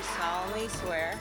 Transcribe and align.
do 0.00 0.06
solemnly 0.18 0.68
swear. 0.68 1.18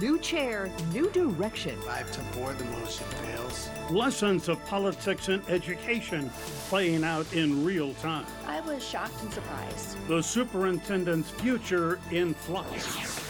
New 0.00 0.18
chair, 0.18 0.70
new 0.92 1.10
direction. 1.10 1.78
Five 1.82 2.10
to 2.12 2.20
four, 2.20 2.52
the 2.54 2.64
motion 2.64 3.06
fails. 3.06 3.68
Lessons 3.90 4.48
of 4.48 4.64
politics 4.66 5.28
and 5.28 5.46
education 5.48 6.30
playing 6.68 7.04
out 7.04 7.30
in 7.32 7.64
real 7.64 7.92
time. 7.94 8.26
I 8.46 8.60
was 8.62 8.86
shocked 8.86 9.22
and 9.22 9.32
surprised. 9.32 10.08
The 10.08 10.22
superintendent's 10.22 11.30
future 11.30 12.00
in 12.10 12.34
flux. 12.34 13.22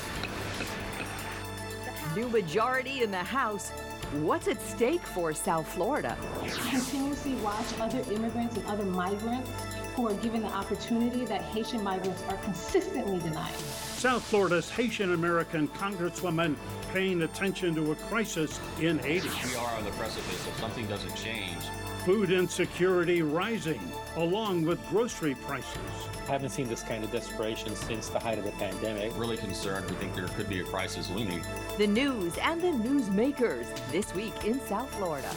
New 2.16 2.29
majority 2.29 3.02
in 3.02 3.11
the 3.11 3.16
House. 3.18 3.70
What's 4.22 4.46
at 4.46 4.62
stake 4.62 5.02
for 5.02 5.34
South 5.34 5.66
Florida? 5.66 6.16
continuously 6.70 7.34
watch 7.36 7.66
other 7.80 8.00
immigrants 8.12 8.56
and 8.56 8.66
other 8.66 8.84
migrants 8.84 9.50
who 9.96 10.06
are 10.08 10.14
given 10.14 10.42
the 10.42 10.48
opportunity 10.48 11.24
that 11.24 11.42
Haitian 11.42 11.82
migrants 11.82 12.22
are 12.29 12.36
consistently 12.38 13.18
denied. 13.18 13.54
South 14.04 14.22
Florida's 14.22 14.68
Haitian 14.68 15.14
American 15.14 15.67
Congresswoman 15.68 16.57
paying 16.93 17.22
attention 17.22 17.75
to 17.75 17.93
a 17.93 17.94
crisis 17.94 18.61
in 18.79 18.99
Haiti. 18.99 19.30
We 19.49 19.57
are 19.57 19.75
on 19.79 19.85
the 19.86 19.93
precipice. 19.93 20.46
If 20.46 20.61
something 20.61 20.86
doesn't 20.89 21.17
change, 21.17 21.57
Food 22.04 22.30
insecurity 22.30 23.22
rising, 23.22 23.80
along 24.17 24.67
with 24.67 24.86
grocery 24.90 25.35
prices. 25.36 25.79
I 26.29 26.32
haven't 26.32 26.50
seen 26.50 26.68
this 26.68 26.82
kind 26.82 27.03
of 27.03 27.11
desperation 27.11 27.75
since 27.75 28.11
the 28.11 28.18
height 28.18 28.36
of 28.36 28.44
the 28.44 28.50
pandemic. 28.50 29.11
really 29.17 29.39
concerned. 29.39 29.90
We 29.90 29.96
think 29.96 30.14
there 30.14 30.29
could 30.29 30.50
be 30.50 30.61
a 30.61 30.64
crisis 30.64 31.08
looming. 31.08 31.43
The 31.79 31.86
news 31.86 32.36
and 32.36 32.61
the 32.61 32.72
newsmakers 32.86 33.64
this 33.91 34.14
week 34.14 34.34
in 34.44 34.61
South 34.66 34.91
Florida. 34.97 35.30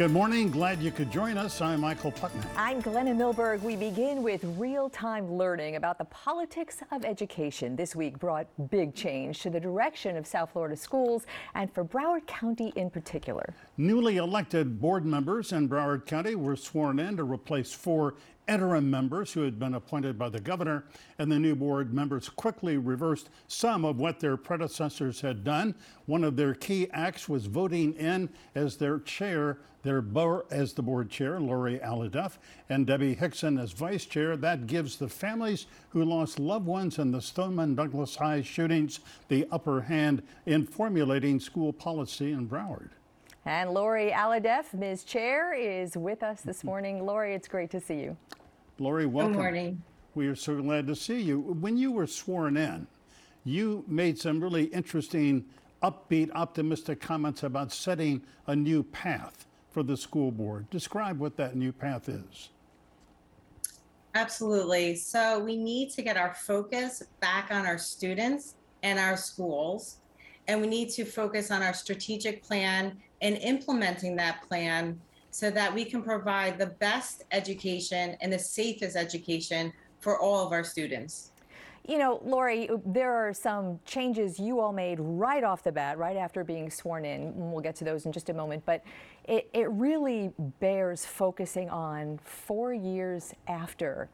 Good 0.00 0.12
morning. 0.12 0.50
Glad 0.50 0.80
you 0.80 0.90
could 0.90 1.10
join 1.10 1.36
us. 1.36 1.60
I'm 1.60 1.82
Michael 1.82 2.10
Putnam. 2.10 2.42
I'm 2.56 2.80
Glenna 2.80 3.10
Milberg. 3.10 3.60
We 3.60 3.76
begin 3.76 4.22
with 4.22 4.42
real 4.56 4.88
time 4.88 5.30
learning 5.34 5.76
about 5.76 5.98
the 5.98 6.06
politics 6.06 6.78
of 6.90 7.04
education. 7.04 7.76
This 7.76 7.94
week 7.94 8.18
brought 8.18 8.46
big 8.70 8.94
change 8.94 9.40
to 9.40 9.50
the 9.50 9.60
direction 9.60 10.16
of 10.16 10.26
South 10.26 10.52
Florida 10.52 10.74
schools 10.74 11.26
and 11.54 11.70
for 11.70 11.84
Broward 11.84 12.26
County 12.26 12.72
in 12.76 12.88
particular. 12.88 13.52
Newly 13.76 14.16
elected 14.16 14.80
board 14.80 15.04
members 15.04 15.52
in 15.52 15.68
Broward 15.68 16.06
County 16.06 16.34
were 16.34 16.56
sworn 16.56 16.98
in 16.98 17.18
to 17.18 17.24
replace 17.24 17.74
four 17.74 18.14
interim 18.50 18.90
members 18.90 19.32
who 19.32 19.42
had 19.42 19.58
been 19.58 19.74
appointed 19.74 20.18
by 20.18 20.28
the 20.28 20.40
governor, 20.40 20.84
and 21.18 21.30
the 21.30 21.38
new 21.38 21.54
board 21.54 21.94
members 21.94 22.28
quickly 22.28 22.76
reversed 22.76 23.30
some 23.46 23.84
of 23.84 23.98
what 23.98 24.18
their 24.18 24.36
predecessors 24.36 25.20
had 25.20 25.44
done. 25.44 25.74
One 26.06 26.24
of 26.24 26.34
their 26.34 26.54
key 26.54 26.88
acts 26.90 27.28
was 27.28 27.46
voting 27.46 27.94
in 27.94 28.28
as 28.56 28.76
their 28.76 28.98
chair, 28.98 29.58
their 29.84 30.02
bo- 30.02 30.44
as 30.50 30.72
the 30.72 30.82
board 30.82 31.10
chair, 31.10 31.38
Lori 31.38 31.78
Alhadeff, 31.78 32.38
and 32.68 32.86
Debbie 32.86 33.14
Hickson 33.14 33.56
as 33.56 33.70
vice 33.70 34.04
chair. 34.04 34.36
That 34.36 34.66
gives 34.66 34.96
the 34.96 35.08
families 35.08 35.66
who 35.90 36.04
lost 36.04 36.40
loved 36.40 36.66
ones 36.66 36.98
in 36.98 37.12
the 37.12 37.22
Stoneman 37.22 37.76
Douglas 37.76 38.16
High 38.16 38.42
shootings 38.42 38.98
the 39.28 39.46
upper 39.52 39.82
hand 39.82 40.24
in 40.46 40.66
formulating 40.66 41.38
school 41.38 41.72
policy 41.72 42.32
in 42.32 42.48
Broward. 42.48 42.90
And 43.46 43.70
Lori 43.70 44.10
Alhadeff, 44.10 44.74
Ms. 44.74 45.04
Chair, 45.04 45.54
is 45.54 45.96
with 45.96 46.22
us 46.22 46.42
this 46.42 46.62
morning. 46.62 47.06
Lori, 47.06 47.32
it's 47.32 47.48
great 47.48 47.70
to 47.70 47.80
see 47.80 48.00
you. 48.00 48.16
Lori, 48.80 49.04
welcome. 49.04 49.34
Good 49.34 49.38
morning. 49.38 49.82
We 50.14 50.26
are 50.26 50.34
so 50.34 50.56
glad 50.62 50.86
to 50.86 50.96
see 50.96 51.20
you. 51.20 51.38
When 51.38 51.76
you 51.76 51.92
were 51.92 52.06
sworn 52.06 52.56
in, 52.56 52.86
you 53.44 53.84
made 53.86 54.18
some 54.18 54.42
really 54.42 54.64
interesting, 54.64 55.44
upbeat, 55.82 56.30
optimistic 56.34 56.98
comments 56.98 57.42
about 57.42 57.72
setting 57.72 58.22
a 58.46 58.56
new 58.56 58.82
path 58.82 59.44
for 59.70 59.82
the 59.82 59.98
school 59.98 60.32
board. 60.32 60.70
Describe 60.70 61.18
what 61.18 61.36
that 61.36 61.56
new 61.56 61.72
path 61.72 62.08
is. 62.08 62.48
Absolutely. 64.14 64.96
So 64.96 65.38
we 65.40 65.58
need 65.58 65.90
to 65.90 66.00
get 66.00 66.16
our 66.16 66.32
focus 66.32 67.02
back 67.20 67.50
on 67.50 67.66
our 67.66 67.76
students 67.76 68.54
and 68.82 68.98
our 68.98 69.18
schools. 69.18 69.98
And 70.48 70.58
we 70.58 70.66
need 70.66 70.88
to 70.92 71.04
focus 71.04 71.50
on 71.50 71.62
our 71.62 71.74
strategic 71.74 72.42
plan 72.42 72.96
and 73.20 73.36
implementing 73.36 74.16
that 74.16 74.40
plan 74.48 74.98
so 75.30 75.50
that 75.50 75.74
we 75.74 75.84
can 75.84 76.02
provide 76.02 76.58
the 76.58 76.66
best 76.66 77.24
education 77.30 78.16
and 78.20 78.32
the 78.32 78.38
safest 78.38 78.96
education 78.96 79.72
for 80.00 80.18
all 80.18 80.46
of 80.46 80.52
our 80.52 80.64
students. 80.64 81.30
You 81.86 81.98
know, 81.98 82.20
Lori, 82.24 82.68
there 82.84 83.12
are 83.12 83.32
some 83.32 83.80
changes 83.84 84.38
you 84.38 84.60
all 84.60 84.72
made 84.72 84.98
right 85.00 85.42
off 85.42 85.62
the 85.62 85.72
bat, 85.72 85.98
right 85.98 86.16
after 86.16 86.44
being 86.44 86.70
sworn 86.70 87.04
in. 87.04 87.32
We'll 87.34 87.62
get 87.62 87.74
to 87.76 87.84
those 87.84 88.06
in 88.06 88.12
just 88.12 88.28
a 88.28 88.34
moment. 88.34 88.64
But 88.66 88.84
it, 89.24 89.48
it 89.52 89.68
really 89.70 90.30
bears 90.60 91.04
focusing 91.04 91.70
on 91.70 92.18
four 92.22 92.74
years 92.74 93.32
after. 93.48 94.08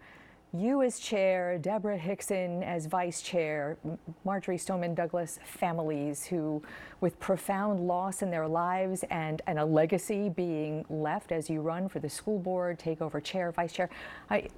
You 0.58 0.82
as 0.82 0.98
chair, 0.98 1.58
Deborah 1.58 1.98
Hickson 1.98 2.62
as 2.62 2.86
vice 2.86 3.20
chair, 3.20 3.76
Marjory 4.24 4.56
Stoneman 4.56 4.94
Douglas 4.94 5.38
families 5.44 6.24
who, 6.24 6.62
with 7.00 7.20
profound 7.20 7.86
loss 7.86 8.22
in 8.22 8.30
their 8.30 8.48
lives 8.48 9.04
and, 9.10 9.42
and 9.46 9.58
a 9.58 9.64
legacy 9.64 10.30
being 10.30 10.86
left 10.88 11.30
as 11.30 11.50
you 11.50 11.60
run 11.60 11.90
for 11.90 11.98
the 11.98 12.08
school 12.08 12.38
board, 12.38 12.78
take 12.78 13.02
over 13.02 13.20
chair, 13.20 13.52
vice 13.52 13.72
chair. 13.72 13.90
I, 14.30 14.48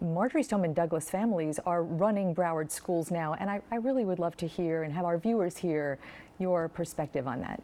Marjory 0.00 0.42
Stoneman 0.42 0.72
Douglas 0.72 1.10
families 1.10 1.58
are 1.66 1.82
running 1.82 2.34
Broward 2.34 2.70
schools 2.70 3.10
now, 3.10 3.34
and 3.34 3.50
I, 3.50 3.60
I 3.70 3.76
really 3.76 4.06
would 4.06 4.18
love 4.18 4.38
to 4.38 4.46
hear 4.46 4.84
and 4.84 4.92
have 4.94 5.04
our 5.04 5.18
viewers 5.18 5.58
hear 5.58 5.98
your 6.38 6.68
perspective 6.68 7.26
on 7.26 7.42
that. 7.42 7.62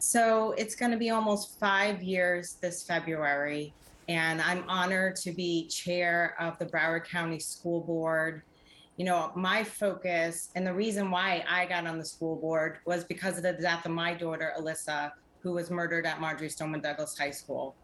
So 0.00 0.52
it's 0.58 0.74
going 0.74 0.90
to 0.90 0.98
be 0.98 1.10
almost 1.10 1.60
five 1.60 2.02
years 2.02 2.54
this 2.60 2.82
February. 2.82 3.72
And 4.08 4.40
I'm 4.40 4.64
honored 4.68 5.16
to 5.16 5.32
be 5.32 5.66
chair 5.68 6.36
of 6.38 6.58
the 6.58 6.66
Broward 6.66 7.04
County 7.04 7.38
School 7.40 7.80
Board. 7.80 8.42
You 8.96 9.04
know, 9.04 9.32
my 9.34 9.64
focus 9.64 10.50
and 10.54 10.66
the 10.66 10.74
reason 10.74 11.10
why 11.10 11.44
I 11.48 11.66
got 11.66 11.86
on 11.86 11.98
the 11.98 12.04
school 12.04 12.36
board 12.36 12.78
was 12.86 13.04
because 13.04 13.36
of 13.36 13.42
the 13.42 13.54
death 13.54 13.86
of 13.86 13.92
my 13.92 14.14
daughter, 14.14 14.52
Alyssa, 14.58 15.12
who 15.40 15.52
was 15.52 15.70
murdered 15.70 16.06
at 16.06 16.20
Marjory 16.20 16.48
Stoneman 16.48 16.80
Douglas 16.80 17.18
High 17.18 17.32
School. 17.32 17.74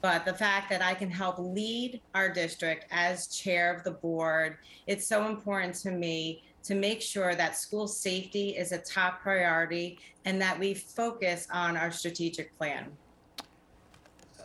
But 0.00 0.24
the 0.24 0.34
fact 0.34 0.70
that 0.70 0.82
I 0.82 0.94
can 0.94 1.10
help 1.10 1.36
lead 1.38 2.00
our 2.14 2.28
district 2.28 2.86
as 2.90 3.28
chair 3.28 3.74
of 3.74 3.82
the 3.84 3.90
board, 3.92 4.58
it's 4.86 5.06
so 5.06 5.26
important 5.26 5.74
to 5.76 5.90
me 5.90 6.42
to 6.64 6.74
make 6.74 7.02
sure 7.02 7.34
that 7.34 7.56
school 7.56 7.88
safety 7.88 8.50
is 8.50 8.72
a 8.72 8.78
top 8.78 9.20
priority 9.20 9.98
and 10.24 10.40
that 10.40 10.58
we 10.58 10.74
focus 10.74 11.48
on 11.52 11.76
our 11.76 11.90
strategic 11.90 12.56
plan. 12.58 12.90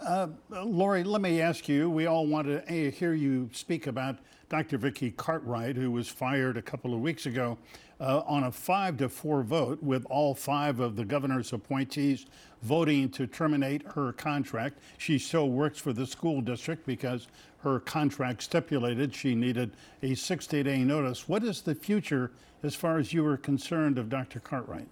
Uh, 0.03 0.27
Lori, 0.49 1.03
let 1.03 1.21
me 1.21 1.39
ask 1.39 1.69
you. 1.69 1.89
We 1.89 2.07
all 2.07 2.27
want 2.27 2.47
to 2.47 2.69
eh, 2.69 2.89
hear 2.89 3.13
you 3.13 3.49
speak 3.53 3.87
about 3.87 4.17
Dr. 4.49 4.77
Vickie 4.77 5.15
Cartwright, 5.15 5.77
who 5.77 5.91
was 5.91 6.09
fired 6.09 6.57
a 6.57 6.61
couple 6.61 6.93
of 6.93 6.99
weeks 6.99 7.25
ago 7.25 7.57
uh, 8.01 8.19
on 8.25 8.43
a 8.43 8.51
five 8.51 8.97
to 8.97 9.07
four 9.07 9.43
vote, 9.43 9.81
with 9.81 10.05
all 10.09 10.35
five 10.35 10.81
of 10.81 10.97
the 10.97 11.05
governor's 11.05 11.53
appointees 11.53 12.25
voting 12.63 13.07
to 13.11 13.27
terminate 13.27 13.81
her 13.93 14.11
contract. 14.11 14.79
She 14.97 15.17
still 15.17 15.49
works 15.49 15.79
for 15.79 15.93
the 15.93 16.05
school 16.05 16.41
district 16.41 16.85
because 16.85 17.29
her 17.59 17.79
contract 17.79 18.43
stipulated 18.43 19.15
she 19.15 19.35
needed 19.35 19.71
a 20.01 20.15
60 20.15 20.63
day 20.63 20.79
notice. 20.79 21.29
What 21.29 21.45
is 21.45 21.61
the 21.61 21.75
future, 21.75 22.31
as 22.61 22.75
far 22.75 22.97
as 22.97 23.13
you 23.13 23.25
are 23.25 23.37
concerned, 23.37 23.97
of 23.97 24.09
Dr. 24.09 24.41
Cartwright? 24.41 24.89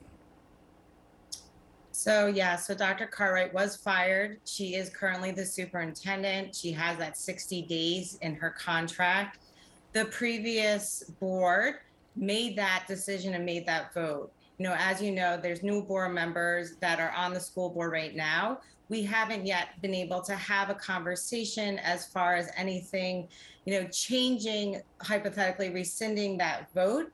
So, 1.92 2.28
yeah, 2.28 2.56
so 2.56 2.74
Dr. 2.74 3.06
Cartwright 3.06 3.54
was 3.54 3.76
fired. 3.76 4.40
She 4.46 4.76
is 4.76 4.90
currently 4.90 5.32
the 5.32 5.46
superintendent. 5.46 6.56
She 6.56 6.72
has 6.72 6.98
that 6.98 7.18
60 7.18 7.64
days 7.64 8.18
in 8.22 8.36
her 8.36 8.50
contract. 8.52 9.40
The 9.94 10.06
previous 10.06 11.04
board 11.20 11.76
made 12.16 12.58
that 12.58 12.86
decision 12.88 13.34
and 13.34 13.46
made 13.46 13.66
that 13.68 13.94
vote. 13.94 14.32
You 14.58 14.68
know, 14.68 14.76
as 14.78 15.02
you 15.02 15.12
know, 15.12 15.38
there's 15.42 15.64
new 15.64 15.82
board 15.82 16.14
members 16.14 16.78
that 16.78 17.00
are 17.00 17.12
on 17.12 17.34
the 17.34 17.40
school 17.40 17.70
board 17.70 17.92
right 17.92 18.16
now. 18.16 18.60
We 18.88 19.04
haven't 19.04 19.46
yet 19.46 19.82
been 19.82 19.94
able 19.94 20.22
to 20.22 20.36
have 20.36 20.70
a 20.70 20.76
conversation 20.76 21.80
as 21.80 22.06
far 22.08 22.36
as 22.36 22.50
anything, 22.56 23.28
you 23.66 23.80
know, 23.80 23.88
changing, 23.90 24.82
hypothetically 25.02 25.72
rescinding 25.72 26.38
that 26.38 26.72
vote. 26.74 27.12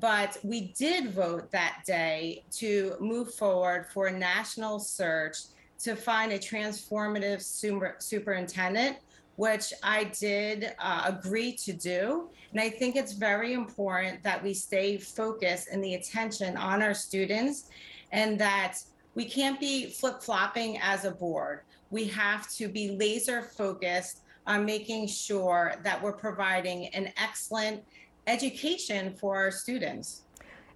But 0.00 0.38
we 0.42 0.72
did 0.78 1.12
vote 1.12 1.50
that 1.50 1.82
day 1.86 2.44
to 2.52 2.94
move 3.00 3.34
forward 3.34 3.86
for 3.92 4.06
a 4.06 4.18
national 4.18 4.78
search 4.78 5.36
to 5.80 5.96
find 5.96 6.32
a 6.32 6.38
transformative 6.38 7.40
super, 7.42 7.96
superintendent, 7.98 8.98
which 9.36 9.72
I 9.82 10.04
did 10.04 10.74
uh, 10.78 11.04
agree 11.06 11.52
to 11.52 11.72
do. 11.72 12.28
And 12.50 12.60
I 12.60 12.68
think 12.68 12.96
it's 12.96 13.12
very 13.12 13.54
important 13.54 14.22
that 14.24 14.42
we 14.42 14.54
stay 14.54 14.98
focused 14.98 15.68
and 15.68 15.82
the 15.82 15.94
attention 15.94 16.56
on 16.56 16.82
our 16.82 16.94
students 16.94 17.70
and 18.12 18.38
that 18.40 18.78
we 19.14 19.24
can't 19.24 19.58
be 19.58 19.86
flip 19.86 20.22
flopping 20.22 20.78
as 20.78 21.04
a 21.04 21.10
board. 21.10 21.60
We 21.90 22.04
have 22.08 22.50
to 22.52 22.68
be 22.68 22.90
laser 22.90 23.42
focused 23.42 24.20
on 24.46 24.64
making 24.64 25.08
sure 25.08 25.74
that 25.82 26.02
we're 26.02 26.12
providing 26.12 26.86
an 26.88 27.12
excellent 27.16 27.82
education 28.28 29.14
for 29.14 29.36
our 29.36 29.50
students. 29.50 30.22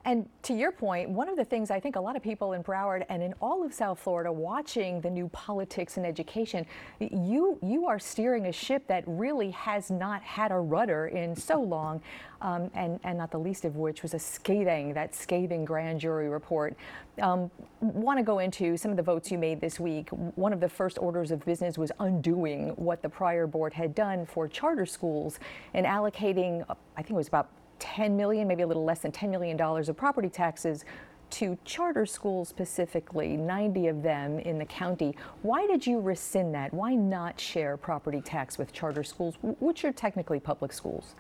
And 0.05 0.29
to 0.43 0.53
your 0.53 0.73
point, 0.73 1.11
one 1.11 1.29
of 1.29 1.37
the 1.37 1.45
things 1.45 1.71
I 1.71 1.79
think 1.79 1.95
a 1.95 2.01
lot 2.01 2.17
of 2.17 2.23
people 2.23 2.55
in 2.55 2.65
Broward 2.65 3.05
and 3.09 3.23
in 3.23 3.35
all 3.41 3.65
of 3.65 3.73
South 3.73 4.01
Florida 4.01 4.33
watching 4.33 5.01
the 5.01 5.11
new 5.11 5.29
politics 5.29 5.97
and 5.97 6.05
education, 6.05 6.67
you 6.99 7.59
you 7.63 7.87
are 7.87 8.01
steering 8.01 8.47
a 8.47 8.53
ship 8.53 8.87
that 8.89 9.05
really 9.07 9.53
has 9.53 9.91
not 9.91 10.21
had 10.23 10.51
a 10.51 10.59
rudder 10.59 11.07
in 11.07 11.37
so 11.37 11.61
long, 11.61 12.01
um, 12.41 12.69
and 12.75 12.99
and 13.05 13.19
not 13.19 13.31
the 13.31 13.39
least 13.39 13.65
of 13.65 13.77
which 13.77 14.03
was 14.03 14.13
a 14.13 14.19
scathing 14.19 14.93
that 14.95 15.15
scathing 15.15 15.65
grand 15.65 16.01
jury 16.01 16.29
report. 16.29 16.75
Um, 17.21 17.51
Want 17.81 18.19
to 18.19 18.25
go 18.25 18.39
into 18.41 18.77
some 18.77 18.91
of 18.91 18.97
the 18.97 19.03
votes 19.03 19.31
you 19.31 19.39
made 19.39 19.61
this 19.61 19.79
week? 19.79 20.09
One 20.11 20.53
of 20.53 20.61
the 20.61 20.69
first 20.69 20.99
orders 20.99 21.31
of 21.31 21.45
business 21.45 21.79
was 21.79 21.93
undoing 22.01 22.71
what 22.71 23.03
the 23.03 23.09
prior 23.09 23.47
board 23.47 23.73
had 23.73 23.95
done 23.95 24.27
for 24.27 24.49
charter 24.49 24.87
schools 24.87 25.39
and 25.75 25.85
allocating, 25.85 26.65
I 26.97 27.03
think 27.03 27.11
it 27.11 27.15
was 27.15 27.29
about 27.29 27.49
10 27.83 28.17
million, 28.17 28.47
maybe 28.47 28.63
a 28.63 28.67
little 28.67 28.85
less 28.85 29.01
than 29.01 29.11
10 29.11 29.31
million 29.31 29.57
dollars 29.57 29.89
of 29.89 29.97
property 29.97 30.29
taxes 30.29 30.85
to 31.31 31.59
charter 31.65 32.07
schools 32.07 32.49
specifically, 32.49 33.37
90 33.37 33.89
of 33.89 34.03
them 34.03 34.39
in 34.39 34.59
the 34.59 34.65
county. 34.65 35.17
Why 35.41 35.67
did 35.67 35.85
you 35.85 35.99
rescind 35.99 36.55
that? 36.55 36.73
Why 36.73 36.95
not 36.95 37.41
share 37.41 37.77
property 37.77 38.21
tax 38.21 38.57
with 38.57 38.73
charter 38.73 39.03
schools, 39.03 39.35
which 39.43 39.85
are 39.85 39.93
technically 39.93 40.39
public 40.39 40.73
schools? 40.73 41.15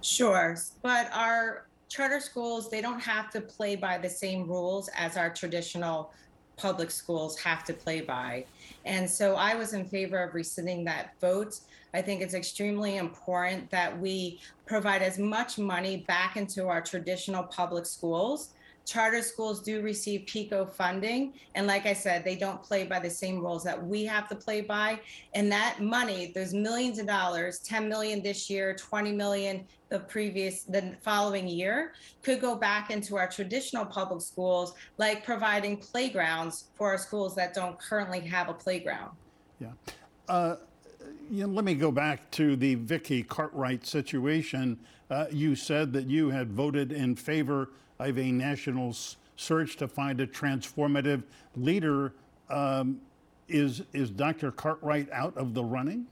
Sure, 0.00 0.56
but 0.82 1.10
our 1.12 1.68
charter 1.88 2.20
schools, 2.20 2.68
they 2.70 2.80
don't 2.80 3.00
have 3.00 3.30
to 3.30 3.40
play 3.40 3.76
by 3.76 3.98
the 3.98 4.10
same 4.10 4.48
rules 4.48 4.88
as 4.96 5.16
our 5.16 5.32
traditional 5.32 6.12
public 6.56 6.90
schools 6.90 7.38
have 7.38 7.64
to 7.64 7.72
play 7.72 8.00
by. 8.00 8.44
And 8.84 9.08
so 9.08 9.36
I 9.36 9.54
was 9.54 9.72
in 9.72 9.84
favor 9.86 10.22
of 10.22 10.34
rescinding 10.34 10.84
that 10.84 11.18
vote. 11.20 11.60
I 11.94 12.02
think 12.02 12.22
it's 12.22 12.34
extremely 12.34 12.96
important 12.96 13.70
that 13.70 13.98
we 13.98 14.40
provide 14.66 15.02
as 15.02 15.18
much 15.18 15.58
money 15.58 15.98
back 16.08 16.36
into 16.36 16.68
our 16.68 16.80
traditional 16.80 17.44
public 17.44 17.86
schools. 17.86 18.50
Charter 18.86 19.20
schools 19.20 19.60
do 19.60 19.82
receive 19.82 20.22
PECO 20.26 20.72
funding. 20.72 21.34
And 21.56 21.66
like 21.66 21.86
I 21.86 21.92
said, 21.92 22.24
they 22.24 22.36
don't 22.36 22.62
play 22.62 22.84
by 22.84 23.00
the 23.00 23.10
same 23.10 23.40
rules 23.40 23.64
that 23.64 23.84
we 23.84 24.04
have 24.04 24.28
to 24.28 24.36
play 24.36 24.60
by. 24.60 25.00
And 25.34 25.50
that 25.50 25.80
money, 25.80 26.30
there's 26.32 26.54
millions 26.54 27.00
of 27.00 27.06
dollars, 27.06 27.58
10 27.58 27.88
million 27.88 28.22
this 28.22 28.48
year, 28.48 28.74
20 28.74 29.12
million 29.12 29.66
the 29.88 29.98
previous, 30.00 30.62
the 30.62 30.94
following 31.02 31.48
year, 31.48 31.92
could 32.22 32.40
go 32.40 32.54
back 32.54 32.90
into 32.90 33.16
our 33.16 33.28
traditional 33.28 33.84
public 33.84 34.20
schools, 34.20 34.74
like 34.98 35.24
providing 35.24 35.76
playgrounds 35.76 36.66
for 36.74 36.90
our 36.90 36.98
schools 36.98 37.34
that 37.34 37.54
don't 37.54 37.78
currently 37.78 38.20
have 38.20 38.48
a 38.48 38.54
playground. 38.54 39.10
Yeah. 39.60 39.72
Uh, 40.28 40.56
you 41.30 41.44
know, 41.44 41.52
let 41.52 41.64
me 41.64 41.74
go 41.74 41.90
back 41.90 42.30
to 42.32 42.54
the 42.54 42.76
Vickie 42.76 43.26
Cartwright 43.26 43.84
situation. 43.84 44.78
Uh, 45.10 45.26
you 45.30 45.56
said 45.56 45.92
that 45.92 46.06
you 46.06 46.30
had 46.30 46.52
voted 46.52 46.92
in 46.92 47.16
favor 47.16 47.70
of 47.98 48.18
a 48.18 48.30
national 48.30 48.94
search 49.36 49.76
to 49.76 49.88
find 49.88 50.20
a 50.20 50.26
transformative 50.26 51.22
leader. 51.56 52.14
Um, 52.48 53.00
is 53.48 53.82
is 53.92 54.10
Dr. 54.10 54.50
Cartwright 54.50 55.10
out 55.12 55.36
of 55.36 55.54
the 55.54 55.62
running? 55.62 56.06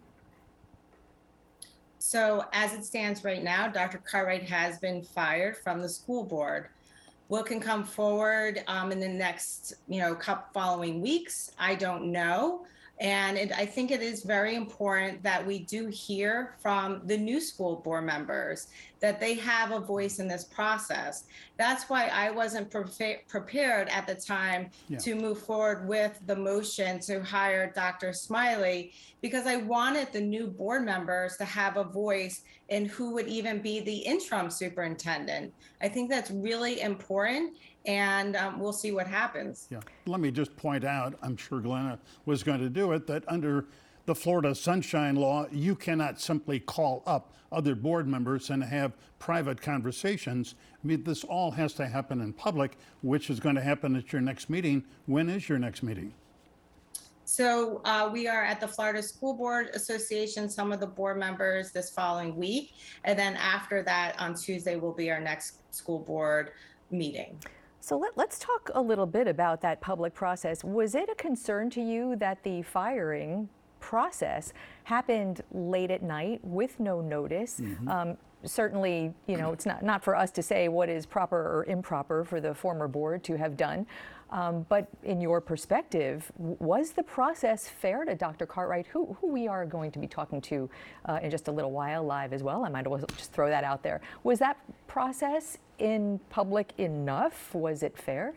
So 1.99 2.45
as 2.53 2.75
it 2.75 2.85
stands 2.85 3.25
right 3.25 3.43
now, 3.43 3.67
Dr. 3.67 3.99
Cartwright 3.99 4.45
has 4.45 4.79
been 4.79 5.03
fired 5.03 5.57
from 5.57 5.81
the 5.81 5.89
school 5.89 6.23
board. 6.23 6.69
What 7.29 7.47
can 7.47 7.61
come 7.61 7.83
forward 7.83 8.63
um, 8.67 8.93
in 8.93 9.01
the 9.01 9.09
next, 9.09 9.73
you 9.89 10.01
know, 10.01 10.15
couple 10.15 10.45
following 10.53 11.01
weeks, 11.01 11.53
I 11.59 11.75
don't 11.75 12.13
know. 12.13 12.67
And 13.01 13.39
it, 13.39 13.53
I 13.53 13.67
think 13.67 13.91
it 13.91 14.03
is 14.03 14.23
very 14.23 14.55
important 14.55 15.23
that 15.23 15.45
we 15.45 15.61
do 15.61 15.89
hear 15.89 16.55
from 16.61 17.01
the 17.07 17.17
new 17.17 17.41
school 17.41 17.77
board 17.77 18.05
members 18.05 18.69
that 19.05 19.21
they 19.21 19.35
have 19.35 19.71
a 19.71 19.79
voice 19.79 20.19
in 20.19 20.27
this 20.27 20.45
process. 20.45 21.25
That's 21.59 21.91
why 21.91 22.07
I 22.07 22.31
wasn't 22.31 22.71
prefa- 22.71 23.19
prepared 23.29 23.91
at 23.91 24.07
the 24.07 24.15
time 24.15 24.71
Yeah. 24.89 24.97
to 25.01 25.15
move 25.15 25.41
forward 25.41 25.87
with 25.87 26.19
the 26.27 26.35
motion 26.35 27.01
to 27.01 27.23
hire 27.23 27.71
Dr. 27.71 28.15
Smiley 28.15 28.95
because 29.21 29.47
I 29.47 29.57
wanted 29.57 30.11
the 30.15 30.23
new 30.23 30.47
board 30.47 30.87
members 30.87 31.37
to 31.37 31.45
have 31.45 31.77
a 31.77 31.85
voice 31.85 32.45
in 32.71 32.87
who 32.87 33.13
would 33.13 33.29
even 33.29 33.61
be 33.61 33.81
the 33.81 33.95
interim 33.99 34.49
superintendent. 34.49 35.53
I 35.83 35.89
think 35.91 36.09
that's 36.09 36.31
really 36.31 36.81
important, 36.81 37.59
and 37.85 38.37
um, 38.37 38.59
we'll 38.59 38.73
see 38.73 38.93
what 38.93 39.07
happens. 39.07 39.67
Yeah. 39.71 39.81
Let 40.07 40.21
me 40.21 40.31
just 40.31 40.57
point 40.57 40.83
out, 40.83 41.13
I'm 41.21 41.37
sure 41.37 41.61
Glenna 41.61 41.99
was 42.25 42.43
going 42.43 42.61
to 42.61 42.71
do 42.71 42.93
it, 42.93 43.07
that 43.09 43.23
under 43.29 43.67
the 44.07 44.15
Florida 44.15 44.55
Sunshine 44.55 45.17
Law, 45.17 45.47
you 45.51 45.75
cannot 45.75 46.21
simply 46.21 46.61
call 46.61 47.03
up 47.07 47.33
other 47.51 47.75
board 47.75 48.07
members 48.07 48.51
and 48.51 48.63
have 48.63 48.93
private 49.19 49.61
conversations. 49.61 50.57
I 50.83 50.87
mean, 50.87 51.05
this 51.05 51.25
all 51.25 51.53
has 51.53 51.73
to 51.75 51.87
happen 51.87 52.21
in 52.21 52.33
public, 52.33 52.77
which 53.03 53.31
is 53.31 53.41
going 53.41 53.55
to 53.55 53.63
happen 53.63 53.97
at 53.97 54.13
your 54.13 54.21
next 54.21 54.51
meeting. 54.51 54.85
When 55.07 55.31
is 55.31 55.49
your 55.49 55.59
next 55.59 55.83
meeting? 55.83 56.13
So 57.27 57.81
uh, 57.87 58.11
we 58.13 58.29
are 58.29 58.45
at 58.45 58.61
the 58.61 58.69
Florida 58.69 59.03
School 59.03 59.33
Board 59.33 59.71
Association, 59.73 60.51
some 60.51 60.73
of 60.73 60.81
the 60.81 60.87
board 60.87 61.19
members 61.19 61.73
this 61.73 61.89
following 61.89 62.37
week. 62.37 62.75
And 63.05 63.19
then 63.19 63.37
after 63.37 63.83
that, 63.85 64.21
on 64.21 64.35
Tuesday, 64.35 64.77
will 64.77 64.93
be 64.93 65.11
our 65.11 65.21
next 65.21 65.75
school 65.75 66.01
board 66.01 66.51
meeting. 66.91 67.39
So 67.81 67.97
let, 67.97 68.19
us 68.19 68.39
talk 68.39 68.71
a 68.75 68.81
little 68.81 69.07
bit 69.07 69.27
about 69.27 69.63
that 69.63 69.81
public 69.81 70.13
process. 70.13 70.63
Was 70.65 70.95
it 70.95 71.09
a 71.09 71.15
concern 71.15 71.71
to 71.71 71.83
you 71.83 72.17
that 72.17 72.43
the 72.43 72.61
firing 72.63 73.49
process 73.85 74.55
happened 74.85 75.43
late 75.53 75.91
at 75.91 76.03
night 76.03 76.41
with 76.43 76.81
no 76.81 77.03
notice? 77.03 77.61
Um, 77.87 78.17
certainly, 78.45 79.13
you 79.27 79.37
know, 79.37 79.53
it's 79.53 79.67
not, 79.67 79.83
not 79.83 80.03
for 80.03 80.17
us 80.17 80.31
to 80.31 80.43
say 80.43 80.69
what 80.69 80.89
is 80.89 81.05
proper 81.05 81.37
or 81.37 81.65
improper 81.67 82.25
for 82.25 82.41
the 82.41 82.55
former 82.55 82.89
board 82.89 83.23
to 83.25 83.37
have 83.37 83.57
done. 83.59 83.87
Um, 84.31 84.65
but 84.71 84.89
in 85.03 85.21
your 85.21 85.41
perspective, 85.41 86.33
was 86.39 86.93
the 86.93 87.03
process 87.03 87.69
fair 87.69 88.05
to 88.07 88.15
Dr. 88.15 88.47
Cartwright, 88.47 88.87
who, 88.87 89.17
who 89.21 89.29
we 89.29 89.47
are 89.49 89.67
going 89.67 89.91
to 89.93 89.99
be 89.99 90.07
talking 90.07 90.41
to 90.43 90.69
uh, 91.05 91.21
in 91.23 91.31
just 91.31 91.49
a 91.49 91.53
little 91.53 91.73
while 91.73 92.03
live 92.03 92.33
as 92.33 92.43
well? 92.43 92.65
I 92.65 92.71
might 92.71 92.87
as 92.87 92.91
well 92.91 93.05
just 93.17 93.33
throw 93.33 93.49
that 93.51 93.65
out 93.65 93.83
there. 93.83 94.01
Was 94.23 94.39
that 94.39 94.57
process 94.87 95.59
in 95.79 96.19
public 96.31 96.73
enough? 96.79 97.55
Was 97.55 97.83
it 97.83 97.97
fair? 97.99 98.35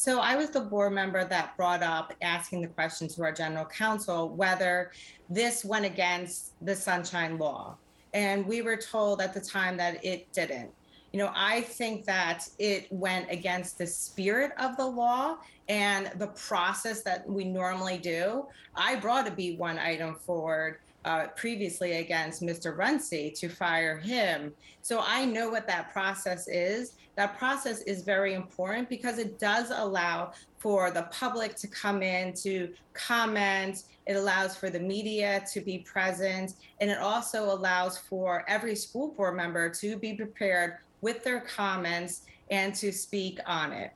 So 0.00 0.18
I 0.18 0.34
was 0.34 0.48
the 0.48 0.60
board 0.60 0.94
member 0.94 1.26
that 1.26 1.54
brought 1.58 1.82
up 1.82 2.14
asking 2.22 2.62
the 2.62 2.68
question 2.68 3.06
to 3.08 3.22
our 3.22 3.32
general 3.32 3.66
counsel 3.66 4.30
whether 4.30 4.92
this 5.28 5.62
went 5.62 5.84
against 5.84 6.54
the 6.64 6.74
sunshine 6.74 7.36
law. 7.36 7.76
And 8.14 8.46
we 8.46 8.62
were 8.62 8.78
told 8.78 9.20
at 9.20 9.34
the 9.34 9.42
time 9.42 9.76
that 9.76 10.02
it 10.02 10.32
didn't. 10.32 10.70
You 11.12 11.18
know, 11.18 11.30
I 11.36 11.60
think 11.60 12.06
that 12.06 12.48
it 12.58 12.90
went 12.90 13.30
against 13.30 13.76
the 13.76 13.86
spirit 13.86 14.52
of 14.58 14.78
the 14.78 14.86
law 14.86 15.36
and 15.68 16.10
the 16.16 16.28
process 16.28 17.02
that 17.02 17.28
we 17.28 17.44
normally 17.44 17.98
do. 17.98 18.46
I 18.74 18.96
brought 18.96 19.28
a 19.28 19.30
B1 19.30 19.78
item 19.78 20.14
forward 20.14 20.78
uh, 21.04 21.26
previously 21.36 21.98
against 21.98 22.40
Mr. 22.40 22.74
Runcie 22.74 23.34
to 23.36 23.50
fire 23.50 23.98
him. 23.98 24.54
So 24.80 25.02
I 25.06 25.26
know 25.26 25.50
what 25.50 25.66
that 25.66 25.92
process 25.92 26.48
is. 26.48 26.94
That 27.20 27.36
process 27.36 27.82
is 27.82 28.00
very 28.00 28.32
important 28.32 28.88
because 28.88 29.18
it 29.18 29.38
does 29.38 29.70
allow 29.70 30.32
for 30.56 30.90
the 30.90 31.02
public 31.12 31.54
to 31.56 31.68
come 31.68 32.02
in 32.02 32.32
to 32.36 32.72
comment. 32.94 33.82
It 34.06 34.14
allows 34.14 34.56
for 34.56 34.70
the 34.70 34.80
media 34.80 35.44
to 35.52 35.60
be 35.60 35.80
present. 35.80 36.54
And 36.80 36.90
it 36.90 36.96
also 36.96 37.52
allows 37.54 37.98
for 37.98 38.42
every 38.48 38.74
school 38.74 39.08
board 39.08 39.36
member 39.36 39.68
to 39.68 39.98
be 39.98 40.14
prepared 40.14 40.78
with 41.02 41.22
their 41.22 41.40
comments 41.40 42.22
and 42.50 42.74
to 42.76 42.90
speak 42.90 43.38
on 43.44 43.72
it. 43.72 43.92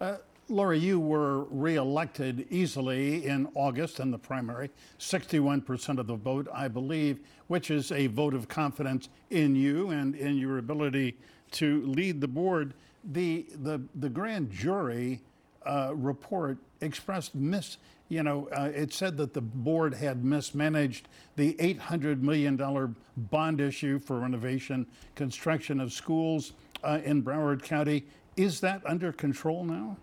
Uh, 0.00 0.16
Laura, 0.48 0.78
you 0.78 1.00
were 1.00 1.44
reelected 1.44 2.46
easily 2.48 3.26
in 3.26 3.46
August 3.54 4.00
in 4.00 4.10
the 4.10 4.18
primary, 4.18 4.70
61% 4.98 5.98
of 5.98 6.06
the 6.06 6.16
vote, 6.16 6.48
I 6.50 6.68
believe, 6.68 7.20
which 7.48 7.70
is 7.70 7.92
a 7.92 8.06
vote 8.06 8.32
of 8.32 8.48
confidence 8.48 9.10
in 9.28 9.54
you 9.54 9.90
and 9.90 10.14
in 10.14 10.38
your 10.38 10.56
ability 10.56 11.18
to 11.52 11.84
lead 11.86 12.20
the 12.20 12.28
board. 12.28 12.74
The, 13.04 13.46
the, 13.62 13.82
the 13.94 14.08
grand 14.08 14.50
jury 14.50 15.20
uh, 15.64 15.92
report 15.94 16.58
expressed 16.80 17.34
mis, 17.34 17.78
you 18.08 18.22
know, 18.22 18.48
uh, 18.52 18.70
it 18.74 18.92
said 18.92 19.16
that 19.16 19.32
the 19.32 19.40
board 19.40 19.94
had 19.94 20.24
mismanaged 20.24 21.08
the 21.36 21.54
$800 21.54 22.20
million 22.20 22.96
bond 23.16 23.60
issue 23.60 23.98
for 23.98 24.20
renovation, 24.20 24.86
construction 25.14 25.80
of 25.80 25.92
schools 25.92 26.52
uh, 26.84 27.00
in 27.04 27.22
Broward 27.22 27.62
County. 27.62 28.04
Is 28.36 28.60
that 28.60 28.82
under 28.86 29.12
control 29.12 29.64
now? 29.64 29.96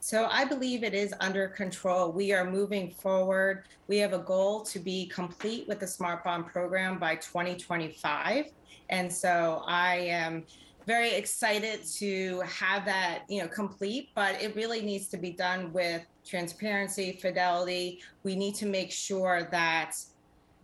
So 0.00 0.26
I 0.30 0.44
believe 0.44 0.84
it 0.84 0.94
is 0.94 1.12
under 1.20 1.48
control. 1.48 2.12
We 2.12 2.32
are 2.32 2.50
moving 2.50 2.90
forward. 2.90 3.64
We 3.88 3.98
have 3.98 4.14
a 4.14 4.18
goal 4.18 4.62
to 4.62 4.78
be 4.78 5.06
complete 5.06 5.68
with 5.68 5.80
the 5.80 5.86
Smart 5.86 6.24
Bond 6.24 6.46
program 6.46 6.98
by 6.98 7.16
2025. 7.16 8.46
And 8.90 9.12
so 9.12 9.62
I 9.66 9.96
am 9.96 10.44
very 10.86 11.12
excited 11.12 11.84
to 11.96 12.40
have 12.40 12.84
that, 12.86 13.24
you 13.28 13.42
know, 13.42 13.48
complete, 13.48 14.08
but 14.14 14.40
it 14.42 14.56
really 14.56 14.80
needs 14.80 15.08
to 15.08 15.16
be 15.18 15.30
done 15.30 15.72
with 15.72 16.02
transparency, 16.24 17.18
fidelity. 17.20 18.00
We 18.22 18.34
need 18.36 18.54
to 18.56 18.66
make 18.66 18.90
sure 18.90 19.48
that 19.50 19.96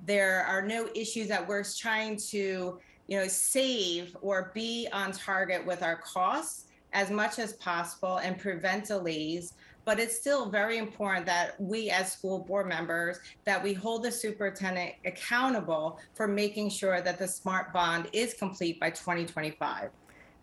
there 0.06 0.44
are 0.46 0.62
no 0.62 0.88
issues 0.94 1.28
that 1.28 1.46
we're 1.46 1.64
trying 1.64 2.16
to 2.16 2.78
you 3.06 3.18
know, 3.18 3.28
save 3.28 4.16
or 4.22 4.50
be 4.54 4.88
on 4.92 5.12
target 5.12 5.64
with 5.64 5.82
our 5.82 5.96
costs 5.96 6.64
as 6.92 7.10
much 7.10 7.38
as 7.38 7.54
possible 7.54 8.18
and 8.18 8.38
prevent 8.38 8.86
delays 8.86 9.54
but 9.84 9.98
it's 9.98 10.18
still 10.18 10.48
very 10.50 10.78
important 10.78 11.26
that 11.26 11.60
we 11.60 11.90
as 11.90 12.12
school 12.12 12.38
board 12.40 12.66
members 12.66 13.18
that 13.44 13.62
we 13.62 13.72
hold 13.72 14.02
the 14.02 14.12
superintendent 14.12 14.92
accountable 15.04 15.98
for 16.14 16.26
making 16.26 16.70
sure 16.70 17.00
that 17.00 17.18
the 17.18 17.28
smart 17.28 17.72
bond 17.72 18.08
is 18.12 18.34
complete 18.34 18.80
by 18.80 18.90
2025 18.90 19.90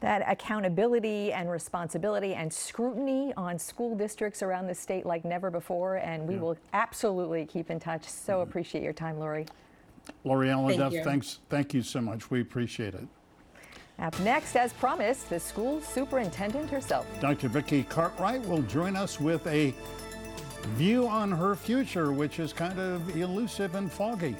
that 0.01 0.23
accountability 0.27 1.31
and 1.31 1.49
responsibility 1.49 2.33
and 2.33 2.51
scrutiny 2.51 3.31
on 3.37 3.57
school 3.57 3.95
districts 3.95 4.41
around 4.41 4.67
the 4.67 4.73
state 4.73 5.05
like 5.05 5.23
never 5.23 5.51
before 5.51 5.97
and 5.97 6.27
we 6.27 6.35
yeah. 6.35 6.41
will 6.41 6.57
absolutely 6.73 7.45
keep 7.45 7.69
in 7.69 7.79
touch. 7.79 8.03
So 8.05 8.33
mm-hmm. 8.33 8.49
appreciate 8.49 8.83
your 8.83 8.93
time 8.93 9.19
lori. 9.19 9.45
Lori 10.23 10.47
alhadeff 10.47 10.91
Thank 10.91 11.03
thanks. 11.03 11.39
Thank 11.49 11.73
you 11.75 11.83
so 11.83 12.01
much. 12.01 12.31
We 12.31 12.41
appreciate 12.41 12.95
it 12.95 13.07
up 13.99 14.19
next, 14.21 14.55
as 14.55 14.73
promised, 14.73 15.29
the 15.29 15.39
school 15.39 15.81
superintendent 15.81 16.69
herself. 16.69 17.05
Dr. 17.19 17.49
Vickie 17.49 17.87
Cartwright 17.87 18.45
will 18.47 18.61
join 18.63 18.95
us 18.95 19.19
with 19.19 19.45
a 19.47 19.73
view 20.75 21.07
on 21.07 21.31
her 21.31 21.55
future, 21.55 22.11
which 22.11 22.39
is 22.39 22.53
kind 22.53 22.79
of 22.79 23.15
elusive 23.15 23.75
and 23.75 23.91
foggy. 23.91 24.35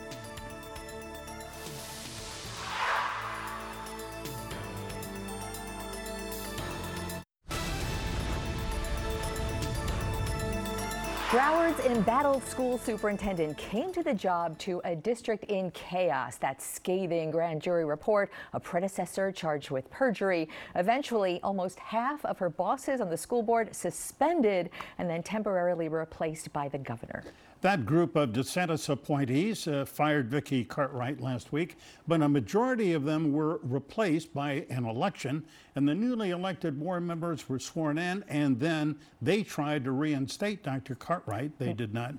Broward's 11.72 11.98
embattled 11.98 12.44
school 12.44 12.78
superintendent 12.78 13.58
came 13.58 13.94
to 13.94 14.04
the 14.04 14.14
job 14.14 14.58
to 14.60 14.82
a 14.84 14.94
district 14.94 15.46
in 15.46 15.72
chaos. 15.72 16.36
That 16.36 16.62
scathing 16.62 17.32
grand 17.32 17.62
jury 17.62 17.86
report, 17.86 18.30
a 18.52 18.60
predecessor 18.60 19.32
charged 19.32 19.72
with 19.72 19.90
perjury. 19.90 20.50
Eventually, 20.76 21.40
almost 21.44 21.80
half 21.80 22.26
of 22.26 22.38
her 22.40 22.50
bosses 22.50 23.00
on 23.00 23.10
the 23.10 23.16
school 23.16 23.42
board 23.42 23.74
suspended 23.74 24.70
and 24.98 25.10
then 25.10 25.24
temporarily 25.24 25.88
replaced 25.88 26.52
by 26.52 26.68
the 26.68 26.78
governor. 26.78 27.24
That 27.62 27.86
group 27.86 28.16
of 28.16 28.32
DeSantis 28.32 28.90
appointees 28.90 29.68
uh, 29.68 29.86
fired 29.86 30.32
Vickie 30.32 30.68
Cartwright 30.68 31.22
last 31.22 31.52
week, 31.52 31.78
but 32.08 32.24
a 32.24 32.28
majority 32.28 32.94
of 32.94 33.04
them 33.04 33.32
were 33.32 33.60
replaced 33.62 34.34
by 34.34 34.66
an 34.72 34.86
election, 34.86 35.46
and 35.76 35.88
the 35.88 35.94
newly 35.94 36.32
elected 36.32 36.80
board 36.80 37.04
members 37.04 37.48
were 37.48 37.60
sworn 37.60 38.00
in, 38.00 38.26
and 38.28 38.60
then 38.60 38.98
they 39.22 39.44
tried 39.44 39.84
to 39.84 39.92
reinstate 39.92 40.64
Dr. 40.64 40.96
Cartwright. 40.96 41.60
They 41.66 41.74
did 41.74 41.94
not 41.94 42.16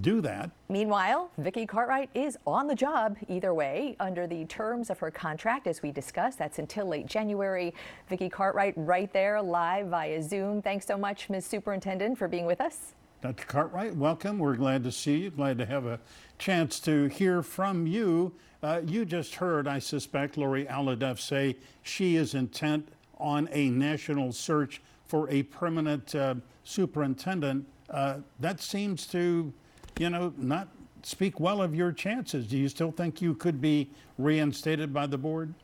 do 0.00 0.20
that. 0.22 0.50
Meanwhile, 0.68 1.30
Vickie 1.40 1.68
Cartwright 1.68 2.08
is 2.14 2.38
on 2.46 2.66
the 2.66 2.74
job 2.74 3.16
either 3.28 3.52
way 3.52 3.96
under 4.00 4.26
the 4.26 4.44
terms 4.46 4.90
of 4.90 4.98
her 4.98 5.10
contract, 5.10 5.66
as 5.66 5.82
we 5.82 5.92
discussed. 5.92 6.38
That's 6.38 6.58
until 6.58 6.86
late 6.86 7.06
January. 7.06 7.74
Vickie 8.10 8.30
Cartwright 8.30 8.74
right 8.76 9.12
there 9.12 9.42
live 9.42 9.88
via 9.88 10.22
Zoom. 10.22 10.62
Thanks 10.62 10.86
so 10.86 10.96
much, 10.96 11.28
Ms. 11.28 11.46
Superintendent, 11.46 12.18
for 12.18 12.28
being 12.28 12.46
with 12.46 12.60
us. 12.60 12.94
Dr. 13.20 13.46
Cartwright, 13.46 13.96
welcome. 13.96 14.38
We're 14.38 14.56
glad 14.56 14.84
to 14.84 14.92
see 14.92 15.16
you. 15.16 15.30
Glad 15.30 15.56
to 15.58 15.66
have 15.66 15.86
a 15.86 15.98
chance 16.38 16.78
to 16.80 17.06
hear 17.06 17.42
from 17.42 17.86
you. 17.86 18.34
Uh, 18.62 18.82
you 18.86 19.04
just 19.04 19.36
heard, 19.36 19.66
I 19.66 19.78
suspect, 19.78 20.36
Lori 20.36 20.66
Alhadeff 20.66 21.18
say 21.18 21.56
she 21.82 22.16
is 22.16 22.34
intent 22.34 22.88
on 23.18 23.48
a 23.52 23.70
national 23.70 24.32
search 24.32 24.82
for 25.06 25.28
a 25.30 25.42
permanent 25.44 26.14
uh, 26.14 26.34
superintendent. 26.64 27.66
Uh, 27.90 28.18
that 28.40 28.60
seems 28.60 29.06
to, 29.08 29.52
you 29.98 30.10
know, 30.10 30.32
not 30.36 30.68
speak 31.02 31.38
well 31.38 31.62
of 31.62 31.74
your 31.74 31.92
chances. 31.92 32.46
Do 32.46 32.56
you 32.56 32.68
still 32.68 32.90
think 32.90 33.20
you 33.20 33.34
could 33.34 33.60
be 33.60 33.90
reinstated 34.18 34.92
by 34.92 35.06
the 35.06 35.18
board? 35.18 35.54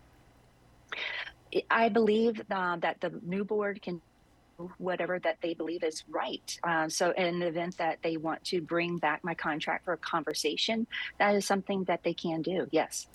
I 1.70 1.88
believe 1.88 2.40
uh, 2.50 2.76
that 2.76 3.00
the 3.00 3.12
new 3.22 3.44
board 3.44 3.82
can 3.82 4.00
whatever 4.78 5.18
that 5.20 5.38
they 5.42 5.54
believe 5.54 5.82
is 5.82 6.04
right. 6.08 6.58
Uh, 6.64 6.88
so, 6.88 7.12
in 7.12 7.38
the 7.38 7.46
event 7.46 7.76
that 7.78 7.98
they 8.02 8.16
want 8.16 8.44
to 8.44 8.60
bring 8.60 8.98
back 8.98 9.24
my 9.24 9.34
contract 9.34 9.84
for 9.84 9.94
a 9.94 9.98
conversation, 9.98 10.86
that 11.18 11.34
is 11.34 11.46
something 11.46 11.84
that 11.84 12.02
they 12.02 12.14
can 12.14 12.42
do. 12.42 12.66
Yes. 12.70 13.06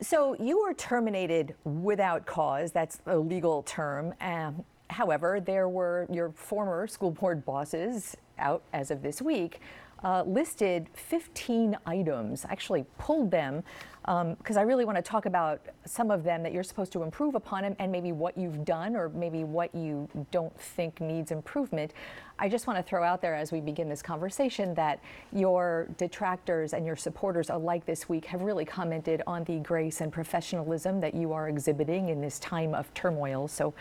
So, 0.00 0.34
you 0.40 0.62
were 0.62 0.74
terminated 0.74 1.54
without 1.64 2.26
cause. 2.26 2.72
That's 2.72 3.00
a 3.06 3.16
legal 3.16 3.62
term. 3.62 4.14
Um, 4.20 4.64
however, 4.88 5.40
there 5.40 5.68
were 5.68 6.06
your 6.10 6.30
former 6.32 6.86
school 6.86 7.10
board 7.10 7.44
bosses 7.44 8.16
out 8.38 8.62
as 8.72 8.90
of 8.90 9.02
this 9.02 9.22
week 9.22 9.60
uh, 10.04 10.22
listed 10.26 10.88
15 10.94 11.76
items, 11.86 12.44
actually 12.48 12.84
pulled 12.98 13.30
them 13.30 13.62
because 14.02 14.56
um, 14.56 14.58
I 14.58 14.62
really 14.62 14.84
want 14.84 14.94
to 14.94 15.02
talk 15.02 15.26
about 15.26 15.60
some 15.84 16.12
of 16.12 16.22
them 16.22 16.44
that 16.44 16.52
you're 16.52 16.62
supposed 16.62 16.92
to 16.92 17.02
improve 17.02 17.34
upon 17.34 17.64
and, 17.64 17.74
and, 17.80 17.90
maybe 17.90 18.12
what 18.12 18.38
you've 18.38 18.64
done 18.64 18.94
or 18.94 19.08
maybe 19.08 19.42
what 19.42 19.74
you 19.74 20.08
don't 20.30 20.56
think 20.60 21.00
needs 21.00 21.32
improvement. 21.32 21.92
I 22.38 22.48
just 22.48 22.68
want 22.68 22.78
to 22.78 22.84
throw 22.84 23.02
out 23.02 23.20
there 23.20 23.34
as 23.34 23.50
we 23.50 23.60
begin 23.60 23.88
this 23.88 24.02
conversation 24.02 24.74
that 24.74 25.00
your 25.32 25.88
detractors 25.96 26.72
and 26.72 26.86
your 26.86 26.94
supporters 26.94 27.50
alike 27.50 27.84
this 27.84 28.08
week 28.08 28.26
have 28.26 28.42
really 28.42 28.64
commented 28.64 29.22
on 29.26 29.42
the 29.42 29.58
grace 29.58 30.00
and 30.00 30.12
professionalism 30.12 31.00
that 31.00 31.14
you 31.14 31.32
are 31.32 31.48
exhibiting 31.48 32.10
in 32.10 32.20
this 32.20 32.38
time 32.38 32.74
of 32.74 32.92
turmoil. 32.94 33.48
So, 33.48 33.74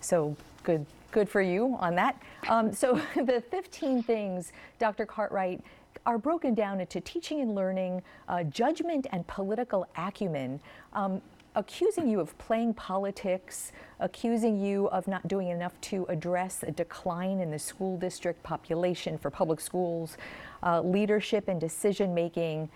so 0.00 0.36
good 0.62 0.84
good 1.10 1.28
for 1.28 1.42
you 1.42 1.76
on 1.80 1.94
that. 1.96 2.20
Um, 2.48 2.72
so 2.72 3.00
the 3.16 3.42
15 3.50 4.02
things, 4.02 4.52
Dr. 4.78 5.06
Cartwright, 5.06 5.60
are 6.06 6.18
broken 6.18 6.54
down 6.54 6.80
into 6.80 7.00
teaching 7.00 7.40
and 7.40 7.54
learning, 7.54 8.02
uh, 8.28 8.44
judgment 8.44 9.06
and 9.12 9.26
political 9.26 9.86
acumen. 9.96 10.60
Um, 10.92 11.20
accusing 11.56 12.08
you 12.08 12.20
of 12.20 12.36
playing 12.38 12.72
politics, 12.74 13.72
accusing 13.98 14.60
you 14.60 14.86
of 14.90 15.08
not 15.08 15.26
doing 15.26 15.48
enough 15.48 15.78
to 15.80 16.06
address 16.08 16.62
a 16.62 16.70
decline 16.70 17.40
in 17.40 17.50
the 17.50 17.58
school 17.58 17.96
district 17.96 18.40
population 18.44 19.18
for 19.18 19.30
public 19.30 19.60
schools, 19.60 20.16
uh, 20.62 20.80
leadership 20.80 21.48
and 21.48 21.60
decision 21.60 22.14
making, 22.14 22.68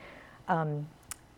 um, 0.48 0.86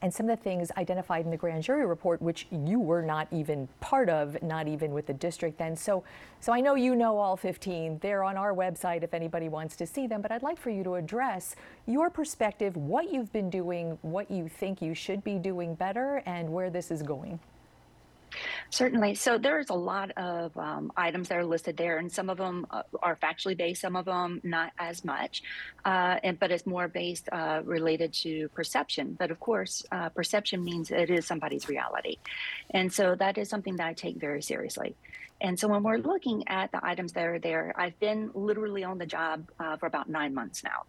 and 0.03 0.13
some 0.13 0.29
of 0.29 0.39
the 0.39 0.43
things 0.43 0.71
identified 0.77 1.25
in 1.25 1.31
the 1.31 1.37
grand 1.37 1.63
jury 1.63 1.87
report, 1.87 2.21
which 2.21 2.47
you 2.51 2.79
were 2.79 3.03
not 3.03 3.29
even 3.31 3.69
part 3.81 4.09
of, 4.09 4.41
not 4.43 4.69
even 4.69 4.93
with 4.93 5.07
the 5.07 5.15
district 5.15 5.59
then. 5.59 5.75
So, 5.75 6.05
so 6.41 6.53
I 6.53 6.61
know 6.61 6.75
you 6.75 6.95
know 6.95 7.17
all 7.17 7.37
15. 7.37 7.99
They're 8.01 8.23
on 8.23 8.37
our 8.37 8.55
website 8.55 9.03
if 9.03 9.15
anybody 9.15 9.49
wants 9.49 9.75
to 9.77 9.87
see 9.87 10.07
them. 10.07 10.21
But 10.21 10.33
I'd 10.33 10.43
like 10.43 10.59
for 10.59 10.71
you 10.71 10.85
to 10.85 10.97
address 10.97 11.57
your 11.87 12.11
perspective, 12.11 12.77
what 12.77 13.13
you've 13.13 13.33
been 13.33 13.51
doing, 13.51 13.99
what 14.03 14.31
you 14.31 14.49
think 14.49 14.83
you 14.83 14.95
should 14.95 15.25
be 15.25 15.39
doing 15.39 15.75
better, 15.75 16.23
and 16.27 16.53
where 16.53 16.71
this 16.71 16.91
is 16.91 17.03
going. 17.03 17.41
Certainly. 18.71 19.15
So 19.15 19.39
there's 19.39 19.71
a 19.71 19.75
lot 19.75 20.11
of 20.17 20.57
um, 20.57 20.93
items 20.97 21.29
that 21.29 21.39
are 21.39 21.45
listed 21.45 21.77
there, 21.77 21.99
and 21.99 22.11
some 22.11 22.29
of 22.29 22.39
them 22.39 22.67
uh, 22.71 22.83
are 23.03 23.17
factually 23.17 23.57
based, 23.57 23.81
some 23.81 23.97
of 23.97 24.05
them 24.05 24.41
not 24.43 24.73
as 24.79 25.05
much, 25.05 25.43
uh, 25.85 26.19
and 26.23 26.39
but 26.39 26.51
it's 26.51 26.67
more 26.67 26.89
based 26.89 27.29
uh, 27.33 27.63
related 27.65 28.13
to 28.15 28.49
perception. 28.51 29.17
But 29.19 29.31
of 29.31 29.41
course, 29.41 29.85
uh, 29.93 30.09
perception 30.11 30.65
means 30.65 30.91
it 30.91 31.11
is 31.11 31.27
somebody's 31.27 31.69
reality, 31.69 32.17
and 32.71 32.93
so 32.93 33.15
that 33.15 33.39
is 33.39 33.49
something 33.49 33.77
that 33.77 33.87
I 33.87 33.93
take 33.95 34.17
very 34.17 34.43
seriously. 34.43 34.97
And 35.41 35.59
so 35.59 35.69
when 35.69 35.83
we're 35.83 35.99
looking 35.99 36.49
at 36.49 36.73
the 36.73 36.81
items 36.83 37.13
that 37.13 37.27
are 37.27 37.39
there, 37.39 37.75
I've 37.77 37.99
been 38.01 38.31
literally 38.35 38.85
on 38.85 38.99
the 38.99 39.07
job 39.07 39.51
uh, 39.61 39.77
for 39.77 39.87
about 39.87 40.09
nine 40.09 40.33
months 40.33 40.65
now. 40.65 40.85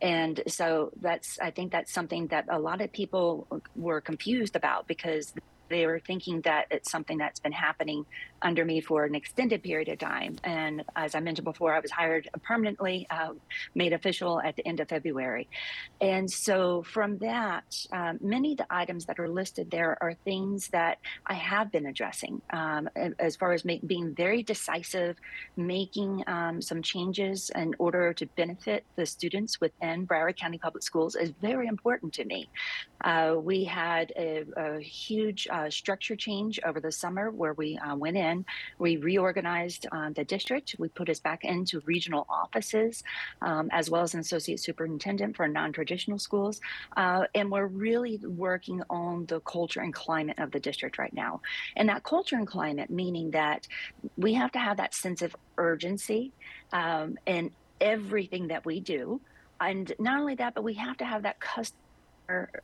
And 0.00 0.42
so 0.46 0.90
that's, 1.00 1.38
I 1.38 1.50
think 1.50 1.70
that's 1.70 1.92
something 1.92 2.28
that 2.28 2.46
a 2.48 2.58
lot 2.58 2.80
of 2.80 2.92
people 2.92 3.46
were 3.76 4.00
confused 4.00 4.56
about 4.56 4.86
because 4.86 5.34
they 5.70 5.86
were 5.86 6.00
thinking 6.00 6.42
that 6.42 6.66
it's 6.70 6.90
something 6.90 7.16
that's 7.16 7.40
been 7.40 7.52
happening 7.52 8.04
under 8.42 8.64
me 8.64 8.80
for 8.80 9.04
an 9.04 9.14
extended 9.14 9.62
period 9.62 9.88
of 9.88 9.98
time. 9.98 10.36
And 10.44 10.84
as 10.96 11.14
I 11.14 11.20
mentioned 11.20 11.44
before, 11.44 11.74
I 11.74 11.80
was 11.80 11.90
hired 11.90 12.28
permanently, 12.42 13.06
uh, 13.10 13.34
made 13.74 13.92
official 13.92 14.40
at 14.40 14.56
the 14.56 14.66
end 14.66 14.80
of 14.80 14.88
February. 14.88 15.48
And 16.00 16.30
so 16.30 16.82
from 16.82 17.18
that, 17.18 17.64
um, 17.92 18.18
many 18.20 18.52
of 18.52 18.58
the 18.58 18.66
items 18.70 19.06
that 19.06 19.18
are 19.18 19.28
listed 19.28 19.70
there 19.70 19.96
are 20.02 20.14
things 20.24 20.68
that 20.68 20.98
I 21.26 21.34
have 21.34 21.70
been 21.70 21.86
addressing 21.86 22.42
um, 22.50 22.88
as 23.18 23.36
far 23.36 23.52
as 23.52 23.64
make, 23.64 23.86
being 23.86 24.14
very 24.14 24.42
decisive, 24.42 25.16
making 25.56 26.24
um, 26.26 26.60
some 26.60 26.82
changes 26.82 27.50
in 27.54 27.74
order 27.78 28.12
to 28.14 28.26
benefit 28.26 28.84
the 28.96 29.06
students 29.06 29.60
within 29.60 30.06
Broward 30.06 30.36
County 30.36 30.58
Public 30.58 30.82
Schools 30.82 31.14
is 31.14 31.30
very 31.40 31.68
important 31.68 32.12
to 32.14 32.24
me. 32.24 32.48
Uh, 33.04 33.36
we 33.38 33.64
had 33.64 34.12
a, 34.16 34.44
a 34.56 34.80
huge 34.80 35.46
uh, 35.50 35.59
structure 35.68 36.16
change 36.16 36.60
over 36.64 36.80
the 36.80 36.92
summer 36.92 37.30
where 37.30 37.54
we 37.54 37.76
uh, 37.78 37.96
went 37.96 38.16
in. 38.16 38.44
We 38.78 38.96
reorganized 38.96 39.86
uh, 39.90 40.10
the 40.10 40.24
district. 40.24 40.76
We 40.78 40.88
put 40.88 41.10
us 41.10 41.20
back 41.20 41.44
into 41.44 41.80
regional 41.80 42.26
offices, 42.30 43.02
um, 43.42 43.68
as 43.72 43.90
well 43.90 44.02
as 44.02 44.14
an 44.14 44.20
associate 44.20 44.60
superintendent 44.60 45.36
for 45.36 45.48
non-traditional 45.48 46.18
schools. 46.18 46.60
Uh, 46.96 47.24
and 47.34 47.50
we're 47.50 47.66
really 47.66 48.18
working 48.24 48.82
on 48.88 49.26
the 49.26 49.40
culture 49.40 49.80
and 49.80 49.92
climate 49.92 50.38
of 50.38 50.50
the 50.52 50.60
district 50.60 50.98
right 50.98 51.12
now. 51.12 51.40
And 51.76 51.88
that 51.88 52.04
culture 52.04 52.36
and 52.36 52.46
climate, 52.46 52.90
meaning 52.90 53.32
that 53.32 53.66
we 54.16 54.34
have 54.34 54.52
to 54.52 54.58
have 54.58 54.76
that 54.78 54.94
sense 54.94 55.22
of 55.22 55.34
urgency 55.58 56.32
um, 56.72 57.18
in 57.26 57.50
everything 57.80 58.48
that 58.48 58.64
we 58.64 58.80
do. 58.80 59.20
And 59.60 59.92
not 59.98 60.20
only 60.20 60.36
that, 60.36 60.54
but 60.54 60.64
we 60.64 60.74
have 60.74 60.96
to 60.98 61.04
have 61.04 61.24
that 61.24 61.40
customer 61.40 61.76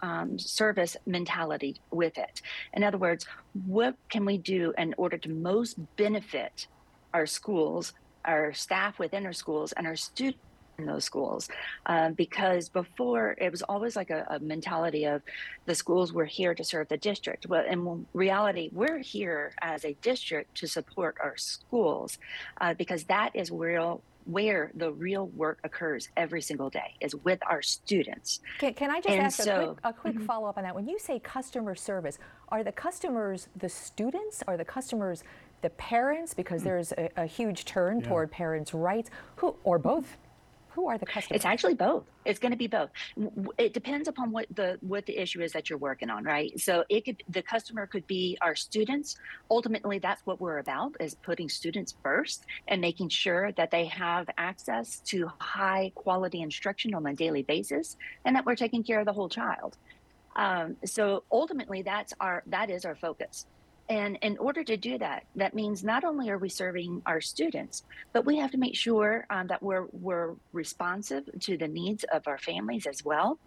um, 0.01 0.39
service 0.39 0.97
mentality 1.07 1.81
with 1.91 2.19
it. 2.19 2.43
In 2.73 2.83
other 2.83 2.99
words, 2.99 3.27
what 3.67 3.97
can 4.09 4.25
we 4.25 4.39
do 4.39 4.73
in 4.79 4.95
order 4.97 5.19
to 5.19 5.29
most 5.31 5.79
benefit 5.97 6.67
our 7.15 7.27
schools, 7.27 7.93
our 8.25 8.53
staff 8.53 8.99
within 8.99 9.27
our 9.27 9.33
schools, 9.33 9.73
and 9.73 9.87
our 9.87 9.97
students? 9.97 10.41
in 10.79 10.87
those 10.87 11.05
schools 11.05 11.49
um, 11.87 12.13
because 12.13 12.69
before 12.69 13.35
it 13.39 13.51
was 13.51 13.63
always 13.63 13.97
like 13.97 14.11
a, 14.11 14.27
a, 14.29 14.39
mentality 14.41 15.07
of 15.07 15.23
the 15.65 15.75
schools 15.75 16.13
were 16.13 16.25
here 16.25 16.55
to 16.55 16.63
serve 16.63 16.89
the 16.89 16.97
district 16.97 17.47
well 17.47 17.65
in 17.65 18.07
reality 18.13 18.69
we're 18.73 18.99
here 18.99 19.55
as 19.63 19.85
a 19.85 19.97
district 20.03 20.55
to 20.55 20.67
support 20.67 21.17
our 21.23 21.37
schools 21.37 22.19
uh, 22.61 22.75
because 22.75 23.05
that 23.05 23.31
is 23.35 23.51
real 23.51 24.03
where 24.27 24.73
the 24.75 24.93
real 24.93 25.29
work 25.29 25.59
occurs 25.65 26.09
every 26.17 26.43
single 26.43 26.69
day 26.69 26.95
is 27.01 27.15
with 27.15 27.39
our 27.49 27.63
students. 27.63 28.41
Can, 28.59 28.75
can 28.75 28.91
I 28.91 29.01
just 29.01 29.09
and 29.09 29.23
ask 29.23 29.43
so, 29.43 29.61
a 29.61 29.67
quick, 29.67 29.79
a 29.85 29.93
quick 29.93 30.15
mm-hmm. 30.15 30.27
follow 30.27 30.49
up 30.49 30.59
on 30.59 30.65
that? 30.65 30.75
When 30.75 30.89
you 30.89 30.99
say 30.99 31.19
customer 31.21 31.75
service, 31.75 32.19
are 32.49 32.65
the 32.65 32.73
customers 32.73 33.49
the 33.57 33.69
students? 33.69 34.43
Are 34.49 34.57
the 34.57 34.65
customers 34.65 35.23
the 35.63 35.71
parents? 35.71 36.35
Because 36.35 36.63
hmm. 36.63 36.69
there's 36.69 36.93
a, 36.93 37.09
a 37.17 37.27
huge 37.27 37.65
turn 37.65 38.01
yeah. 38.01 38.09
toward 38.09 38.31
parents' 38.31 38.75
rights, 38.75 39.11
who 39.37 39.57
or 39.65 39.79
both? 39.79 40.17
Who 40.77 40.89
are 40.89 40.99
the 40.99 41.07
customers? 41.07 41.37
It's 41.37 41.47
actually 41.47 41.73
both. 41.73 42.05
It's 42.27 42.39
going 42.39 42.53
to 42.53 42.59
be 42.59 42.67
both. 42.67 42.91
It 43.57 43.73
depends 43.73 44.09
upon 44.09 44.31
what 44.31 44.47
the 44.55 44.77
what 44.83 45.07
the 45.07 45.17
issue 45.17 45.41
is 45.41 45.53
that 45.53 45.71
you're 45.71 45.79
working 45.79 46.11
on, 46.11 46.23
right? 46.23 46.53
So 46.61 46.85
it 46.91 47.07
could 47.07 47.23
the 47.31 47.41
customer 47.41 47.87
could 47.87 48.07
be 48.07 48.37
our 48.43 48.55
students. 48.55 49.17
Ultimately, 49.51 49.99
that's 49.99 50.21
what 50.27 50.39
we're 50.39 50.59
about 50.59 50.95
is 51.01 51.15
putting 51.15 51.49
students 51.49 51.95
first 52.03 52.45
and 52.69 52.83
making 52.83 53.09
sure 53.09 53.53
that 53.53 53.71
they 53.71 53.87
have 53.87 54.29
access 54.37 55.01
to 55.07 55.31
high 55.39 55.93
quality 55.95 56.43
instruction 56.43 56.95
on 56.95 57.07
a 57.07 57.15
daily 57.15 57.43
basis 57.43 57.97
and 58.27 58.37
that 58.37 58.45
we're 58.45 58.55
taking 58.55 58.85
care 58.85 59.01
of 59.01 59.07
the 59.07 59.15
whole 59.15 59.31
child. 59.31 59.79
Um, 60.37 60.77
so 60.85 61.25
ultimately, 61.33 61.81
that's 61.81 62.13
our 62.21 62.43
that 62.49 62.69
is 62.69 62.85
our 62.85 62.97
focus. 62.97 63.47
And 63.89 64.19
in 64.23 64.37
order 64.39 64.65
to 64.65 64.77
do 64.77 64.99
that, 64.99 65.25
that 65.37 65.55
means 65.55 65.85
not 65.85 66.03
only 66.03 66.29
are 66.31 66.39
we 66.39 66.49
serving 66.49 67.03
our 67.07 67.21
students, 67.21 67.85
but 68.13 68.25
we 68.25 68.37
have 68.39 68.51
to 68.51 68.59
make 68.59 68.75
sure 68.75 69.27
um, 69.31 69.47
that 69.47 69.63
we're 69.63 69.87
we're 69.93 70.35
responsive 70.53 71.29
to 71.41 71.57
the 71.57 71.69
needs 71.69 72.05
of 72.13 72.27
our 72.27 72.39
families 72.39 72.87
as 72.87 73.05
well. 73.05 73.39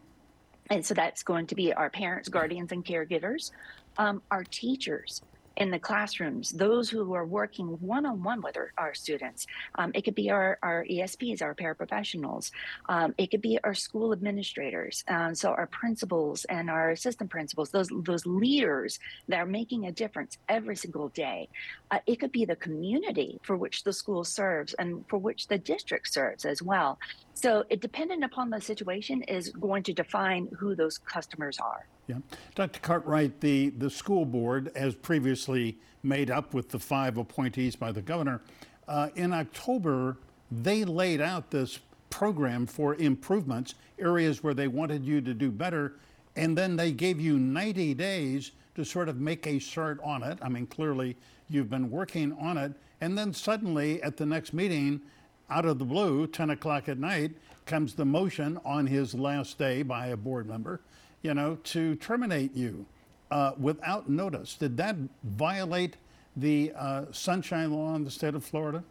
And 0.70 0.86
so 0.86 0.94
that's 0.94 1.24
going 1.24 1.48
to 1.48 1.56
be 1.56 1.74
our 1.74 1.90
parents, 1.90 2.30
guardians, 2.30 2.72
and 2.72 2.86
caregivers, 2.86 3.52
um, 3.98 4.22
our 4.32 4.44
teachers, 4.44 5.22
in 5.60 5.70
the 5.70 5.80
classrooms, 5.80 6.52
those 6.52 6.90
who 6.90 7.14
are 7.14 7.26
working 7.26 7.68
one 7.82 8.06
on 8.06 8.24
one 8.24 8.42
with 8.42 8.56
our, 8.56 8.72
our 8.78 8.94
students. 8.94 9.46
Um, 9.76 9.92
it 9.94 10.04
could 10.04 10.16
be 10.16 10.32
our, 10.32 10.58
our 10.64 10.86
ESPs, 10.86 11.42
our 11.42 11.54
paraprofessionals. 11.54 12.52
Um, 12.88 13.14
it 13.18 13.30
could 13.30 13.42
be 13.42 13.60
our 13.66 13.74
school 13.74 14.14
administrators. 14.14 15.04
Um, 15.10 15.36
so 15.36 15.50
our 15.52 15.68
principals 15.68 16.46
and 16.46 16.70
our 16.70 16.92
assistant 16.92 17.30
principals, 17.30 17.72
those, 17.72 17.90
those 18.04 18.26
leaders 18.26 19.00
that 19.28 19.40
are 19.40 19.46
making 19.46 19.86
a 19.86 19.92
difference 19.92 20.38
every 20.48 20.78
single 20.78 21.10
day. 21.10 21.50
Uh, 21.92 22.00
it 22.08 22.22
could 22.22 22.32
be 22.32 22.46
the 22.46 22.56
community 22.56 23.40
for 23.44 23.58
which 23.58 23.84
the 23.84 23.92
school 23.92 24.24
serves 24.24 24.74
and 24.76 25.04
for 25.10 25.18
which 25.18 25.48
the 25.48 25.58
district 25.58 26.12
serves 26.12 26.46
as 26.46 26.62
well. 26.62 26.98
So 27.34 27.66
it 27.70 27.82
dependent 27.82 28.24
upon 28.24 28.50
the 28.50 28.62
situation 28.62 29.24
is 29.24 29.50
going 29.50 29.84
to 29.84 29.94
define 29.94 30.48
who 30.58 30.74
those 30.74 30.98
customers 30.98 31.60
are. 31.60 31.86
Yeah. 32.10 32.18
Dr. 32.56 32.80
Cartwright, 32.80 33.40
the, 33.40 33.70
the 33.70 33.88
school 33.88 34.26
board, 34.26 34.72
as 34.74 34.96
previously 34.96 35.78
made 36.02 36.32
up 36.32 36.56
with 36.56 36.70
the 36.70 36.80
five 36.80 37.20
appointees 37.20 37.76
by 37.76 37.92
the 37.92 38.02
governor, 38.02 38.42
uh, 38.88 39.10
in 39.14 39.32
October, 39.32 40.18
they 40.52 40.84
laid 40.86 41.22
out 41.22 41.52
this 41.52 41.78
program 42.10 42.66
for 42.66 42.96
improvements, 42.96 43.76
areas 44.00 44.44
where 44.44 44.56
they 44.56 44.68
wanted 44.68 45.06
you 45.06 45.22
to 45.22 45.36
do 45.36 45.52
better, 45.52 45.98
and 46.36 46.58
then 46.58 46.76
they 46.76 46.92
gave 46.92 47.22
you 47.22 47.38
90 47.38 47.94
days 47.94 48.54
to 48.74 48.84
sort 48.84 49.08
of 49.08 49.18
make 49.18 49.46
a 49.46 49.60
start 49.60 50.00
on 50.04 50.24
it. 50.24 50.40
I 50.42 50.50
mean, 50.50 50.66
clearly 50.66 51.16
you've 51.48 51.70
been 51.70 51.92
working 51.92 52.36
on 52.42 52.58
it, 52.58 52.74
and 53.02 53.16
then 53.16 53.36
suddenly 53.36 54.02
at 54.02 54.18
the 54.18 54.26
next 54.26 54.52
meeting, 54.52 55.00
out 55.48 55.66
of 55.66 55.78
the 55.78 55.86
blue, 55.86 56.26
10 56.26 56.50
o'clock 56.50 56.90
at 56.90 56.98
night, 56.98 57.34
comes 57.68 57.94
the 57.94 58.06
motion 58.06 58.60
on 58.66 58.88
his 58.88 59.14
last 59.14 59.60
day 59.60 59.84
by 59.84 60.08
a 60.08 60.18
board 60.18 60.48
member 60.48 60.82
you 61.22 61.34
know, 61.34 61.58
to 61.64 61.96
terminate 61.96 62.56
you 62.56 62.86
uh, 63.32 63.52
without 63.58 64.10
notice. 64.10 64.56
Did 64.56 64.78
that 64.78 64.96
violate 65.24 65.98
the 66.36 66.72
uh, 66.76 67.06
Sunshine 67.12 67.72
Law 67.72 67.96
in 67.96 68.04
the 68.04 68.12
state 68.12 68.36
of 68.36 68.44
Florida? 68.44 68.84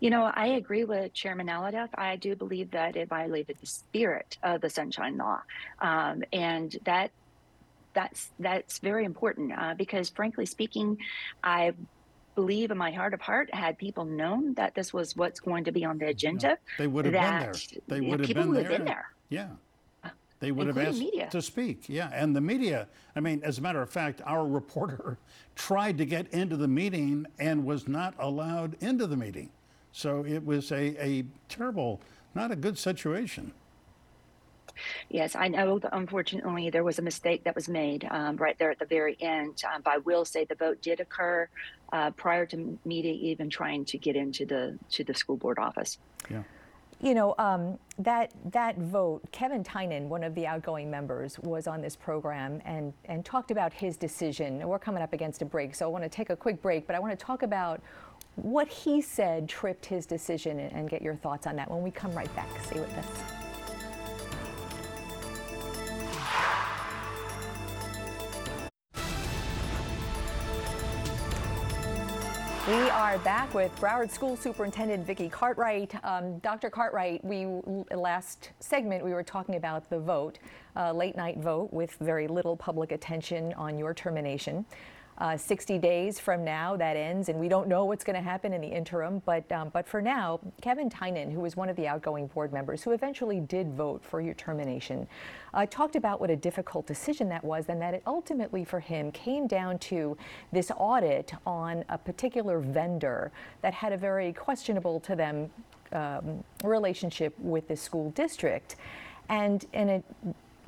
You 0.00 0.08
know, 0.08 0.30
I 0.34 0.46
agree 0.46 0.84
with 0.84 1.12
Chairman 1.12 1.48
Alhadeff. 1.48 1.90
I 1.94 2.16
do 2.16 2.34
believe 2.34 2.70
that 2.70 2.96
it 2.96 3.08
violated 3.08 3.56
the 3.60 3.66
spirit 3.66 4.38
of 4.42 4.62
the 4.62 4.70
Sunshine 4.70 5.18
Law, 5.18 5.42
um, 5.80 6.22
and 6.32 6.74
that 6.84 7.10
that's 7.92 8.30
that's 8.38 8.78
very 8.78 9.04
important 9.04 9.52
uh, 9.56 9.74
because, 9.76 10.08
frankly 10.08 10.46
speaking, 10.46 10.96
I 11.44 11.72
believe 12.34 12.70
in 12.70 12.78
my 12.78 12.90
heart 12.90 13.12
of 13.12 13.20
heart, 13.20 13.52
had 13.54 13.76
people 13.76 14.06
known 14.06 14.54
that 14.54 14.74
this 14.74 14.94
was 14.94 15.14
what's 15.14 15.40
going 15.40 15.64
to 15.64 15.72
be 15.72 15.84
on 15.84 15.98
the 15.98 16.06
agenda, 16.06 16.48
yeah, 16.48 16.56
they 16.78 16.86
would 16.86 17.04
have 17.04 17.12
been 17.12 17.38
there. 17.40 17.54
They 17.88 18.00
would 18.00 18.20
have 18.20 18.26
people 18.26 18.44
been, 18.44 18.52
would 18.52 18.62
have 18.64 18.72
been 18.78 18.84
there. 18.86 19.10
Yeah. 19.28 19.48
They 20.40 20.52
would 20.52 20.66
have 20.66 20.78
asked 20.78 20.98
media. 20.98 21.28
to 21.30 21.42
speak. 21.42 21.88
Yeah, 21.88 22.10
and 22.12 22.34
the 22.34 22.40
media. 22.40 22.88
I 23.14 23.20
mean, 23.20 23.42
as 23.44 23.58
a 23.58 23.60
matter 23.60 23.82
of 23.82 23.90
fact, 23.90 24.22
our 24.24 24.46
reporter 24.46 25.18
tried 25.54 25.98
to 25.98 26.06
get 26.06 26.32
into 26.32 26.56
the 26.56 26.68
meeting 26.68 27.26
and 27.38 27.64
was 27.64 27.86
not 27.86 28.14
allowed 28.18 28.76
into 28.80 29.06
the 29.06 29.16
meeting. 29.16 29.50
So 29.92 30.24
it 30.24 30.44
was 30.44 30.72
a, 30.72 30.96
a 31.04 31.24
terrible, 31.48 32.00
not 32.34 32.50
a 32.50 32.56
good 32.56 32.78
situation. 32.78 33.52
Yes, 35.10 35.36
I 35.36 35.48
know. 35.48 35.78
That 35.78 35.94
unfortunately, 35.94 36.70
there 36.70 36.84
was 36.84 36.98
a 36.98 37.02
mistake 37.02 37.44
that 37.44 37.54
was 37.54 37.68
made 37.68 38.08
um, 38.10 38.36
right 38.36 38.58
there 38.58 38.70
at 38.70 38.78
the 38.78 38.86
very 38.86 39.18
end. 39.20 39.62
Um, 39.70 39.82
but 39.82 39.94
I 39.94 39.98
will 39.98 40.24
say 40.24 40.44
the 40.44 40.54
vote 40.54 40.80
did 40.80 41.00
occur 41.00 41.48
uh, 41.92 42.12
prior 42.12 42.46
to 42.46 42.78
media 42.86 43.12
even 43.12 43.50
trying 43.50 43.84
to 43.86 43.98
get 43.98 44.16
into 44.16 44.46
the 44.46 44.78
to 44.92 45.04
the 45.04 45.12
school 45.12 45.36
board 45.36 45.58
office. 45.58 45.98
Yeah. 46.30 46.44
You 47.02 47.14
know, 47.14 47.34
um, 47.38 47.78
that, 47.98 48.32
that 48.52 48.76
vote, 48.76 49.22
Kevin 49.32 49.64
Tynan, 49.64 50.10
one 50.10 50.22
of 50.22 50.34
the 50.34 50.46
outgoing 50.46 50.90
members, 50.90 51.38
was 51.38 51.66
on 51.66 51.80
this 51.80 51.96
program 51.96 52.60
and, 52.66 52.92
and 53.06 53.24
talked 53.24 53.50
about 53.50 53.72
his 53.72 53.96
decision. 53.96 54.58
We're 54.66 54.78
coming 54.78 55.02
up 55.02 55.14
against 55.14 55.40
a 55.40 55.46
break, 55.46 55.74
so 55.74 55.86
I 55.86 55.88
want 55.88 56.04
to 56.04 56.10
take 56.10 56.28
a 56.28 56.36
quick 56.36 56.60
break, 56.60 56.86
but 56.86 56.94
I 56.94 56.98
want 56.98 57.18
to 57.18 57.24
talk 57.24 57.42
about 57.42 57.80
what 58.36 58.68
he 58.68 59.00
said 59.00 59.48
tripped 59.48 59.86
his 59.86 60.04
decision 60.04 60.60
and, 60.60 60.72
and 60.72 60.90
get 60.90 61.00
your 61.00 61.16
thoughts 61.16 61.46
on 61.46 61.56
that 61.56 61.70
when 61.70 61.82
we 61.82 61.90
come 61.90 62.12
right 62.12 62.34
back. 62.36 62.48
Stay 62.64 62.80
with 62.80 62.94
us. 62.98 63.49
We 72.70 72.88
are 72.90 73.18
back 73.18 73.52
with 73.52 73.74
Broward 73.80 74.12
School 74.12 74.36
Superintendent 74.36 75.04
Vickie 75.04 75.28
Cartwright. 75.28 75.92
Um, 76.04 76.38
Dr. 76.38 76.70
Cartwright, 76.70 77.24
we 77.24 77.44
last 77.90 78.52
segment 78.60 79.04
we 79.04 79.12
were 79.12 79.24
talking 79.24 79.56
about 79.56 79.90
the 79.90 79.98
vote, 79.98 80.38
uh, 80.76 80.92
late 80.92 81.16
night 81.16 81.38
vote 81.38 81.72
with 81.72 81.90
very 81.94 82.28
little 82.28 82.56
public 82.56 82.92
attention 82.92 83.52
on 83.54 83.76
your 83.76 83.92
termination. 83.92 84.64
Uh, 85.20 85.36
60 85.36 85.76
days 85.78 86.18
from 86.18 86.42
now, 86.42 86.74
that 86.78 86.96
ends, 86.96 87.28
and 87.28 87.38
we 87.38 87.46
don't 87.46 87.68
know 87.68 87.84
what's 87.84 88.04
going 88.04 88.16
to 88.16 88.22
happen 88.22 88.54
in 88.54 88.62
the 88.62 88.66
interim. 88.66 89.20
But, 89.26 89.52
um, 89.52 89.68
but 89.68 89.86
for 89.86 90.00
now, 90.00 90.40
Kevin 90.62 90.88
Tynan, 90.88 91.30
who 91.30 91.40
was 91.40 91.56
one 91.56 91.68
of 91.68 91.76
the 91.76 91.86
outgoing 91.86 92.26
board 92.28 92.54
members 92.54 92.82
who 92.82 92.92
eventually 92.92 93.38
did 93.38 93.74
vote 93.74 94.02
for 94.02 94.22
your 94.22 94.32
termination, 94.32 95.06
uh, 95.52 95.66
talked 95.66 95.94
about 95.94 96.22
what 96.22 96.30
a 96.30 96.36
difficult 96.36 96.86
decision 96.86 97.28
that 97.28 97.44
was, 97.44 97.66
and 97.68 97.82
that 97.82 97.92
it 97.92 98.02
ultimately 98.06 98.64
for 98.64 98.80
him 98.80 99.12
came 99.12 99.46
down 99.46 99.78
to 99.80 100.16
this 100.52 100.72
audit 100.78 101.34
on 101.44 101.84
a 101.90 101.98
particular 101.98 102.58
vendor 102.58 103.30
that 103.60 103.74
had 103.74 103.92
a 103.92 103.98
very 103.98 104.32
questionable 104.32 105.00
to 105.00 105.14
them 105.14 105.50
um, 105.92 106.42
relationship 106.64 107.38
with 107.38 107.68
the 107.68 107.76
school 107.76 108.10
district. 108.12 108.76
And, 109.28 109.66
and 109.74 109.90
it 109.90 110.04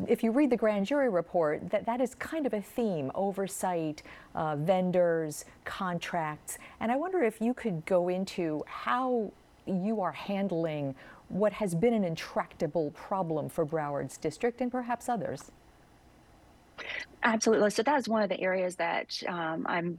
if 0.09 0.23
you 0.23 0.31
read 0.31 0.51
the 0.51 0.57
grand 0.57 0.87
jury 0.87 1.09
report, 1.09 1.71
that, 1.71 1.87
that 1.87 2.01
is 2.01 2.15
kind 2.15 2.47
of 2.47 2.55
a 2.55 2.61
theme 2.61 3.11
oversight, 3.15 4.03
uh, 4.35 4.57
vendors, 4.57 5.45
contracts. 5.65 6.59
And 6.81 6.93
I 6.93 6.97
wonder 6.97 7.23
if 7.23 7.41
you 7.41 7.55
could 7.55 7.85
go 7.87 8.09
into 8.09 8.65
how 8.67 9.33
you 9.67 10.01
are 10.01 10.13
handling 10.13 10.95
what 11.29 11.53
has 11.53 11.75
been 11.75 11.95
an 11.95 12.05
intractable 12.05 12.91
problem 12.93 13.49
for 13.49 13.65
Broward's 13.65 14.19
district 14.19 14.61
and 14.61 14.71
perhaps 14.71 15.09
others. 15.09 15.51
Absolutely. 17.23 17.71
So 17.71 17.83
that 17.83 17.99
is 17.99 18.09
one 18.09 18.23
of 18.23 18.29
the 18.29 18.41
areas 18.41 18.77
that 18.77 19.23
um, 19.29 19.67
I'm 19.69 19.99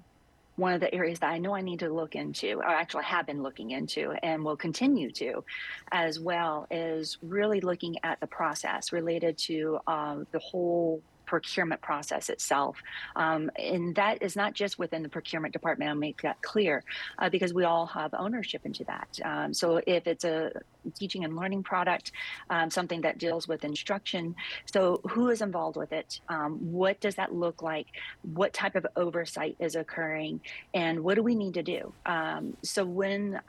one 0.55 0.73
of 0.73 0.79
the 0.79 0.93
areas 0.93 1.19
that 1.19 1.31
I 1.31 1.39
know 1.39 1.55
I 1.55 1.61
need 1.61 1.79
to 1.79 1.89
look 1.89 2.15
into, 2.15 2.59
or 2.59 2.67
actually 2.67 3.05
have 3.05 3.25
been 3.25 3.41
looking 3.41 3.71
into, 3.71 4.13
and 4.23 4.43
will 4.43 4.57
continue 4.57 5.11
to, 5.13 5.43
as 5.91 6.19
well, 6.19 6.67
is 6.69 7.17
really 7.21 7.61
looking 7.61 7.95
at 8.03 8.19
the 8.19 8.27
process 8.27 8.91
related 8.91 9.37
to 9.39 9.79
um, 9.87 10.27
the 10.31 10.39
whole 10.39 11.01
procurement 11.25 11.81
process 11.81 12.29
itself. 12.29 12.77
Um, 13.15 13.49
and 13.57 13.95
that 13.95 14.21
is 14.21 14.35
not 14.35 14.53
just 14.53 14.79
within 14.79 15.03
the 15.03 15.09
procurement 15.09 15.53
department, 15.53 15.89
I'll 15.89 15.95
make 15.95 16.21
that 16.21 16.41
clear, 16.41 16.83
uh, 17.19 17.29
because 17.29 17.53
we 17.53 17.63
all 17.63 17.85
have 17.87 18.13
ownership 18.13 18.65
into 18.65 18.83
that. 18.85 19.19
Um, 19.23 19.53
so 19.53 19.81
if 19.85 20.07
it's 20.07 20.25
a 20.25 20.51
teaching 20.95 21.23
and 21.23 21.35
learning 21.35 21.63
product, 21.63 22.11
um, 22.49 22.69
something 22.69 23.01
that 23.01 23.17
deals 23.17 23.47
with 23.47 23.63
instruction, 23.63 24.35
so 24.71 25.01
who 25.09 25.29
is 25.29 25.41
involved 25.41 25.77
with 25.77 25.91
it? 25.93 26.19
Um, 26.29 26.57
what 26.71 26.99
does 26.99 27.15
that 27.15 27.33
look 27.33 27.61
like? 27.61 27.87
What 28.33 28.53
type 28.53 28.75
of 28.75 28.85
oversight 28.95 29.55
is 29.59 29.75
occurring? 29.75 30.41
And 30.73 31.03
what 31.03 31.15
do 31.15 31.23
we 31.23 31.35
need 31.35 31.53
to 31.55 31.63
do? 31.63 31.93
Um, 32.05 32.57
so 32.63 32.85
when 32.85 33.39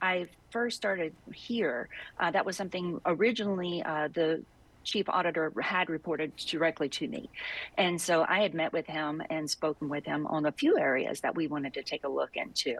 I 0.00 0.26
first 0.50 0.76
started 0.76 1.14
here, 1.32 1.88
uh, 2.18 2.30
that 2.32 2.44
was 2.44 2.56
something 2.56 3.00
originally 3.06 3.82
uh, 3.82 4.08
the 4.12 4.42
chief 4.84 5.08
auditor 5.08 5.52
had 5.60 5.88
reported 5.88 6.34
directly 6.36 6.88
to 6.88 7.08
me. 7.08 7.28
And 7.76 8.00
so 8.00 8.24
I 8.28 8.42
had 8.42 8.54
met 8.54 8.72
with 8.72 8.86
him 8.86 9.22
and 9.30 9.48
spoken 9.48 9.88
with 9.88 10.04
him 10.04 10.26
on 10.26 10.46
a 10.46 10.52
few 10.52 10.78
areas 10.78 11.20
that 11.20 11.34
we 11.34 11.46
wanted 11.46 11.74
to 11.74 11.82
take 11.82 12.04
a 12.04 12.08
look 12.08 12.36
into. 12.36 12.76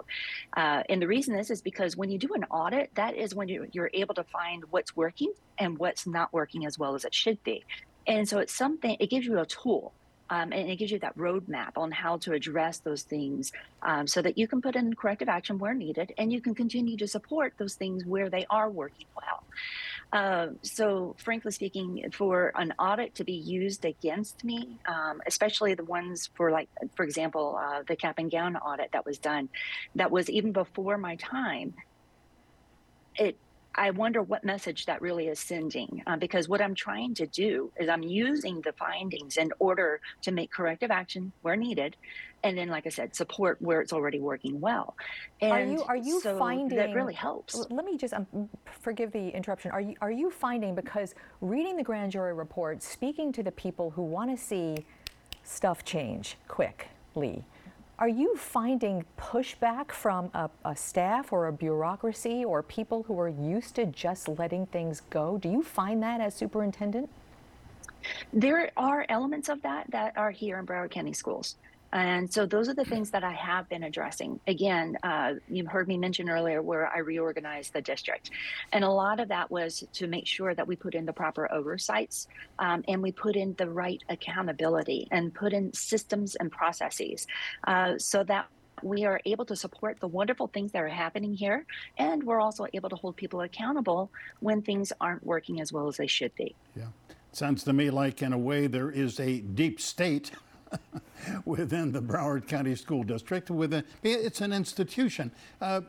Uh, 0.56 0.82
and 0.88 1.00
the 1.00 1.06
reason 1.06 1.34
is 1.34 1.50
is 1.50 1.62
because 1.62 1.96
when 1.96 2.10
you 2.10 2.18
do 2.18 2.34
an 2.34 2.44
audit, 2.44 2.94
that 2.94 3.16
is 3.16 3.34
when 3.34 3.48
you're, 3.48 3.66
you're 3.72 3.90
able 3.94 4.14
to 4.14 4.24
find 4.24 4.64
what's 4.70 4.96
working 4.96 5.32
and 5.58 5.78
what's 5.78 6.06
not 6.06 6.32
working 6.32 6.66
as 6.66 6.78
well 6.78 6.94
as 6.94 7.04
it 7.04 7.14
should 7.14 7.42
be. 7.44 7.64
And 8.06 8.28
so 8.28 8.38
it's 8.38 8.54
something, 8.54 8.96
it 8.98 9.10
gives 9.10 9.26
you 9.26 9.38
a 9.38 9.46
tool 9.46 9.92
um, 10.32 10.50
and 10.50 10.70
it 10.70 10.76
gives 10.76 10.90
you 10.90 10.98
that 11.00 11.16
roadmap 11.16 11.76
on 11.76 11.90
how 11.90 12.16
to 12.18 12.32
address 12.32 12.78
those 12.78 13.02
things 13.02 13.52
um, 13.82 14.06
so 14.06 14.22
that 14.22 14.38
you 14.38 14.48
can 14.48 14.62
put 14.62 14.76
in 14.76 14.94
corrective 14.94 15.28
action 15.28 15.58
where 15.58 15.74
needed 15.74 16.14
and 16.16 16.32
you 16.32 16.40
can 16.40 16.54
continue 16.54 16.96
to 16.96 17.06
support 17.06 17.52
those 17.58 17.74
things 17.74 18.06
where 18.06 18.30
they 18.30 18.46
are 18.48 18.70
working 18.70 19.06
well. 19.14 19.44
Uh, 20.12 20.48
so, 20.60 21.16
frankly 21.18 21.50
speaking, 21.50 22.04
for 22.12 22.52
an 22.56 22.74
audit 22.78 23.14
to 23.14 23.24
be 23.24 23.32
used 23.32 23.86
against 23.86 24.44
me, 24.44 24.78
um, 24.86 25.22
especially 25.26 25.74
the 25.74 25.84
ones 25.84 26.28
for, 26.34 26.50
like, 26.50 26.68
for 26.94 27.04
example, 27.04 27.58
uh, 27.58 27.82
the 27.88 27.96
cap 27.96 28.16
and 28.18 28.30
gown 28.30 28.56
audit 28.56 28.90
that 28.92 29.06
was 29.06 29.16
done, 29.16 29.48
that 29.94 30.10
was 30.10 30.28
even 30.28 30.52
before 30.52 30.98
my 30.98 31.16
time, 31.16 31.72
it 33.16 33.36
I 33.74 33.90
wonder 33.90 34.22
what 34.22 34.44
message 34.44 34.84
that 34.86 35.00
really 35.00 35.28
is 35.28 35.38
sending. 35.38 36.02
Uh, 36.06 36.16
because 36.16 36.48
what 36.48 36.60
I'm 36.60 36.74
trying 36.74 37.14
to 37.14 37.26
do 37.26 37.72
is 37.80 37.88
I'm 37.88 38.02
using 38.02 38.60
the 38.60 38.72
findings 38.72 39.38
in 39.38 39.50
order 39.58 40.00
to 40.22 40.30
make 40.30 40.52
corrective 40.52 40.90
action 40.90 41.32
where 41.40 41.56
needed, 41.56 41.96
and 42.44 42.58
then, 42.58 42.68
like 42.68 42.86
I 42.86 42.90
said, 42.90 43.14
support 43.14 43.60
where 43.60 43.80
it's 43.80 43.92
already 43.92 44.18
working 44.18 44.60
well. 44.60 44.96
And 45.40 45.52
are 45.52 45.64
you 45.64 45.82
are 45.84 45.96
you 45.96 46.20
so 46.20 46.38
finding 46.38 46.76
that 46.76 46.94
really 46.94 47.14
helps? 47.14 47.66
Let 47.70 47.84
me 47.84 47.96
just 47.96 48.14
um, 48.14 48.48
forgive 48.80 49.12
the 49.12 49.28
interruption. 49.28 49.70
Are 49.70 49.80
you 49.80 49.94
are 50.00 50.10
you 50.10 50.30
finding 50.30 50.74
because 50.74 51.14
reading 51.40 51.76
the 51.76 51.82
grand 51.82 52.12
jury 52.12 52.34
report, 52.34 52.82
speaking 52.82 53.32
to 53.32 53.42
the 53.42 53.52
people 53.52 53.90
who 53.90 54.02
want 54.02 54.30
to 54.30 54.42
see 54.42 54.84
stuff 55.44 55.84
change 55.84 56.36
quickly, 56.48 57.44
are 57.98 58.08
you 58.08 58.36
finding 58.36 59.04
pushback 59.18 59.92
from 59.92 60.30
a, 60.34 60.50
a, 60.64 60.74
staff 60.74 61.32
or 61.32 61.46
a 61.46 61.52
bureaucracy 61.52 62.44
or 62.44 62.62
people 62.62 63.04
who 63.04 63.18
are 63.20 63.28
used 63.28 63.76
to 63.76 63.86
just 63.86 64.28
letting 64.28 64.66
things 64.66 65.02
go? 65.10 65.38
Do 65.38 65.48
you 65.48 65.62
find 65.62 66.02
that 66.02 66.20
as 66.20 66.34
superintendent? 66.34 67.08
There 68.32 68.70
are 68.76 69.06
elements 69.08 69.48
of 69.48 69.62
that 69.62 69.90
that 69.90 70.16
are 70.16 70.30
here 70.30 70.58
in 70.58 70.66
Broward 70.66 70.90
County 70.90 71.12
Schools. 71.12 71.56
And 71.92 72.32
so 72.32 72.46
those 72.46 72.68
are 72.68 72.74
the 72.74 72.84
things 72.84 73.10
that 73.10 73.22
I 73.22 73.32
have 73.32 73.68
been 73.68 73.82
addressing. 73.82 74.40
Again, 74.46 74.96
uh, 75.02 75.34
you 75.48 75.66
heard 75.66 75.88
me 75.88 75.98
mention 75.98 76.30
earlier 76.30 76.62
where 76.62 76.88
I 76.88 76.98
reorganized 76.98 77.74
the 77.74 77.82
district. 77.82 78.30
And 78.72 78.82
a 78.84 78.88
lot 78.88 79.20
of 79.20 79.28
that 79.28 79.50
was 79.50 79.84
to 79.94 80.06
make 80.06 80.26
sure 80.26 80.54
that 80.54 80.66
we 80.66 80.76
put 80.76 80.94
in 80.94 81.04
the 81.04 81.12
proper 81.12 81.50
oversights 81.52 82.28
um, 82.58 82.82
and 82.88 83.02
we 83.02 83.12
put 83.12 83.36
in 83.36 83.54
the 83.58 83.68
right 83.68 84.02
accountability 84.08 85.08
and 85.10 85.34
put 85.34 85.52
in 85.52 85.72
systems 85.74 86.34
and 86.36 86.50
processes 86.50 87.26
uh, 87.66 87.98
so 87.98 88.24
that 88.24 88.46
we 88.82 89.04
are 89.04 89.20
able 89.26 89.44
to 89.44 89.54
support 89.54 90.00
the 90.00 90.08
wonderful 90.08 90.48
things 90.48 90.72
that 90.72 90.82
are 90.82 90.88
happening 90.88 91.34
here. 91.34 91.66
And 91.98 92.24
we're 92.24 92.40
also 92.40 92.66
able 92.72 92.88
to 92.88 92.96
hold 92.96 93.16
people 93.16 93.42
accountable 93.42 94.10
when 94.40 94.62
things 94.62 94.92
aren't 95.00 95.24
working 95.24 95.60
as 95.60 95.72
well 95.72 95.88
as 95.88 95.98
they 95.98 96.06
should 96.06 96.34
be. 96.34 96.54
Yeah. 96.74 96.86
Sounds 97.32 97.64
to 97.64 97.72
me 97.72 97.90
like, 97.90 98.22
in 98.22 98.32
a 98.32 98.38
way, 98.38 98.66
there 98.66 98.90
is 98.90 99.20
a 99.20 99.40
deep 99.40 99.80
state 99.80 100.32
within 101.44 101.92
the 101.92 102.00
Broward 102.00 102.46
County 102.46 102.74
School 102.74 103.02
District. 103.02 103.50
Within, 103.50 103.84
it's 104.02 104.40
an 104.40 104.52
institution. 104.52 105.30
Uh, 105.60 105.82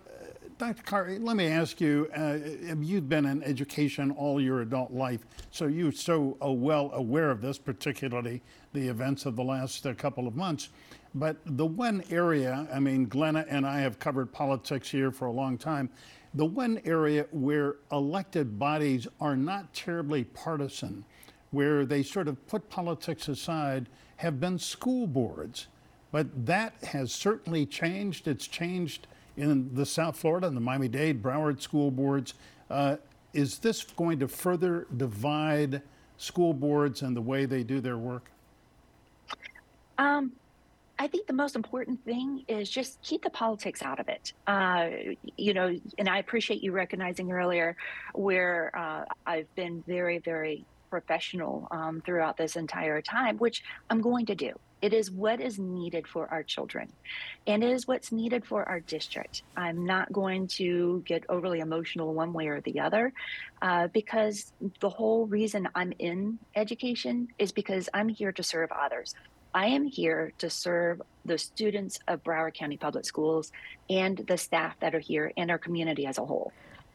Dr. 0.60 0.84
Carr, 0.84 1.10
let 1.20 1.36
me 1.36 1.48
ask 1.48 1.82
you, 1.82 2.10
uh, 2.16 2.38
you've 2.80 3.10
been 3.10 3.26
in 3.26 3.44
education 3.44 4.12
all 4.12 4.40
your 4.40 4.62
adult 4.62 4.92
life, 4.92 5.26
so 5.52 5.66
you're 5.66 5.92
so 5.92 6.38
uh, 6.44 6.52
well 6.52 6.92
aware 6.94 7.32
of 7.32 7.42
this, 7.42 7.58
particularly 7.58 8.42
the 8.72 8.88
events 8.88 9.26
of 9.26 9.36
the 9.36 9.44
last 9.44 9.86
uh, 9.86 9.94
couple 9.94 10.28
of 10.28 10.36
months. 10.36 10.70
But 11.16 11.38
the 11.46 11.66
one 11.66 12.04
area, 12.10 12.68
I 12.72 12.80
mean, 12.80 13.08
Glenna 13.08 13.46
and 13.50 13.66
I 13.66 13.80
have 13.80 14.00
covered 14.00 14.32
politics 14.32 14.90
here 14.90 15.12
for 15.12 15.26
a 15.26 15.32
long 15.32 15.58
time. 15.58 15.90
The 16.36 16.46
one 16.46 16.82
area 16.86 17.28
where 17.32 17.76
elected 17.92 18.58
bodies 18.58 19.08
are 19.20 19.36
not 19.36 19.74
terribly 19.74 20.24
partisan, 20.24 21.04
where 21.52 21.86
they 21.86 22.04
sort 22.04 22.28
of 22.28 22.46
put 22.48 22.70
politics 22.70 23.28
aside 23.28 23.90
have 24.24 24.40
been 24.40 24.58
school 24.58 25.06
boards. 25.06 25.68
But 26.12 26.46
that 26.46 26.74
has 26.84 27.12
certainly 27.12 27.66
changed. 27.66 28.28
It's 28.28 28.48
changed 28.48 29.08
in 29.36 29.74
the 29.74 29.86
South 29.86 30.18
Florida 30.18 30.48
and 30.48 30.56
the 30.56 30.62
Miami 30.62 30.88
Dade, 30.88 31.22
Broward 31.22 31.62
school 31.62 31.92
boards. 31.92 32.34
Uh, 32.70 32.98
is 33.34 33.60
this 33.60 33.84
going 33.84 34.20
to 34.20 34.28
further 34.28 34.88
divide 34.96 35.82
school 36.18 36.54
boards 36.54 37.02
and 37.02 37.16
the 37.16 37.22
way 37.22 37.46
they 37.46 37.64
do 37.64 37.82
their 37.82 37.98
work? 37.98 38.32
Um, 39.98 40.32
I 41.00 41.08
think 41.08 41.28
the 41.28 41.34
most 41.34 41.56
important 41.56 42.04
thing 42.06 42.46
is 42.48 42.70
just 42.70 43.02
keep 43.02 43.24
the 43.24 43.30
politics 43.32 43.82
out 43.82 44.00
of 44.00 44.08
it. 44.08 44.34
Uh, 44.46 44.90
you 45.36 45.54
know, 45.54 45.76
and 45.98 46.08
I 46.08 46.20
appreciate 46.20 46.64
you 46.64 46.72
recognizing 46.72 47.32
earlier 47.32 47.76
where 48.14 48.72
uh, 48.78 49.06
I've 49.26 49.54
been 49.56 49.84
very, 49.88 50.20
very 50.20 50.64
professional 50.94 51.68
um, 51.72 52.04
throughout 52.06 52.38
this 52.38 52.56
entire 52.56 53.02
time, 53.02 53.36
which 53.40 53.64
I'm 53.90 54.00
going 54.00 54.28
to 54.28 54.36
do. 54.36 54.52
It 54.80 54.94
is 54.94 55.10
what 55.10 55.42
is 55.42 55.58
needed 55.58 56.06
for 56.14 56.24
our 56.28 56.44
children, 56.44 56.86
and 57.48 57.64
it 57.64 57.72
is 57.72 57.88
what's 57.88 58.12
needed 58.12 58.46
for 58.46 58.62
our 58.72 58.82
district. 58.82 59.42
I'm 59.58 59.86
not 59.86 60.14
going 60.22 60.46
to 60.60 61.02
get 61.08 61.24
overly 61.30 61.62
emotional 61.62 62.14
one 62.14 62.32
way 62.32 62.46
or 62.48 62.62
the 62.62 62.80
other, 62.80 63.12
uh, 63.62 63.88
because 63.88 64.54
the 64.82 64.90
whole 64.90 65.26
reason 65.26 65.68
I'm 65.74 65.94
in 65.98 66.38
education 66.56 67.30
is 67.40 67.52
because 67.52 67.90
I'm 67.92 68.10
here 68.10 68.34
to 68.34 68.44
serve 68.44 68.70
others. 68.86 69.16
I 69.56 69.68
am 69.68 69.86
here 69.86 70.32
to 70.44 70.50
serve 70.50 71.02
the 71.26 71.38
students 71.38 71.98
of 72.08 72.24
Broward 72.24 72.54
County 72.54 72.78
Public 72.78 73.06
Schools 73.06 73.52
and 73.90 74.18
the 74.28 74.38
staff 74.38 74.74
that 74.82 74.94
are 74.94 75.06
here 75.12 75.32
and 75.38 75.50
our 75.50 75.58
community 75.58 76.06
as 76.06 76.18
a 76.20 76.26
whole. 76.26 76.52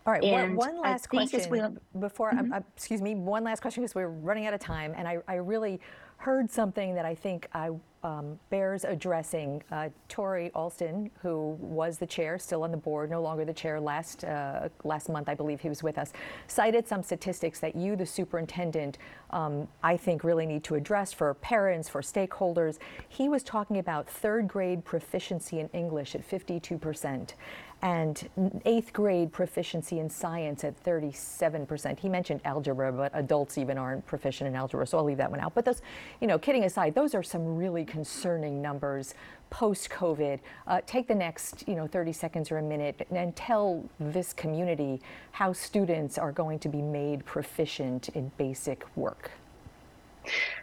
All 0.07 0.13
right, 0.13 0.23
one, 0.23 0.57
one, 0.57 0.81
last 0.81 1.09
question 1.09 1.51
we, 1.51 1.61
before, 2.01 2.33
mm-hmm. 2.33 2.53
uh, 2.53 2.61
excuse 2.75 3.03
me, 3.03 3.15
one 3.15 3.45
last 3.45 3.61
question 3.61 3.83
because 3.83 3.95
we're 3.95 4.09
running 4.09 4.47
out 4.47 4.55
of 4.55 4.61
time. 4.61 4.95
And 4.97 5.07
I, 5.07 5.19
I 5.29 5.35
really 5.35 5.81
heard 6.17 6.51
something 6.51 6.95
that 6.95 7.05
I 7.05 7.15
think 7.15 7.47
I, 7.53 7.71
um, 8.03 8.39
bears 8.51 8.85
addressing. 8.85 9.63
Uh, 9.71 9.89
Torey 10.09 10.51
Alston, 10.55 11.11
who 11.21 11.57
was 11.61 11.99
the 11.99 12.07
chair, 12.07 12.39
still 12.39 12.63
on 12.63 12.71
the 12.71 12.77
board, 12.77 13.11
no 13.11 13.21
longer 13.21 13.45
the 13.45 13.53
chair 13.53 13.81
last, 13.81 14.25
uh, 14.25 14.69
last 14.85 15.09
month, 15.09 15.29
I 15.29 15.35
believe 15.35 15.61
he 15.61 15.69
was 15.69 15.83
with 15.83 15.99
us, 15.99 16.13
cited 16.47 16.87
some 16.87 17.03
statistics 17.03 17.61
that 17.61 17.75
you, 17.77 17.97
the 17.97 18.07
superintendent, 18.07 18.99
um, 19.31 19.69
I 19.83 19.97
think 19.97 20.25
really 20.25 20.47
need 20.47 20.65
to 20.65 20.75
address 20.75 21.13
for 21.13 21.35
parents, 21.35 21.89
for 21.89 22.01
stakeholders. 22.01 22.79
He 23.09 23.29
was 23.29 23.43
talking 23.43 23.79
about 23.79 24.09
third 24.09 24.49
grade 24.49 24.85
proficiency 24.85 25.61
in 25.61 25.69
English 25.69 26.15
at 26.15 26.25
52 26.25 26.79
percent 26.79 27.35
and 27.83 28.29
eighth 28.65 28.93
grade 28.93 29.33
proficiency 29.33 30.01
in 30.01 30.11
science 30.11 30.65
at 30.65 30.83
37%. 30.83 31.99
He 31.99 32.09
mentioned 32.09 32.41
algebra, 32.45 32.93
but 32.93 33.13
adults 33.15 33.57
even 33.57 33.79
aren't 33.79 34.05
proficient 34.07 34.49
in 34.49 34.57
algebra, 34.57 34.87
so 34.87 34.99
I'll 34.99 35.05
leave 35.05 35.19
that 35.19 35.31
one 35.31 35.41
out. 35.41 35.55
But 35.55 35.65
those, 35.65 35.81
you 36.21 36.27
know, 36.27 36.39
kidding 36.39 36.65
aside, 36.65 36.95
those 36.95 37.15
are 37.15 37.23
some 37.23 37.57
really 37.57 37.85
concerning 37.85 38.61
numbers 38.61 39.15
post-COVID. 39.51 40.41
Uh, 40.67 40.81
take 40.87 41.07
the 41.07 41.15
next, 41.15 41.67
you 41.69 41.77
know, 41.77 41.87
30 41.87 42.13
seconds 42.13 42.51
or 42.51 42.59
a 42.59 42.63
minute 42.63 43.07
and 43.11 43.35
tell 43.37 43.85
this 44.01 44.33
community 44.33 45.01
how 45.31 45.53
students 45.53 46.19
are 46.19 46.33
going 46.33 46.59
to 46.59 46.69
be 46.69 46.83
made 46.83 47.25
proficient 47.25 48.09
in 48.11 48.31
basic 48.37 48.85
work. 48.97 49.31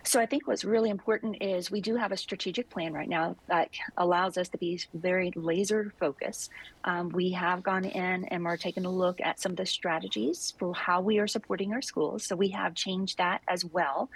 So 0.03 0.19
I 0.19 0.25
think 0.25 0.47
what's 0.47 0.63
really 0.63 0.89
important 0.89 1.41
is 1.41 1.71
we 1.71 1.81
do 1.81 1.95
have 1.95 2.11
a 2.11 2.17
strategic 2.17 2.69
plan 2.69 2.93
right 2.93 3.09
now 3.09 3.35
that 3.47 3.69
allows 3.97 4.37
us 4.37 4.49
to 4.49 4.57
be 4.57 4.79
very 4.93 5.31
laser 5.35 5.93
focused. 5.99 6.51
Um, 6.83 7.09
we 7.09 7.31
have 7.31 7.63
gone 7.63 7.85
in 7.85 8.25
and 8.25 8.43
we're 8.43 8.57
taking 8.57 8.85
a 8.85 8.91
look 8.91 9.19
at 9.21 9.39
some 9.39 9.53
of 9.53 9.57
the 9.57 9.65
strategies 9.65 10.53
for 10.57 10.73
how 10.73 11.01
we 11.01 11.19
are 11.19 11.27
supporting 11.27 11.73
our 11.73 11.81
schools. 11.81 12.25
So 12.25 12.35
we 12.35 12.49
have 12.49 12.75
changed 12.75 13.17
that 13.17 13.41
as 13.47 13.65
well. 13.65 14.09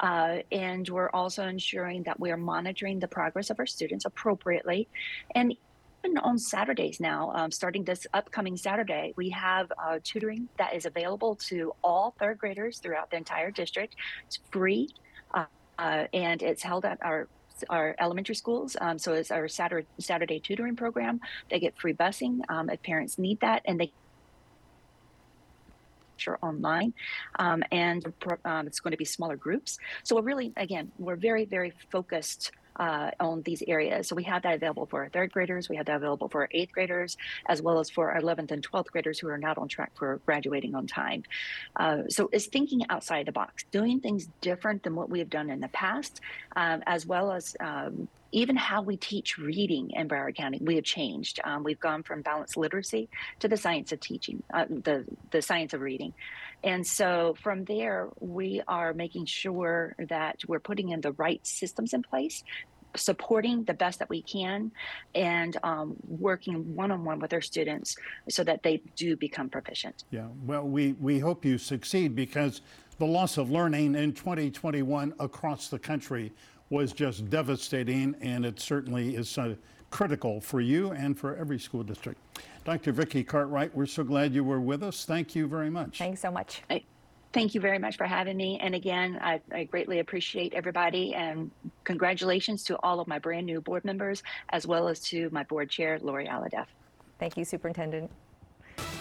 Uh, 0.00 0.38
and 0.50 0.88
we're 0.88 1.10
also 1.10 1.46
ensuring 1.46 2.04
that 2.04 2.18
we 2.18 2.30
are 2.30 2.36
monitoring 2.36 3.00
the 3.00 3.08
progress 3.08 3.50
of 3.50 3.58
our 3.58 3.66
students 3.66 4.04
appropriately. 4.04 4.88
And 5.34 5.54
on 6.22 6.38
Saturdays 6.38 7.00
now, 7.00 7.32
um, 7.34 7.50
starting 7.50 7.84
this 7.84 8.06
upcoming 8.12 8.56
Saturday, 8.56 9.12
we 9.16 9.30
have 9.30 9.72
uh, 9.78 9.98
tutoring 10.02 10.48
that 10.58 10.74
is 10.74 10.86
available 10.86 11.34
to 11.36 11.72
all 11.82 12.14
third 12.18 12.38
graders 12.38 12.78
throughout 12.78 13.10
the 13.10 13.16
entire 13.16 13.50
district. 13.50 13.96
It's 14.26 14.38
free. 14.50 14.88
Uh, 15.32 15.46
uh, 15.78 16.04
and 16.12 16.42
it's 16.42 16.62
held 16.62 16.84
at 16.84 16.98
our 17.02 17.28
our 17.70 17.94
elementary 18.00 18.34
schools. 18.34 18.76
Um, 18.80 18.98
so 18.98 19.12
it's 19.12 19.30
our 19.30 19.46
Saturday, 19.46 19.86
Saturday 19.98 20.40
tutoring 20.40 20.74
program. 20.74 21.20
They 21.50 21.60
get 21.60 21.78
free 21.78 21.94
busing 21.94 22.40
um, 22.48 22.68
if 22.68 22.82
parents 22.82 23.16
need 23.18 23.40
that, 23.40 23.62
and 23.64 23.80
they 23.80 23.92
sure 26.16 26.38
online 26.42 26.94
um, 27.40 27.62
and 27.72 28.12
um, 28.44 28.66
it's 28.68 28.78
going 28.78 28.92
to 28.92 28.96
be 28.96 29.04
smaller 29.04 29.36
groups 29.36 29.78
so 30.04 30.14
we're 30.14 30.22
really 30.22 30.52
again 30.56 30.92
we're 30.96 31.16
very 31.16 31.44
very 31.44 31.72
focused 31.90 32.52
uh, 32.76 33.10
on 33.20 33.42
these 33.42 33.62
areas. 33.66 34.08
So 34.08 34.16
we 34.16 34.24
have 34.24 34.42
that 34.42 34.54
available 34.54 34.86
for 34.86 35.02
our 35.02 35.08
third 35.08 35.32
graders, 35.32 35.68
we 35.68 35.76
have 35.76 35.86
that 35.86 35.96
available 35.96 36.28
for 36.28 36.42
our 36.42 36.48
eighth 36.50 36.72
graders, 36.72 37.16
as 37.46 37.62
well 37.62 37.78
as 37.78 37.90
for 37.90 38.12
our 38.12 38.20
11th 38.20 38.50
and 38.50 38.68
12th 38.68 38.86
graders 38.86 39.18
who 39.18 39.28
are 39.28 39.38
not 39.38 39.58
on 39.58 39.68
track 39.68 39.92
for 39.94 40.20
graduating 40.26 40.74
on 40.74 40.86
time. 40.86 41.22
Uh, 41.76 42.02
so 42.08 42.28
it's 42.32 42.46
thinking 42.46 42.82
outside 42.90 43.26
the 43.26 43.32
box, 43.32 43.64
doing 43.70 44.00
things 44.00 44.28
different 44.40 44.82
than 44.82 44.94
what 44.94 45.10
we 45.10 45.18
have 45.18 45.30
done 45.30 45.50
in 45.50 45.60
the 45.60 45.68
past, 45.68 46.20
um, 46.56 46.82
as 46.86 47.06
well 47.06 47.32
as 47.32 47.56
um, 47.60 48.08
even 48.34 48.56
how 48.56 48.82
we 48.82 48.96
teach 48.96 49.38
reading 49.38 49.92
in 49.92 50.08
Broward 50.08 50.34
County, 50.34 50.58
we 50.60 50.74
have 50.74 50.84
changed. 50.84 51.38
Um, 51.44 51.62
we've 51.62 51.78
gone 51.78 52.02
from 52.02 52.20
balanced 52.20 52.56
literacy 52.56 53.08
to 53.38 53.46
the 53.46 53.56
science 53.56 53.92
of 53.92 54.00
teaching, 54.00 54.42
uh, 54.52 54.64
the 54.68 55.04
the 55.30 55.40
science 55.40 55.72
of 55.72 55.80
reading, 55.80 56.12
and 56.64 56.84
so 56.84 57.36
from 57.40 57.64
there 57.64 58.08
we 58.18 58.60
are 58.66 58.92
making 58.92 59.26
sure 59.26 59.94
that 60.08 60.40
we're 60.48 60.58
putting 60.60 60.88
in 60.90 61.00
the 61.00 61.12
right 61.12 61.46
systems 61.46 61.94
in 61.94 62.02
place 62.02 62.42
supporting 62.96 63.64
the 63.64 63.74
best 63.74 63.98
that 63.98 64.08
we 64.08 64.22
can 64.22 64.70
and 65.16 65.56
um, 65.64 65.96
working 66.06 66.76
one-on-one 66.76 67.18
with 67.18 67.32
our 67.32 67.40
students 67.40 67.96
so 68.28 68.44
that 68.44 68.62
they 68.62 68.80
do 68.94 69.16
become 69.16 69.48
proficient. 69.48 70.04
Yeah, 70.12 70.28
well, 70.44 70.62
we, 70.62 70.92
we 71.00 71.18
hope 71.18 71.44
you 71.44 71.58
succeed 71.58 72.14
because 72.14 72.60
the 72.98 73.04
loss 73.04 73.36
of 73.36 73.50
learning 73.50 73.96
in 73.96 74.12
2021 74.12 75.14
across 75.18 75.68
the 75.68 75.78
country 75.78 76.32
was 76.70 76.92
just 76.92 77.28
devastating 77.30 78.14
and 78.20 78.44
it 78.44 78.60
certainly 78.60 79.16
is 79.16 79.36
uh, 79.38 79.54
critical 79.90 80.40
for 80.40 80.60
you 80.60 80.90
and 80.92 81.18
for 81.18 81.36
every 81.36 81.58
school 81.58 81.82
district. 81.82 82.20
Dr. 82.64 82.92
Vickie 82.92 83.26
Cartwright, 83.26 83.74
we're 83.74 83.86
so 83.86 84.02
glad 84.02 84.34
you 84.34 84.42
were 84.42 84.60
with 84.60 84.82
us. 84.82 85.04
Thank 85.04 85.34
you 85.34 85.46
very 85.46 85.70
much. 85.70 85.98
Thanks 85.98 86.20
so 86.20 86.30
much. 86.30 86.62
I, 86.70 86.82
thank 87.32 87.54
you 87.54 87.60
very 87.60 87.78
much 87.78 87.96
for 87.96 88.06
having 88.06 88.36
me. 88.36 88.58
And 88.60 88.74
again, 88.74 89.18
I, 89.20 89.40
I, 89.52 89.64
greatly 89.64 89.98
appreciate 89.98 90.54
everybody 90.54 91.14
and 91.14 91.50
congratulations 91.84 92.64
to 92.64 92.76
all 92.82 93.00
of 93.00 93.06
my 93.06 93.18
brand 93.18 93.44
new 93.46 93.60
board 93.60 93.84
members, 93.84 94.22
as 94.50 94.66
well 94.66 94.88
as 94.88 95.00
to 95.00 95.28
my 95.30 95.42
board 95.44 95.68
chair, 95.68 95.98
Lori 96.00 96.26
Alhadeff. 96.26 96.66
Thank 97.18 97.36
you, 97.36 97.44
Superintendent. 97.44 98.10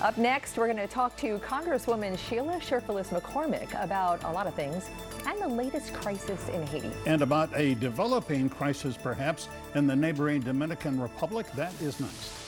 Up 0.01 0.17
next, 0.17 0.57
we're 0.57 0.65
going 0.65 0.77
to 0.77 0.87
talk 0.87 1.15
to 1.17 1.39
Congresswoman 1.39 2.17
Sheila 2.17 2.59
Cherfilus 2.59 3.07
McCormick 3.07 3.81
about 3.81 4.21
a 4.25 4.31
lot 4.31 4.47
of 4.47 4.53
things 4.53 4.89
and 5.25 5.41
the 5.41 5.47
latest 5.47 5.93
crisis 5.93 6.49
in 6.49 6.65
Haiti. 6.67 6.91
And 7.05 7.21
about 7.21 7.49
a 7.55 7.75
developing 7.75 8.49
crisis, 8.49 8.97
perhaps, 8.97 9.47
in 9.75 9.87
the 9.87 9.95
neighboring 9.95 10.41
Dominican 10.41 10.99
Republic. 10.99 11.49
That 11.53 11.73
is 11.81 11.99
next. 11.99 12.43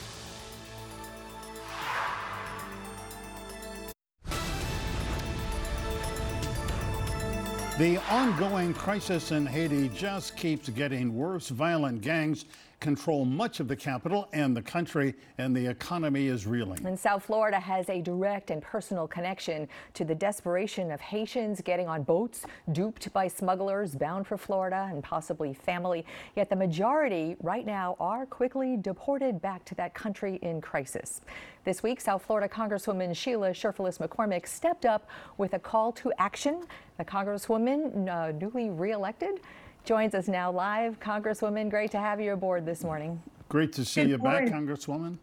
The 7.78 7.98
ongoing 8.10 8.74
crisis 8.74 9.32
in 9.32 9.46
Haiti 9.46 9.90
just 9.90 10.38
keeps 10.38 10.70
getting 10.70 11.14
worse. 11.14 11.50
Violent 11.50 12.00
gangs 12.00 12.46
control 12.86 13.26
much 13.26 13.60
of 13.60 13.68
the 13.68 13.76
capital 13.76 14.30
and 14.32 14.56
the 14.56 14.62
country, 14.62 15.16
and 15.40 15.58
the 15.58 15.66
economy 15.66 16.28
is 16.28 16.46
reeling. 16.46 16.86
And 16.86 16.98
South 16.98 17.24
Florida 17.24 17.60
has 17.60 17.90
a 17.90 18.00
direct 18.00 18.52
and 18.52 18.62
personal 18.62 19.08
connection 19.08 19.68
to 19.96 20.06
the 20.06 20.14
desperation 20.14 20.92
of 20.92 21.02
Haitians 21.02 21.62
getting 21.62 21.88
on 21.88 22.04
boats, 22.04 22.46
duped 22.74 23.12
by 23.12 23.28
smugglers 23.28 23.96
bound 23.96 24.28
for 24.28 24.38
Florida 24.38 24.88
and 24.92 25.04
possibly 25.04 25.52
family. 25.52 26.06
Yet 26.36 26.52
the 26.52 26.56
majority 26.56 27.36
right 27.42 27.66
now 27.66 27.96
are 28.00 28.28
quickly 28.28 28.78
deported 28.78 29.42
back 29.42 29.66
to 29.66 29.74
that 29.76 29.96
country 29.96 30.38
in 30.44 30.62
crisis. 30.62 31.22
This 31.64 31.82
week, 31.82 32.00
South 32.00 32.24
Florida 32.24 32.48
Congresswoman 32.48 33.16
Sheila 33.16 33.50
Cherfilus 33.50 33.98
McCormick 33.98 34.46
stepped 34.48 34.86
up 34.86 35.10
with 35.40 35.56
a 35.56 35.60
call 35.60 35.92
to 35.94 36.14
action. 36.20 36.62
The 37.00 37.06
Congresswoman, 37.06 38.08
uh, 38.08 38.32
newly 38.34 38.70
reelected, 38.70 39.40
joins 39.86 40.16
us 40.16 40.28
now 40.28 40.52
live. 40.52 41.00
Congresswoman, 41.00 41.70
great 41.70 41.92
to 41.92 42.00
have 42.00 42.20
you 42.20 42.34
aboard 42.34 42.66
this 42.66 42.84
morning. 42.84 43.22
Great 43.50 43.72
to 43.74 43.86
see 43.86 44.02
Good 44.02 44.10
you 44.10 44.18
morning. 44.18 44.50
back, 44.50 44.54
Congresswoman. 44.54 45.18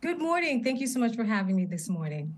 Good 0.00 0.18
morning. 0.18 0.64
Thank 0.64 0.80
you 0.80 0.86
so 0.86 0.98
much 0.98 1.14
for 1.14 1.24
having 1.24 1.56
me 1.56 1.66
this 1.66 1.88
morning. 1.88 2.34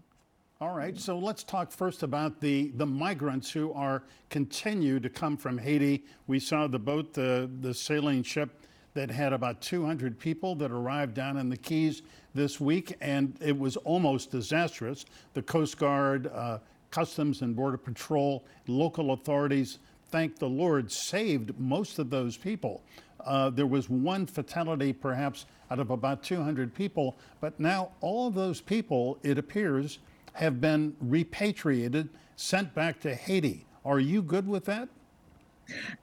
All 0.60 0.74
right, 0.74 0.98
so 0.98 1.16
let's 1.16 1.44
talk 1.44 1.70
first 1.70 2.02
about 2.02 2.40
the, 2.40 2.72
the 2.74 2.86
migrants 2.86 3.48
who 3.48 3.72
are 3.74 4.02
continue 4.28 4.98
to 4.98 5.08
come 5.08 5.36
from 5.36 5.56
Haiti. 5.56 6.04
We 6.26 6.40
saw 6.40 6.66
the 6.66 6.80
boat, 6.80 7.14
the, 7.14 7.48
the 7.60 7.72
sailing 7.72 8.24
ship 8.24 8.50
that 8.94 9.08
had 9.08 9.32
about 9.32 9.60
200 9.60 10.18
people 10.18 10.56
that 10.56 10.72
arrived 10.72 11.14
down 11.14 11.36
in 11.36 11.48
the 11.48 11.56
Keys 11.56 12.02
this 12.34 12.58
week, 12.58 12.96
and 13.00 13.36
it 13.40 13.56
was 13.56 13.76
almost 13.76 14.32
disastrous. 14.32 15.04
The 15.34 15.42
Coast 15.42 15.78
Guard, 15.78 16.26
uh, 16.34 16.58
Customs 16.90 17.42
and 17.42 17.54
Border 17.54 17.76
Patrol, 17.76 18.44
local 18.66 19.12
authorities, 19.12 19.78
thank 20.10 20.38
the 20.38 20.48
Lord, 20.48 20.90
saved 20.90 21.58
most 21.58 21.98
of 21.98 22.10
those 22.10 22.36
people. 22.36 22.82
Uh, 23.24 23.50
there 23.50 23.66
was 23.66 23.90
one 23.90 24.26
fatality, 24.26 24.92
perhaps, 24.92 25.46
out 25.70 25.78
of 25.78 25.90
about 25.90 26.22
200 26.22 26.74
people, 26.74 27.16
but 27.40 27.58
now 27.60 27.90
all 28.00 28.28
of 28.28 28.34
those 28.34 28.60
people, 28.60 29.18
it 29.22 29.38
appears, 29.38 29.98
have 30.34 30.60
been 30.60 30.96
repatriated, 31.00 32.08
sent 32.36 32.74
back 32.74 33.00
to 33.00 33.14
Haiti. 33.14 33.66
Are 33.84 34.00
you 34.00 34.22
good 34.22 34.48
with 34.48 34.64
that? 34.66 34.88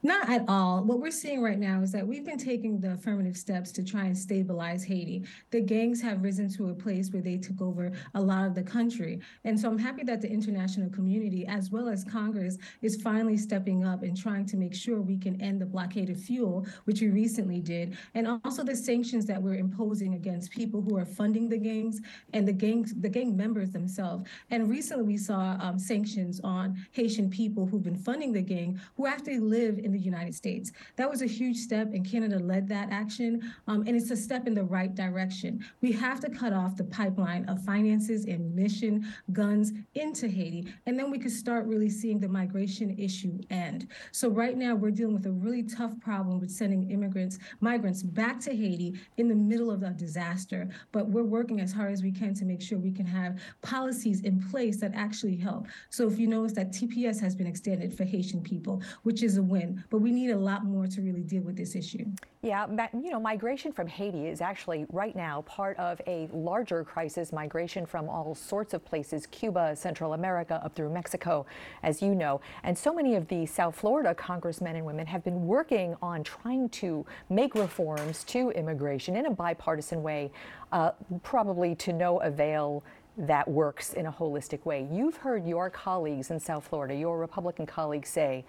Not 0.04 0.30
at 0.30 0.46
all. 0.48 0.84
What 0.84 1.00
we're 1.00 1.12
seeing 1.12 1.42
right 1.42 1.58
now 1.58 1.82
is 1.82 1.92
that 1.92 2.06
we've 2.06 2.26
been 2.26 2.38
taking 2.38 2.80
the 2.80 2.94
affirmative 2.94 3.36
steps 3.36 3.72
to 3.74 3.84
try 3.84 4.06
and 4.06 4.18
stabilize 4.18 4.84
Haiti. 4.84 5.26
The 5.52 5.62
gangs 5.62 6.02
have 6.02 6.24
risen 6.24 6.50
to 6.56 6.70
a 6.70 6.74
place 6.74 7.10
where 7.12 7.22
they 7.22 7.38
took 7.38 7.62
over 7.62 7.92
a 8.14 8.22
lot 8.22 8.46
of 8.46 8.54
the 8.54 8.64
country. 8.64 9.22
And 9.44 9.60
so 9.60 9.70
I'm 9.70 9.78
happy 9.80 10.04
that 10.04 10.22
the 10.22 10.30
international 10.30 10.90
community, 10.90 11.46
as 11.48 11.72
well 11.72 11.90
as 11.90 12.04
Congress, 12.04 12.58
is 12.82 13.02
finally 13.02 13.38
stepping 13.38 13.86
up 13.86 14.04
and 14.04 14.16
trying 14.16 14.46
to 14.48 14.58
make 14.58 14.76
sure 14.76 15.02
we 15.02 15.18
can 15.18 15.42
end 15.42 15.62
the 15.62 15.66
blockade 15.66 16.10
of 16.10 16.20
fuel, 16.20 16.66
which 16.84 17.02
we 17.02 17.10
recently 17.10 17.60
did, 17.60 17.98
and 18.14 18.28
also 18.44 18.64
the 18.64 18.76
sanctions 18.76 19.26
that 19.26 19.42
we're 19.42 19.56
imposing 19.56 20.14
against 20.14 20.52
people 20.52 20.82
who 20.82 20.98
are 20.98 21.06
funding 21.06 21.50
the 21.50 21.58
gangs 21.58 22.02
and 22.34 22.48
the 22.48 22.54
gangs, 22.54 22.94
the 23.02 23.10
gang 23.10 23.36
members 23.36 23.72
themselves. 23.72 24.26
And 24.52 24.70
recently 24.70 25.06
we 25.06 25.18
saw 25.18 25.58
um, 25.60 25.80
sanctions 25.80 26.40
on 26.44 26.76
Haitian 26.92 27.30
people 27.30 27.66
who've 27.66 27.84
been 27.84 27.98
funding 27.98 28.32
the 28.32 28.42
gang 28.42 28.80
who 28.96 29.08
actually 29.08 29.40
live 29.56 29.80
in 29.80 29.92
the 29.92 30.00
United 30.00 30.36
States. 30.36 30.72
That 30.98 31.10
was 31.10 31.22
a 31.22 31.26
huge 31.26 31.58
step, 31.58 31.88
and 31.94 32.10
Canada 32.10 32.40
led 32.40 32.68
that 32.70 32.90
action. 32.92 33.32
Um, 33.68 33.84
and 33.88 33.96
it's 33.96 34.12
a 34.12 34.18
step 34.18 34.48
in 34.48 34.54
the 34.54 34.64
right 34.64 34.94
direction. 34.94 35.64
We 35.82 35.92
have 35.94 36.20
to 36.22 36.30
cut 36.30 36.54
off 36.54 36.76
the 36.76 36.84
pipeline 36.84 37.46
of 37.46 37.64
finances, 37.64 38.26
and 38.26 38.54
mission 38.56 39.06
guns 39.32 39.72
into 39.94 40.28
Haiti, 40.28 40.68
and 40.86 40.98
then 40.98 41.10
we 41.12 41.20
could 41.20 41.32
start 41.32 41.66
really 41.66 41.90
seeing 41.90 42.20
the 42.20 42.28
migration 42.28 42.98
issue 42.98 43.40
end. 43.50 43.88
So 44.12 44.30
right 44.30 44.58
now, 44.58 44.76
we're 44.76 44.92
dealing 44.92 45.16
with 45.16 45.26
a 45.26 45.32
really 45.32 45.64
tough 45.64 45.94
problem 46.00 46.40
with 46.40 46.52
sending 46.52 46.90
immigrants, 46.92 47.38
migrants 47.60 48.04
back 48.04 48.40
to 48.42 48.56
Haiti 48.56 49.00
in 49.18 49.28
the 49.28 49.36
middle 49.36 49.72
of 49.72 49.84
a 49.84 49.92
disaster. 49.92 50.68
But 50.92 51.08
we're 51.08 51.24
working 51.24 51.62
as 51.62 51.72
hard 51.72 51.92
as 51.92 52.02
we 52.04 52.12
can 52.12 52.34
to 52.36 52.46
make 52.46 52.62
sure 52.62 52.78
we 52.78 52.92
can 52.92 53.06
have 53.06 53.40
policies 53.62 54.22
in 54.22 54.42
place 54.50 54.78
that 54.82 54.92
actually 54.96 55.38
help. 55.38 55.68
So 55.90 56.08
if 56.08 56.20
you 56.20 56.28
notice 56.28 56.54
that 56.54 56.72
TPS 56.72 57.20
has 57.22 57.36
been 57.36 57.48
extended 57.48 57.96
for 57.96 58.04
Haitian 58.04 58.42
people, 58.42 58.82
which 59.04 59.24
is 59.24 59.38
a 59.38 59.44
win, 59.50 59.84
but 59.90 60.00
we 60.00 60.12
need 60.12 60.32
a 60.32 60.38
lot 60.38 60.66
more 60.66 60.88
to 60.88 61.02
really 61.02 61.22
deal 61.22 61.44
with 61.44 61.58
this 61.58 61.76
issue. 61.76 62.06
Yeah, 62.42 62.68
you 62.94 63.10
know, 63.10 63.20
migration 63.20 63.72
from 63.72 63.88
Haiti 63.88 64.28
is 64.28 64.40
actually 64.40 64.86
right 64.92 65.16
now 65.16 65.42
part 65.44 65.78
of 65.78 66.00
a 66.06 66.30
larger 66.32 66.84
crisis, 66.84 67.34
migration 67.34 67.88
from 67.88 68.08
all 68.08 68.36
sorts 68.36 68.76
of 68.76 68.86
places, 68.86 69.26
Cuba, 69.26 69.76
Central 69.76 70.14
America, 70.14 70.62
up 70.64 70.76
through 70.76 70.92
Mexico, 70.92 71.46
as 71.82 72.04
you 72.04 72.14
know. 72.14 72.42
And 72.64 72.78
so 72.78 72.94
many 72.94 73.16
of 73.16 73.28
the 73.30 73.48
South 73.48 73.76
Florida 73.76 74.14
congressmen 74.14 74.76
and 74.76 74.86
women 74.86 75.08
have 75.08 75.24
been 75.24 75.48
working 75.48 75.96
on 76.04 76.24
trying 76.24 76.70
to 76.70 77.04
make 77.30 77.56
reforms 77.56 78.24
to 78.26 78.52
immigration 78.52 79.16
in 79.16 79.26
a 79.26 79.32
bipartisan 79.32 80.04
way, 80.04 80.32
uh, 80.72 80.92
probably 81.24 81.74
to 81.76 81.94
no 81.94 82.20
avail 82.20 82.84
that 83.18 83.48
works 83.48 83.94
in 83.94 84.06
a 84.06 84.12
holistic 84.12 84.66
way. 84.66 84.88
You've 84.92 85.18
heard 85.18 85.48
your 85.48 85.70
colleagues 85.70 86.32
in 86.32 86.40
South 86.40 86.68
Florida, 86.68 86.94
your 86.94 87.18
Republican 87.18 87.66
colleagues 87.66 88.10
say, 88.10 88.46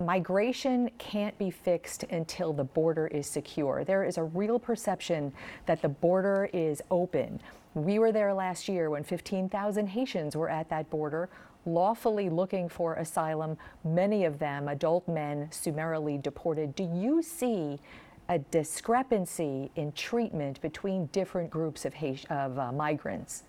migration 0.00 0.90
can't 0.98 1.36
be 1.38 1.50
fixed 1.50 2.04
until 2.04 2.52
the 2.52 2.64
border 2.64 3.06
is 3.06 3.26
secure. 3.26 3.84
There 3.84 4.04
is 4.04 4.18
a 4.18 4.24
real 4.24 4.58
perception 4.58 5.32
that 5.66 5.82
the 5.82 5.88
border 5.88 6.48
is 6.52 6.82
open. 6.90 7.40
We 7.74 7.98
were 7.98 8.12
there 8.12 8.32
last 8.32 8.68
year 8.68 8.90
when 8.90 9.04
15,000 9.04 9.86
Haitians 9.88 10.36
were 10.36 10.48
at 10.48 10.68
that 10.68 10.90
border 10.90 11.28
lawfully 11.66 12.28
looking 12.28 12.68
for 12.68 12.94
asylum, 12.94 13.56
many 13.84 14.24
of 14.24 14.38
them 14.38 14.68
adult 14.68 15.06
men 15.08 15.48
summarily 15.50 16.18
deported. 16.18 16.74
Do 16.74 16.84
you 16.84 17.22
see 17.22 17.78
a 18.28 18.38
discrepancy 18.38 19.70
in 19.76 19.92
treatment 19.92 20.60
between 20.60 21.06
different 21.06 21.50
groups 21.50 21.84
of, 21.84 21.94
of 22.30 22.58
uh, 22.58 22.72
migrants? 22.72 23.44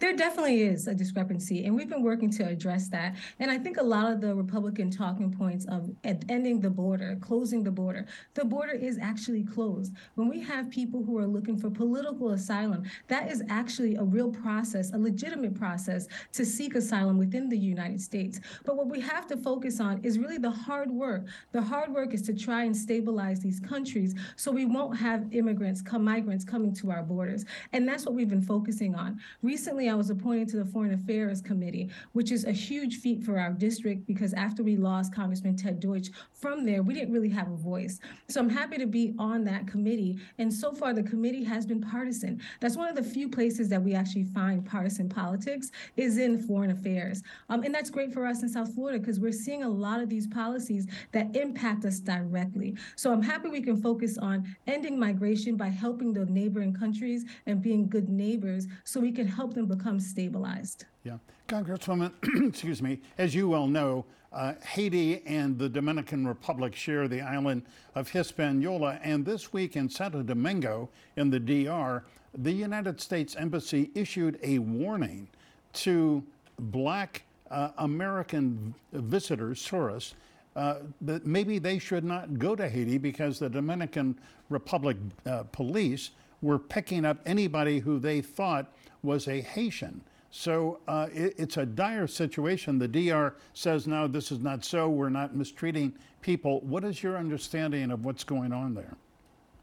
There 0.00 0.14
definitely 0.14 0.62
is 0.62 0.86
a 0.86 0.94
discrepancy, 0.94 1.64
and 1.64 1.74
we've 1.74 1.88
been 1.88 2.02
working 2.02 2.30
to 2.32 2.46
address 2.46 2.88
that. 2.88 3.16
And 3.38 3.50
I 3.50 3.58
think 3.58 3.78
a 3.78 3.82
lot 3.82 4.10
of 4.12 4.20
the 4.20 4.34
Republican 4.34 4.90
talking 4.90 5.30
points 5.30 5.66
of 5.66 5.90
ending 6.04 6.60
the 6.60 6.70
border, 6.70 7.16
closing 7.20 7.62
the 7.62 7.70
border, 7.70 8.06
the 8.34 8.44
border 8.44 8.72
is 8.72 8.98
actually 9.00 9.44
closed. 9.44 9.94
When 10.14 10.28
we 10.28 10.40
have 10.40 10.70
people 10.70 11.02
who 11.02 11.16
are 11.18 11.26
looking 11.26 11.56
for 11.56 11.70
political 11.70 12.30
asylum, 12.30 12.84
that 13.08 13.30
is 13.30 13.42
actually 13.48 13.96
a 13.96 14.02
real 14.02 14.30
process, 14.30 14.92
a 14.92 14.98
legitimate 14.98 15.54
process 15.54 16.06
to 16.32 16.44
seek 16.44 16.74
asylum 16.74 17.18
within 17.18 17.48
the 17.48 17.58
United 17.58 18.00
States. 18.00 18.40
But 18.64 18.76
what 18.76 18.88
we 18.88 19.00
have 19.00 19.26
to 19.28 19.36
focus 19.36 19.80
on 19.80 20.00
is 20.04 20.18
really 20.18 20.38
the 20.38 20.50
hard 20.50 20.90
work. 20.90 21.26
The 21.52 21.62
hard 21.62 21.92
work 21.92 22.14
is 22.14 22.22
to 22.22 22.34
try 22.34 22.64
and 22.64 22.76
stabilize 22.76 23.40
these 23.40 23.60
countries 23.60 24.14
so 24.36 24.52
we 24.52 24.64
won't 24.64 24.96
have 24.98 25.26
immigrants, 25.32 25.82
migrants 25.98 26.44
coming 26.44 26.74
to 26.74 26.90
our 26.90 27.02
borders. 27.02 27.44
And 27.72 27.88
that's 27.88 28.04
what 28.04 28.14
we've 28.14 28.28
been 28.28 28.42
focusing 28.42 28.94
on. 28.94 29.20
Recently, 29.42 29.77
I 29.86 29.94
was 29.94 30.10
appointed 30.10 30.48
to 30.48 30.56
the 30.56 30.64
Foreign 30.64 30.94
Affairs 30.94 31.40
Committee, 31.40 31.90
which 32.12 32.32
is 32.32 32.44
a 32.44 32.52
huge 32.52 32.96
feat 32.96 33.22
for 33.22 33.38
our 33.38 33.52
district 33.52 34.06
because 34.06 34.32
after 34.32 34.62
we 34.64 34.76
lost 34.76 35.14
Congressman 35.14 35.56
Ted 35.56 35.78
Deutch 35.78 36.08
from 36.32 36.64
there, 36.64 36.82
we 36.82 36.94
didn't 36.94 37.12
really 37.12 37.28
have 37.28 37.50
a 37.50 37.56
voice. 37.56 38.00
So 38.28 38.40
I'm 38.40 38.48
happy 38.48 38.78
to 38.78 38.86
be 38.86 39.14
on 39.18 39.44
that 39.44 39.66
committee. 39.66 40.18
And 40.38 40.52
so 40.52 40.72
far, 40.72 40.94
the 40.94 41.02
committee 41.02 41.44
has 41.44 41.66
been 41.66 41.80
partisan. 41.80 42.40
That's 42.60 42.76
one 42.76 42.88
of 42.88 42.96
the 42.96 43.02
few 43.02 43.28
places 43.28 43.68
that 43.68 43.82
we 43.82 43.94
actually 43.94 44.24
find 44.24 44.64
partisan 44.64 45.08
politics 45.08 45.70
is 45.96 46.18
in 46.18 46.40
foreign 46.40 46.70
affairs. 46.70 47.22
Um, 47.48 47.62
and 47.62 47.74
that's 47.74 47.90
great 47.90 48.12
for 48.12 48.26
us 48.26 48.42
in 48.42 48.48
South 48.48 48.74
Florida 48.74 48.98
because 48.98 49.20
we're 49.20 49.32
seeing 49.32 49.62
a 49.62 49.68
lot 49.68 50.00
of 50.00 50.08
these 50.08 50.26
policies 50.26 50.86
that 51.12 51.36
impact 51.36 51.84
us 51.84 51.98
directly. 51.98 52.74
So 52.96 53.12
I'm 53.12 53.22
happy 53.22 53.48
we 53.48 53.60
can 53.60 53.80
focus 53.80 54.16
on 54.16 54.56
ending 54.66 54.98
migration 54.98 55.56
by 55.56 55.68
helping 55.68 56.12
the 56.12 56.24
neighboring 56.26 56.72
countries 56.72 57.24
and 57.46 57.60
being 57.60 57.88
good 57.88 58.08
neighbors 58.08 58.66
so 58.84 59.00
we 59.00 59.12
can 59.12 59.26
help 59.26 59.54
them 59.58 59.66
become 59.66 60.00
stabilized. 60.00 60.84
Yeah. 61.04 61.18
Congresswoman, 61.48 62.12
excuse 62.48 62.80
me, 62.80 63.00
as 63.18 63.34
you 63.34 63.48
well 63.48 63.66
know, 63.66 64.04
uh, 64.32 64.54
Haiti 64.62 65.22
and 65.26 65.58
the 65.58 65.68
Dominican 65.68 66.26
Republic 66.26 66.74
share 66.74 67.08
the 67.08 67.20
island 67.20 67.62
of 67.94 68.10
Hispaniola. 68.10 69.00
And 69.02 69.24
this 69.24 69.52
week 69.52 69.76
in 69.76 69.88
Santo 69.88 70.22
Domingo, 70.22 70.90
in 71.16 71.30
the 71.30 71.40
DR, 71.40 72.04
the 72.36 72.52
United 72.52 73.00
States 73.00 73.34
Embassy 73.36 73.90
issued 73.94 74.38
a 74.42 74.58
warning 74.58 75.28
to 75.72 76.22
black 76.58 77.22
uh, 77.50 77.70
American 77.78 78.74
visitors, 78.92 79.64
tourists, 79.64 80.14
uh, 80.56 80.76
that 81.00 81.26
maybe 81.26 81.58
they 81.58 81.78
should 81.78 82.04
not 82.04 82.38
go 82.38 82.54
to 82.54 82.68
Haiti 82.68 82.98
because 82.98 83.38
the 83.38 83.48
Dominican 83.48 84.18
Republic 84.50 84.96
uh, 85.24 85.44
police 85.44 86.10
were 86.42 86.58
picking 86.58 87.04
up 87.04 87.18
anybody 87.26 87.78
who 87.78 87.98
they 87.98 88.20
thought 88.20 88.72
was 89.02 89.28
a 89.28 89.40
Haitian. 89.40 90.02
So 90.30 90.80
uh, 90.86 91.08
it, 91.12 91.34
it's 91.38 91.56
a 91.56 91.66
dire 91.66 92.06
situation. 92.06 92.78
The 92.78 92.88
DR 92.88 93.34
says, 93.54 93.86
no, 93.86 94.06
this 94.06 94.30
is 94.30 94.40
not 94.40 94.64
so. 94.64 94.88
We're 94.88 95.08
not 95.08 95.34
mistreating 95.34 95.94
people. 96.20 96.60
What 96.60 96.84
is 96.84 97.02
your 97.02 97.16
understanding 97.16 97.90
of 97.90 98.04
what's 98.04 98.24
going 98.24 98.52
on 98.52 98.74
there? 98.74 98.96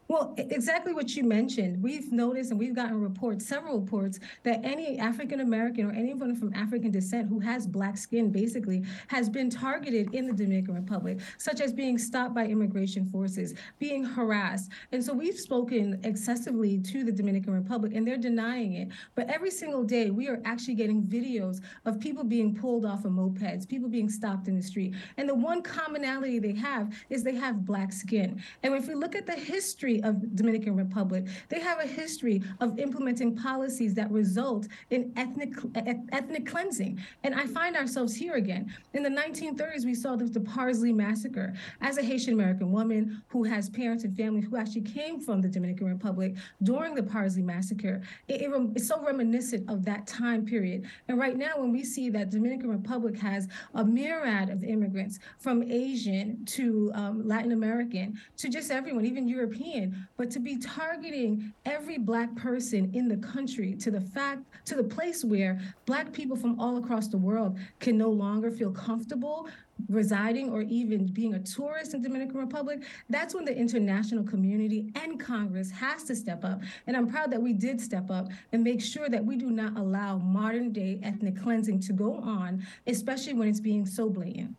Well, 0.08 0.36
exactly 0.38 0.94
what 0.94 1.16
you 1.16 1.24
mentioned. 1.24 1.82
We've 1.82 2.12
noticed 2.12 2.52
and 2.52 2.60
we've 2.60 2.76
gotten 2.76 3.02
reports, 3.02 3.48
several 3.48 3.80
reports, 3.80 4.20
that 4.44 4.60
any 4.64 5.00
African 5.00 5.40
American 5.40 5.90
or 5.90 5.94
anyone 5.94 6.36
from 6.36 6.54
African 6.54 6.92
descent 6.92 7.28
who 7.28 7.40
has 7.40 7.66
black 7.66 7.98
skin 7.98 8.32
basically 8.32 8.84
has 9.08 9.30
been 9.30 9.50
targeted 9.50 10.14
in 10.14 10.28
the 10.28 10.34
Dominican 10.34 10.76
Republic, 10.76 11.20
such 11.40 11.60
as 11.60 11.74
being 11.74 11.98
stopped 11.98 12.36
by 12.36 12.46
immigration 12.46 13.10
forces, 13.10 13.56
being 13.80 14.04
harassed. 14.04 14.70
And 14.92 15.04
so 15.04 15.12
we've 15.12 15.40
spoken 15.40 16.00
excessively 16.04 16.78
to 16.82 17.04
the 17.04 17.12
Dominican 17.12 17.54
Republic 17.54 17.94
and 17.96 18.08
they're 18.08 18.16
denying 18.16 18.74
it. 18.74 18.90
But 19.16 19.28
every 19.32 19.52
single 19.52 19.84
day, 19.84 20.12
we 20.12 20.28
are 20.28 20.40
actually 20.46 20.76
getting 20.76 21.02
videos 21.02 21.62
of 21.86 22.00
people 22.00 22.24
being 22.24 22.54
pulled 22.54 22.86
off 22.86 23.06
of 23.06 23.12
mopeds, 23.12 23.68
people 23.68 23.90
being 23.90 24.10
stopped 24.10 24.48
in 24.48 24.56
the 24.56 24.62
street. 24.62 24.94
And 25.18 25.28
the 25.28 25.34
one 25.34 25.64
commonality 25.64 26.38
they 26.38 26.54
have 26.54 26.94
is 27.10 27.24
they 27.24 27.36
have 27.36 27.66
black 27.66 27.92
skin. 27.92 28.40
And 28.62 28.76
if 28.76 28.88
we 28.88 28.94
look 28.94 29.16
at 29.16 29.26
the 29.26 29.34
history 29.34 29.95
of 30.02 30.36
Dominican 30.36 30.76
Republic. 30.76 31.26
They 31.50 31.60
have 31.60 31.80
a 31.80 31.88
history 31.88 32.42
of 32.60 32.78
implementing 32.80 33.36
policies 33.36 33.94
that 33.96 34.12
result 34.12 34.68
in 34.90 35.12
ethnic 35.16 35.54
ethnic 35.76 36.46
cleansing. 36.46 37.00
And 37.24 37.36
I 37.36 37.46
find 37.48 37.76
ourselves 37.76 38.16
here 38.16 38.36
again. 38.36 38.74
In 38.94 39.04
the 39.04 39.10
1930s, 39.10 39.86
we 39.86 39.96
saw 39.96 40.16
the, 40.16 40.26
the 40.26 40.40
Parsley 40.40 40.94
Massacre. 40.94 41.54
As 41.82 41.98
a 41.98 42.04
Haitian 42.04 42.34
American 42.34 42.72
woman 42.72 43.22
who 43.28 43.44
has 43.44 43.70
parents 43.70 44.04
and 44.04 44.16
family 44.16 44.42
who 44.42 44.58
actually 44.58 44.82
came 44.82 45.20
from 45.20 45.42
the 45.42 45.48
Dominican 45.48 45.88
Republic 45.88 46.36
during 46.64 46.96
the 46.96 47.04
Parsley 47.04 47.42
Massacre, 47.42 48.02
it, 48.28 48.42
it, 48.42 48.52
it's 48.76 48.88
so 48.88 49.02
reminiscent 49.04 49.70
of 49.70 49.86
that 49.86 50.08
time 50.08 50.46
period. 50.46 50.86
And 51.08 51.18
right 51.18 51.38
now, 51.38 51.54
when 51.58 51.72
we 51.72 51.84
see 51.84 52.10
that 52.10 52.30
Dominican 52.30 52.70
Republic 52.70 53.18
has 53.18 53.48
a 53.74 53.84
myriad 53.84 54.50
of 54.50 54.64
immigrants 54.64 55.20
from 55.40 55.64
Asian 55.64 56.46
to 56.46 56.92
um, 56.94 57.28
Latin 57.28 57.52
American 57.52 58.20
to 58.38 58.50
just 58.50 58.72
everyone, 58.72 59.06
even 59.06 59.28
European, 59.28 59.85
but 60.18 60.32
to 60.32 60.40
be 60.40 60.58
targeting 60.58 61.54
every 61.66 61.98
black 61.98 62.36
person 62.36 62.92
in 62.94 63.08
the 63.08 63.18
country 63.18 63.76
to 63.76 63.92
the 63.92 64.02
fact, 64.02 64.42
to 64.66 64.76
the 64.76 64.84
place 64.84 65.24
where 65.24 65.60
black 65.86 66.12
people 66.12 66.36
from 66.36 66.60
all 66.60 66.78
across 66.78 67.08
the 67.08 67.18
world 67.18 67.58
can 67.80 67.98
no 67.98 68.10
longer 68.10 68.52
feel 68.52 68.72
comfortable 68.72 69.48
residing 69.90 70.50
or 70.50 70.62
even 70.64 71.06
being 71.08 71.34
a 71.34 71.40
tourist 71.40 71.94
in 71.94 72.02
Dominican 72.02 72.38
Republic, 72.38 72.84
that's 73.10 73.36
when 73.36 73.46
the 73.46 73.56
international 73.56 74.24
community 74.24 74.92
and 74.96 75.20
Congress 75.20 75.70
has 75.72 76.04
to 76.06 76.16
step 76.16 76.44
up. 76.46 76.62
And 76.88 76.96
I'm 76.96 77.08
proud 77.08 77.32
that 77.32 77.42
we 77.42 77.54
did 77.54 77.82
step 77.82 78.10
up 78.10 78.28
and 78.52 78.64
make 78.64 78.82
sure 78.82 79.10
that 79.10 79.24
we 79.24 79.36
do 79.36 79.52
not 79.52 79.78
allow 79.78 80.18
modern 80.18 80.72
day 80.72 81.00
ethnic 81.04 81.42
cleansing 81.42 81.82
to 81.82 81.94
go 81.94 82.16
on, 82.16 82.66
especially 82.88 83.34
when 83.34 83.48
it's 83.48 83.60
being 83.60 83.86
so 83.86 84.10
blatant. 84.10 84.56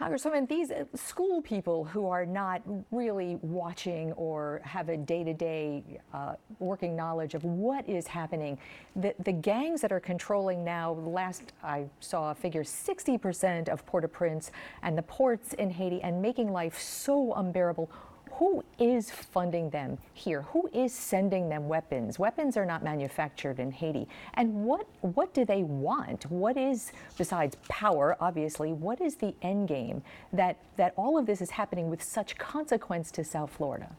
Congresswoman, 0.00 0.48
these 0.48 0.70
uh, 0.70 0.84
school 0.94 1.42
people 1.42 1.82
who 1.82 2.06
are 2.06 2.24
not 2.24 2.62
really 2.92 3.36
watching 3.42 4.12
or 4.12 4.60
have 4.62 4.90
a 4.90 4.96
day-to-day 4.96 5.98
uh, 6.14 6.34
working 6.60 6.94
knowledge 6.94 7.34
of 7.34 7.42
what 7.42 7.88
is 7.88 8.06
happening, 8.06 8.56
the, 8.94 9.12
the 9.24 9.32
gangs 9.32 9.80
that 9.80 9.90
are 9.90 9.98
controlling 9.98 10.62
now, 10.64 10.92
last 10.92 11.52
I 11.64 11.86
saw 11.98 12.30
a 12.30 12.34
figure, 12.34 12.62
60% 12.62 13.68
of 13.68 13.84
Port-au-Prince 13.86 14.52
and 14.82 14.96
the 14.96 15.02
ports 15.02 15.54
in 15.54 15.68
Haiti 15.68 16.00
and 16.02 16.22
making 16.22 16.52
life 16.52 16.78
so 16.78 17.34
unbearable 17.34 17.90
who 18.38 18.64
is 18.78 19.10
funding 19.10 19.68
them 19.70 19.98
here? 20.14 20.42
Who 20.42 20.70
is 20.72 20.92
sending 20.92 21.48
them 21.48 21.66
weapons? 21.66 22.20
Weapons 22.20 22.56
are 22.56 22.64
not 22.64 22.84
manufactured 22.84 23.58
in 23.58 23.72
Haiti. 23.72 24.06
And 24.34 24.64
what 24.64 24.86
what 25.00 25.34
do 25.34 25.44
they 25.44 25.64
want? 25.64 26.30
What 26.30 26.56
is 26.56 26.92
besides 27.16 27.56
power, 27.68 28.16
obviously, 28.20 28.72
what 28.72 29.00
is 29.00 29.16
the 29.16 29.34
end 29.42 29.66
game 29.66 30.02
that 30.32 30.56
that 30.76 30.94
all 30.96 31.18
of 31.18 31.26
this 31.26 31.40
is 31.40 31.50
happening 31.50 31.90
with 31.90 32.00
such 32.00 32.38
consequence 32.38 33.10
to 33.12 33.24
South 33.24 33.50
Florida? 33.50 33.90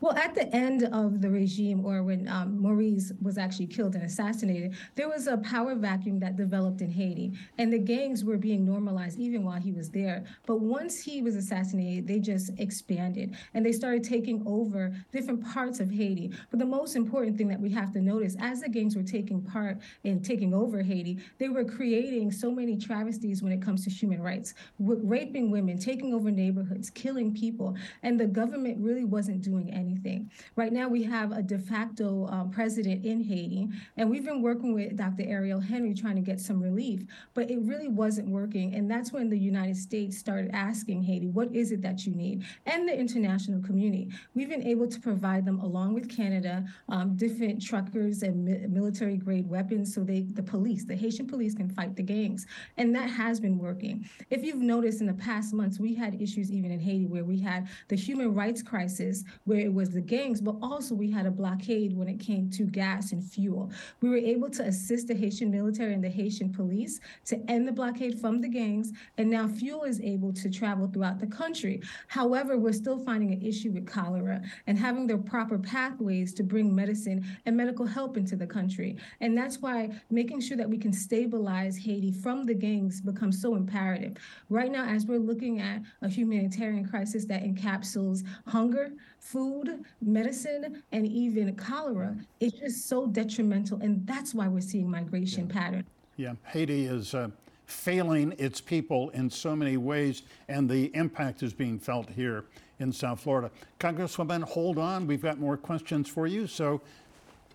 Well, 0.00 0.14
at 0.16 0.34
the 0.34 0.54
end 0.54 0.84
of 0.84 1.20
the 1.20 1.30
regime, 1.30 1.84
or 1.84 2.02
when 2.02 2.28
um, 2.28 2.58
Moïse 2.58 3.12
was 3.22 3.38
actually 3.38 3.66
killed 3.66 3.94
and 3.94 4.04
assassinated, 4.04 4.74
there 4.94 5.08
was 5.08 5.26
a 5.26 5.38
power 5.38 5.74
vacuum 5.74 6.18
that 6.20 6.36
developed 6.36 6.80
in 6.80 6.90
Haiti, 6.90 7.32
and 7.58 7.72
the 7.72 7.78
gangs 7.78 8.24
were 8.24 8.36
being 8.36 8.64
normalized 8.64 9.18
even 9.18 9.44
while 9.44 9.60
he 9.60 9.72
was 9.72 9.90
there. 9.90 10.24
But 10.46 10.60
once 10.60 11.02
he 11.02 11.22
was 11.22 11.36
assassinated, 11.36 12.06
they 12.06 12.18
just 12.18 12.50
expanded 12.58 13.36
and 13.54 13.64
they 13.64 13.72
started 13.72 14.04
taking 14.04 14.42
over 14.46 14.94
different 15.12 15.44
parts 15.44 15.80
of 15.80 15.90
Haiti. 15.90 16.32
But 16.50 16.58
the 16.58 16.66
most 16.66 16.96
important 16.96 17.36
thing 17.36 17.48
that 17.48 17.60
we 17.60 17.70
have 17.70 17.92
to 17.92 18.00
notice, 18.00 18.36
as 18.40 18.60
the 18.60 18.68
gangs 18.68 18.96
were 18.96 19.02
taking 19.02 19.42
part 19.42 19.78
in 20.04 20.22
taking 20.22 20.54
over 20.54 20.82
Haiti, 20.82 21.18
they 21.38 21.48
were 21.48 21.64
creating 21.64 22.32
so 22.32 22.50
many 22.50 22.76
travesties 22.76 23.42
when 23.42 23.52
it 23.52 23.62
comes 23.62 23.84
to 23.84 23.90
human 23.90 24.22
rights, 24.22 24.54
raping 24.78 25.50
women, 25.50 25.78
taking 25.78 26.14
over 26.14 26.30
neighborhoods, 26.30 26.90
killing 26.90 27.34
people, 27.34 27.76
and 28.02 28.18
the 28.18 28.26
government 28.26 28.78
really 28.78 29.04
wasn't 29.04 29.42
doing 29.42 29.61
doing 29.62 29.74
anything. 29.74 30.30
Right 30.56 30.72
now, 30.72 30.88
we 30.88 31.02
have 31.04 31.32
a 31.32 31.42
de 31.42 31.58
facto 31.58 32.26
um, 32.28 32.50
president 32.50 33.04
in 33.04 33.22
Haiti, 33.22 33.68
and 33.96 34.10
we've 34.10 34.24
been 34.24 34.42
working 34.42 34.74
with 34.74 34.96
Dr. 34.96 35.24
Ariel 35.26 35.60
Henry 35.60 35.94
trying 35.94 36.16
to 36.16 36.22
get 36.22 36.40
some 36.40 36.62
relief, 36.62 37.02
but 37.34 37.50
it 37.50 37.58
really 37.62 37.88
wasn't 37.88 38.28
working. 38.28 38.74
And 38.74 38.90
that's 38.90 39.12
when 39.12 39.28
the 39.28 39.38
United 39.38 39.76
States 39.76 40.18
started 40.18 40.50
asking 40.52 41.02
Haiti, 41.02 41.28
what 41.28 41.54
is 41.54 41.72
it 41.72 41.82
that 41.82 42.06
you 42.06 42.14
need? 42.14 42.44
And 42.66 42.88
the 42.88 42.98
international 42.98 43.62
community. 43.62 44.10
We've 44.34 44.48
been 44.48 44.66
able 44.66 44.88
to 44.88 45.00
provide 45.00 45.44
them, 45.44 45.60
along 45.60 45.94
with 45.94 46.14
Canada, 46.14 46.64
um, 46.88 47.16
different 47.16 47.62
truckers 47.62 48.22
and 48.22 48.44
mi 48.44 48.66
military 48.82 49.16
grade 49.16 49.48
weapons 49.48 49.94
so 49.94 50.02
they, 50.02 50.22
the 50.22 50.42
police, 50.42 50.84
the 50.84 50.96
Haitian 50.96 51.26
police, 51.26 51.54
can 51.54 51.68
fight 51.68 51.94
the 51.96 52.02
gangs. 52.02 52.46
And 52.76 52.94
that 52.94 53.08
has 53.10 53.40
been 53.40 53.58
working. 53.58 54.08
If 54.30 54.44
you've 54.44 54.56
noticed 54.56 55.00
in 55.00 55.06
the 55.06 55.14
past 55.14 55.52
months, 55.52 55.78
we 55.78 55.94
had 55.94 56.20
issues 56.20 56.50
even 56.50 56.70
in 56.70 56.80
Haiti 56.80 57.06
where 57.06 57.24
we 57.24 57.38
had 57.38 57.68
the 57.88 57.96
human 57.96 58.34
rights 58.34 58.62
crisis 58.62 59.24
where 59.52 59.60
it 59.60 59.72
was 59.72 59.90
the 59.90 60.00
gangs, 60.00 60.40
but 60.40 60.56
also 60.62 60.94
we 60.94 61.10
had 61.10 61.26
a 61.26 61.30
blockade 61.30 61.94
when 61.94 62.08
it 62.08 62.18
came 62.18 62.48
to 62.48 62.64
gas 62.64 63.12
and 63.12 63.22
fuel. 63.22 63.70
We 64.00 64.08
were 64.08 64.16
able 64.16 64.48
to 64.48 64.62
assist 64.62 65.08
the 65.08 65.14
Haitian 65.14 65.50
military 65.50 65.92
and 65.92 66.02
the 66.02 66.08
Haitian 66.08 66.50
police 66.50 67.00
to 67.26 67.38
end 67.50 67.68
the 67.68 67.72
blockade 67.72 68.18
from 68.18 68.40
the 68.40 68.48
gangs, 68.48 68.92
and 69.18 69.28
now 69.28 69.46
fuel 69.46 69.82
is 69.82 70.00
able 70.00 70.32
to 70.32 70.48
travel 70.48 70.86
throughout 70.86 71.20
the 71.20 71.26
country. 71.26 71.82
However, 72.08 72.56
we're 72.56 72.72
still 72.72 72.98
finding 72.98 73.34
an 73.34 73.42
issue 73.42 73.72
with 73.72 73.86
cholera 73.86 74.40
and 74.66 74.78
having 74.78 75.06
the 75.06 75.18
proper 75.18 75.58
pathways 75.58 76.32
to 76.32 76.42
bring 76.42 76.74
medicine 76.74 77.22
and 77.44 77.54
medical 77.54 77.84
help 77.84 78.16
into 78.16 78.36
the 78.36 78.46
country. 78.46 78.96
And 79.20 79.36
that's 79.36 79.58
why 79.58 79.90
making 80.08 80.40
sure 80.40 80.56
that 80.56 80.70
we 80.70 80.78
can 80.78 80.94
stabilize 80.94 81.76
Haiti 81.76 82.10
from 82.10 82.46
the 82.46 82.54
gangs 82.54 83.02
becomes 83.02 83.42
so 83.42 83.54
imperative. 83.54 84.16
Right 84.48 84.72
now, 84.72 84.86
as 84.86 85.04
we're 85.04 85.18
looking 85.18 85.60
at 85.60 85.82
a 86.00 86.08
humanitarian 86.08 86.88
crisis 86.88 87.26
that 87.26 87.42
encapsulates 87.42 88.24
hunger, 88.46 88.92
food, 89.22 89.84
medicine, 90.00 90.82
and 90.90 91.06
even 91.06 91.54
cholera, 91.54 92.16
it's 92.40 92.58
just 92.58 92.88
so 92.88 93.06
detrimental. 93.06 93.78
And 93.80 94.04
that's 94.06 94.34
why 94.34 94.48
we're 94.48 94.60
seeing 94.60 94.90
migration 94.90 95.46
patterns. 95.46 95.86
Yeah, 96.16 96.34
Haiti 96.44 96.86
is 96.86 97.14
uh, 97.14 97.28
failing 97.66 98.34
its 98.36 98.60
people 98.60 99.10
in 99.10 99.30
so 99.30 99.54
many 99.54 99.76
ways, 99.76 100.22
and 100.48 100.68
the 100.68 100.94
impact 100.94 101.42
is 101.42 101.54
being 101.54 101.78
felt 101.78 102.10
here 102.10 102.44
in 102.80 102.92
South 102.92 103.20
Florida. 103.20 103.50
Congresswoman, 103.78 104.42
hold 104.42 104.76
on. 104.76 105.06
We've 105.06 105.22
got 105.22 105.38
more 105.38 105.56
questions 105.56 106.08
for 106.08 106.26
you, 106.26 106.48
so 106.48 106.82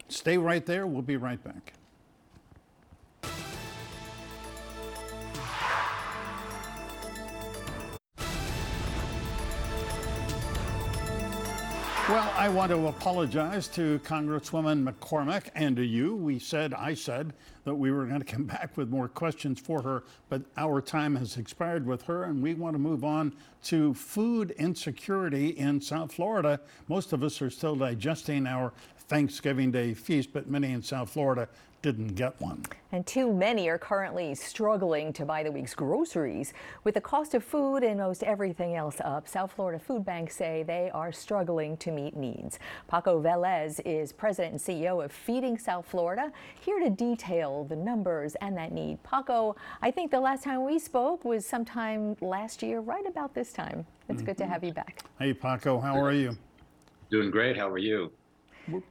stay 0.07 0.37
right 0.37 0.65
there. 0.65 0.87
We'll 0.87 1.01
be 1.01 1.17
right 1.17 1.43
back. 1.43 1.73
Well, 12.09 12.31
I 12.37 12.47
want 12.47 12.71
to 12.71 12.87
apologize 12.87 13.67
to 13.69 13.99
Congresswoman 13.99 14.81
McCormick 14.81 15.49
and 15.55 15.75
to 15.75 15.83
you. 15.83 16.15
We 16.15 16.39
said, 16.39 16.73
I 16.73 16.93
said, 16.93 17.33
that 17.65 17.75
we 17.75 17.91
were 17.91 18.05
going 18.05 18.21
to 18.21 18.25
come 18.25 18.43
back 18.45 18.77
with 18.77 18.87
more 18.87 19.09
questions 19.09 19.59
for 19.59 19.81
her, 19.81 20.03
but 20.29 20.41
our 20.55 20.79
time 20.79 21.17
has 21.17 21.35
expired 21.35 21.85
with 21.85 22.03
her, 22.03 22.23
and 22.23 22.41
we 22.41 22.53
want 22.53 22.75
to 22.75 22.79
move 22.79 23.03
on 23.03 23.33
to 23.65 23.93
food 23.93 24.51
insecurity 24.51 25.49
in 25.49 25.81
South 25.81 26.13
Florida. 26.13 26.61
Most 26.87 27.11
of 27.11 27.23
us 27.23 27.41
are 27.41 27.49
still 27.49 27.75
digesting 27.75 28.47
our 28.47 28.71
Thanksgiving 29.09 29.69
Day 29.71 29.93
feast, 29.93 30.31
but 30.31 30.49
many 30.49 30.71
in 30.71 30.81
South 30.81 31.09
Florida 31.09 31.49
didn't 31.81 32.15
get 32.15 32.39
one. 32.41 32.63
And 32.91 33.05
too 33.05 33.33
many 33.33 33.67
are 33.69 33.77
currently 33.77 34.33
struggling 34.35 35.13
to 35.13 35.25
buy 35.25 35.43
the 35.43 35.51
week's 35.51 35.75
groceries. 35.75 36.53
With 36.83 36.95
the 36.95 37.01
cost 37.01 37.33
of 37.33 37.43
food 37.43 37.83
and 37.83 37.99
most 37.99 38.23
everything 38.23 38.75
else 38.75 39.01
up, 39.03 39.27
South 39.27 39.51
Florida 39.51 39.77
food 39.77 40.05
banks 40.05 40.35
say 40.35 40.63
they 40.63 40.89
are 40.93 41.11
struggling 41.11 41.77
to 41.77 41.91
meet 41.91 42.15
needs. 42.15 42.59
Paco 42.87 43.21
Velez 43.21 43.79
is 43.85 44.11
president 44.11 44.53
and 44.53 44.61
CEO 44.61 45.03
of 45.03 45.11
Feeding 45.11 45.57
South 45.57 45.85
Florida, 45.85 46.31
here 46.59 46.79
to 46.79 46.89
detail 46.89 47.65
the 47.65 47.75
numbers 47.75 48.35
and 48.35 48.57
that 48.57 48.71
need. 48.71 49.01
Paco, 49.03 49.55
I 49.81 49.91
think 49.91 50.11
the 50.11 50.19
last 50.19 50.43
time 50.43 50.63
we 50.65 50.79
spoke 50.79 51.25
was 51.25 51.45
sometime 51.45 52.15
last 52.21 52.63
year, 52.63 52.79
right 52.79 53.05
about 53.05 53.33
this 53.33 53.53
time. 53.53 53.85
It's 54.09 54.21
good 54.21 54.37
to 54.37 54.43
mm-hmm. 54.43 54.53
have 54.53 54.63
you 54.63 54.73
back. 54.73 55.01
Hey, 55.19 55.33
Paco, 55.33 55.79
how 55.79 56.01
are 56.01 56.13
you? 56.13 56.37
Doing 57.09 57.31
great. 57.31 57.57
How 57.57 57.69
are 57.69 57.77
you? 57.77 58.11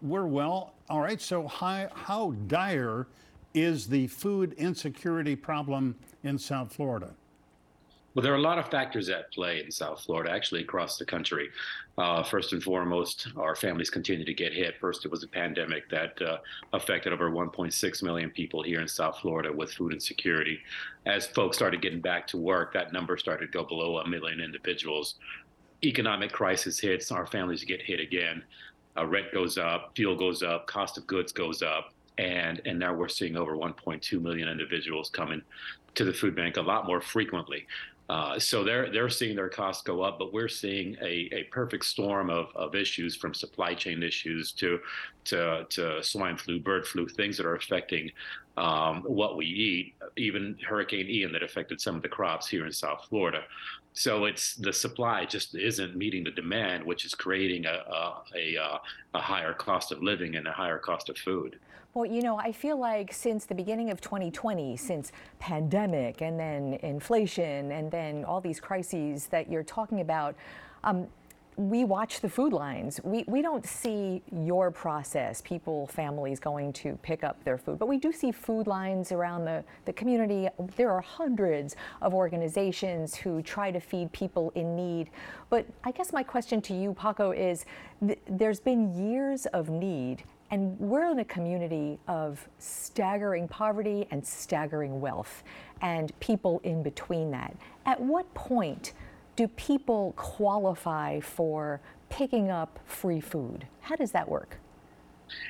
We're- 0.02 0.28
well. 0.28 0.74
All 0.88 1.00
right. 1.00 1.20
So, 1.20 1.46
how, 1.48 1.88
how 1.94 2.30
dire 2.46 3.06
is 3.54 3.86
the 3.88 4.06
food 4.06 4.52
insecurity 4.54 5.34
problem 5.34 5.96
in 6.22 6.38
South 6.38 6.72
Florida? 6.72 7.14
Well, 8.16 8.22
there 8.22 8.32
are 8.32 8.36
a 8.36 8.40
lot 8.40 8.58
of 8.58 8.70
factors 8.70 9.10
at 9.10 9.30
play 9.30 9.62
in 9.62 9.70
South 9.70 10.00
Florida, 10.00 10.30
actually 10.30 10.62
across 10.62 10.96
the 10.96 11.04
country. 11.04 11.50
Uh, 11.98 12.22
first 12.22 12.54
and 12.54 12.62
foremost, 12.62 13.28
our 13.36 13.54
families 13.54 13.90
continue 13.90 14.24
to 14.24 14.32
get 14.32 14.54
hit. 14.54 14.78
First, 14.80 15.04
it 15.04 15.10
was 15.10 15.22
a 15.22 15.28
pandemic 15.28 15.90
that 15.90 16.20
uh, 16.22 16.38
affected 16.72 17.12
over 17.12 17.30
1.6 17.30 18.02
million 18.02 18.30
people 18.30 18.62
here 18.62 18.80
in 18.80 18.88
South 18.88 19.18
Florida 19.18 19.52
with 19.52 19.70
food 19.74 19.92
insecurity. 19.92 20.58
As 21.04 21.26
folks 21.26 21.58
started 21.58 21.82
getting 21.82 22.00
back 22.00 22.26
to 22.28 22.38
work, 22.38 22.72
that 22.72 22.90
number 22.90 23.18
started 23.18 23.52
to 23.52 23.52
go 23.52 23.64
below 23.64 23.98
a 23.98 24.08
million 24.08 24.40
individuals. 24.40 25.16
Economic 25.84 26.32
crisis 26.32 26.80
hits, 26.80 27.12
our 27.12 27.26
families 27.26 27.64
get 27.64 27.82
hit 27.82 28.00
again. 28.00 28.42
Uh, 28.96 29.06
rent 29.06 29.32
goes 29.32 29.58
up, 29.58 29.92
fuel 29.94 30.16
goes 30.16 30.42
up, 30.42 30.66
cost 30.66 30.98
of 30.98 31.06
goods 31.06 31.32
goes 31.32 31.62
up, 31.62 31.92
and 32.18 32.60
and 32.64 32.78
now 32.78 32.94
we're 32.94 33.08
seeing 33.08 33.36
over 33.36 33.56
1.2 33.56 34.20
million 34.20 34.48
individuals 34.48 35.10
coming 35.10 35.42
to 35.94 36.04
the 36.04 36.12
food 36.12 36.36
bank 36.36 36.56
a 36.56 36.62
lot 36.62 36.86
more 36.86 37.00
frequently. 37.00 37.66
Uh, 38.08 38.38
so 38.38 38.62
they're 38.62 38.90
they're 38.90 39.08
seeing 39.08 39.34
their 39.34 39.48
costs 39.48 39.82
go 39.82 40.00
up, 40.02 40.18
but 40.18 40.32
we're 40.32 40.48
seeing 40.48 40.96
a, 41.02 41.28
a 41.32 41.42
perfect 41.50 41.84
storm 41.84 42.30
of, 42.30 42.46
of 42.54 42.76
issues 42.76 43.16
from 43.16 43.34
supply 43.34 43.74
chain 43.74 44.02
issues 44.02 44.52
to 44.52 44.78
to 45.24 45.66
to 45.70 46.02
swine 46.04 46.36
flu, 46.36 46.60
bird 46.60 46.86
flu, 46.86 47.08
things 47.08 47.36
that 47.36 47.46
are 47.46 47.56
affecting 47.56 48.10
um, 48.56 49.02
what 49.02 49.36
we 49.36 49.44
eat. 49.44 49.94
Even 50.16 50.56
Hurricane 50.66 51.08
Ian 51.08 51.32
that 51.32 51.42
affected 51.42 51.80
some 51.80 51.96
of 51.96 52.02
the 52.02 52.08
crops 52.08 52.46
here 52.46 52.64
in 52.64 52.72
South 52.72 53.06
Florida. 53.08 53.42
So 53.96 54.26
it's 54.26 54.54
the 54.54 54.74
supply 54.74 55.24
just 55.24 55.54
isn't 55.54 55.96
meeting 55.96 56.24
the 56.24 56.30
demand, 56.30 56.84
which 56.84 57.06
is 57.06 57.14
creating 57.14 57.64
a 57.64 57.82
a, 57.90 58.22
a, 58.36 58.80
a 59.14 59.18
higher 59.18 59.54
cost 59.54 59.90
of 59.90 60.02
living 60.02 60.36
and 60.36 60.46
a 60.46 60.52
higher 60.52 60.78
cost 60.78 61.08
of 61.08 61.16
food. 61.16 61.58
Well, 61.94 62.04
you 62.04 62.20
know, 62.20 62.36
I 62.36 62.52
feel 62.52 62.78
like 62.78 63.10
since 63.10 63.46
the 63.46 63.54
beginning 63.54 63.88
of 63.88 64.02
2020, 64.02 64.76
since 64.76 65.12
pandemic 65.38 66.20
and 66.20 66.38
then 66.38 66.74
inflation 66.82 67.72
and 67.72 67.90
then 67.90 68.22
all 68.22 68.38
these 68.38 68.60
crises 68.60 69.28
that 69.28 69.50
you're 69.50 69.62
talking 69.62 70.02
about, 70.02 70.34
um, 70.84 71.06
we 71.56 71.84
watch 71.84 72.20
the 72.20 72.28
food 72.28 72.52
lines. 72.52 73.00
We, 73.02 73.24
we 73.26 73.40
don't 73.40 73.64
see 73.64 74.22
your 74.30 74.70
process, 74.70 75.40
people, 75.40 75.86
families 75.86 76.38
going 76.38 76.72
to 76.74 76.98
pick 77.02 77.24
up 77.24 77.42
their 77.44 77.56
food, 77.56 77.78
but 77.78 77.88
we 77.88 77.96
do 77.96 78.12
see 78.12 78.30
food 78.30 78.66
lines 78.66 79.10
around 79.10 79.46
the, 79.46 79.64
the 79.86 79.92
community. 79.92 80.48
There 80.76 80.90
are 80.90 81.00
hundreds 81.00 81.74
of 82.02 82.12
organizations 82.12 83.14
who 83.14 83.40
try 83.40 83.70
to 83.70 83.80
feed 83.80 84.12
people 84.12 84.52
in 84.54 84.76
need. 84.76 85.10
But 85.48 85.66
I 85.82 85.92
guess 85.92 86.12
my 86.12 86.22
question 86.22 86.60
to 86.62 86.74
you, 86.74 86.92
Paco, 86.92 87.30
is 87.32 87.64
th- 88.06 88.18
there's 88.28 88.60
been 88.60 88.92
years 89.10 89.46
of 89.46 89.70
need 89.70 90.24
and 90.50 90.78
we're 90.78 91.10
in 91.10 91.18
a 91.18 91.24
community 91.24 91.98
of 92.06 92.46
staggering 92.58 93.48
poverty 93.48 94.06
and 94.10 94.24
staggering 94.24 95.00
wealth, 95.00 95.42
and 95.80 96.18
people 96.20 96.60
in 96.62 96.82
between 96.82 97.30
that. 97.32 97.56
At 97.84 98.00
what 98.00 98.32
point 98.34 98.92
do 99.36 99.46
people 99.48 100.14
qualify 100.16 101.20
for 101.20 101.80
picking 102.08 102.50
up 102.50 102.80
free 102.86 103.20
food? 103.20 103.66
How 103.82 103.96
does 103.96 104.12
that 104.12 104.28
work? 104.28 104.58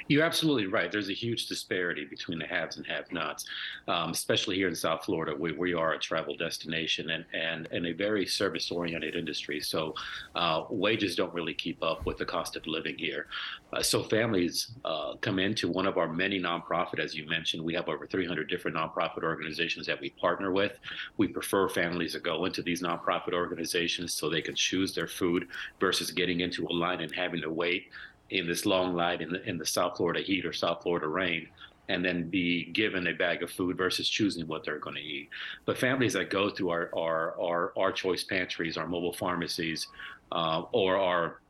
You're 0.09 0.25
absolutely 0.25 0.67
right. 0.67 0.91
There's 0.91 1.09
a 1.09 1.15
huge 1.15 1.47
disparity 1.47 2.05
between 2.05 2.39
the 2.39 2.47
haves 2.47 2.77
and 2.77 2.87
have-nots, 2.87 3.45
um, 3.89 4.11
especially 4.11 4.57
here 4.57 4.69
in 4.69 4.75
South 4.75 5.05
Florida, 5.05 5.33
where 5.37 5.55
we 5.55 5.75
are 5.75 5.95
a 5.95 5.99
travel 5.99 6.37
destination 6.37 7.11
and 7.11 7.25
and, 7.33 7.69
and 7.71 7.87
a 7.87 7.93
very 7.93 8.27
service-oriented 8.27 9.15
industry. 9.15 9.61
So 9.61 9.95
uh, 10.35 10.65
wages 10.71 11.17
don't 11.17 11.33
really 11.35 11.55
keep 11.55 11.83
up 11.83 12.07
with 12.07 12.19
the 12.19 12.25
cost 12.25 12.57
of 12.57 12.67
living 12.67 12.97
here. 12.99 13.27
Uh, 13.73 13.83
so 13.83 14.03
families 14.03 14.73
uh, 14.85 15.15
come 15.21 15.39
into 15.39 15.69
one 15.69 15.87
of 15.87 15.99
our 15.99 16.09
many 16.09 16.41
nonprofit, 16.41 16.99
as 16.99 17.15
you 17.15 17.27
mentioned. 17.27 17.63
We 17.63 17.75
have 17.75 17.89
over 17.89 18.07
300 18.07 18.49
different 18.49 18.77
nonprofit 18.77 19.23
organizations 19.23 19.87
that 19.87 20.01
we 20.01 20.11
partner 20.11 20.53
with. 20.53 20.79
We 21.17 21.29
prefer 21.29 21.69
families 21.69 22.13
to 22.13 22.21
go 22.21 22.45
into 22.45 22.63
these 22.63 22.83
nonprofit 22.83 23.33
organizations 23.33 24.15
so 24.15 24.29
they 24.29 24.43
can 24.43 24.55
choose 24.55 24.95
their 24.95 25.09
food 25.09 25.49
versus 25.81 26.11
getting 26.11 26.41
into 26.41 26.67
a 26.67 26.73
line 26.73 27.01
and 27.01 27.15
having 27.15 27.41
to 27.43 27.51
wait 27.51 27.89
in 28.31 28.47
this 28.47 28.67
long 28.67 28.95
line 28.95 29.21
in 29.21 29.31
the 29.31 29.49
in 29.49 29.59
the 29.59 29.67
South 29.67 29.97
Florida 29.97 30.21
heat 30.21 30.45
or 30.45 30.53
South 30.53 30.83
Florida 30.83 31.09
rain, 31.09 31.49
and 31.89 32.05
then 32.05 32.29
be 32.29 32.65
given 32.73 33.07
a 33.07 33.13
bag 33.13 33.43
of 33.43 33.51
food 33.51 33.77
versus 33.77 34.09
choosing 34.09 34.47
what 34.47 34.65
they're 34.65 34.79
going 34.79 34.97
to 34.97 35.03
eat. 35.03 35.29
But 35.65 35.79
families 35.79 36.15
that 36.15 36.31
go 36.31 36.51
through 36.51 36.71
our 36.71 36.91
our 36.97 37.41
our, 37.41 37.73
our 37.77 37.93
choice 37.93 38.25
pantries, 38.25 38.77
our 38.77 38.87
mobile 38.87 39.13
pharmacies, 39.13 39.89
uh, 40.33 40.63
or 40.73 40.97
our 40.97 41.41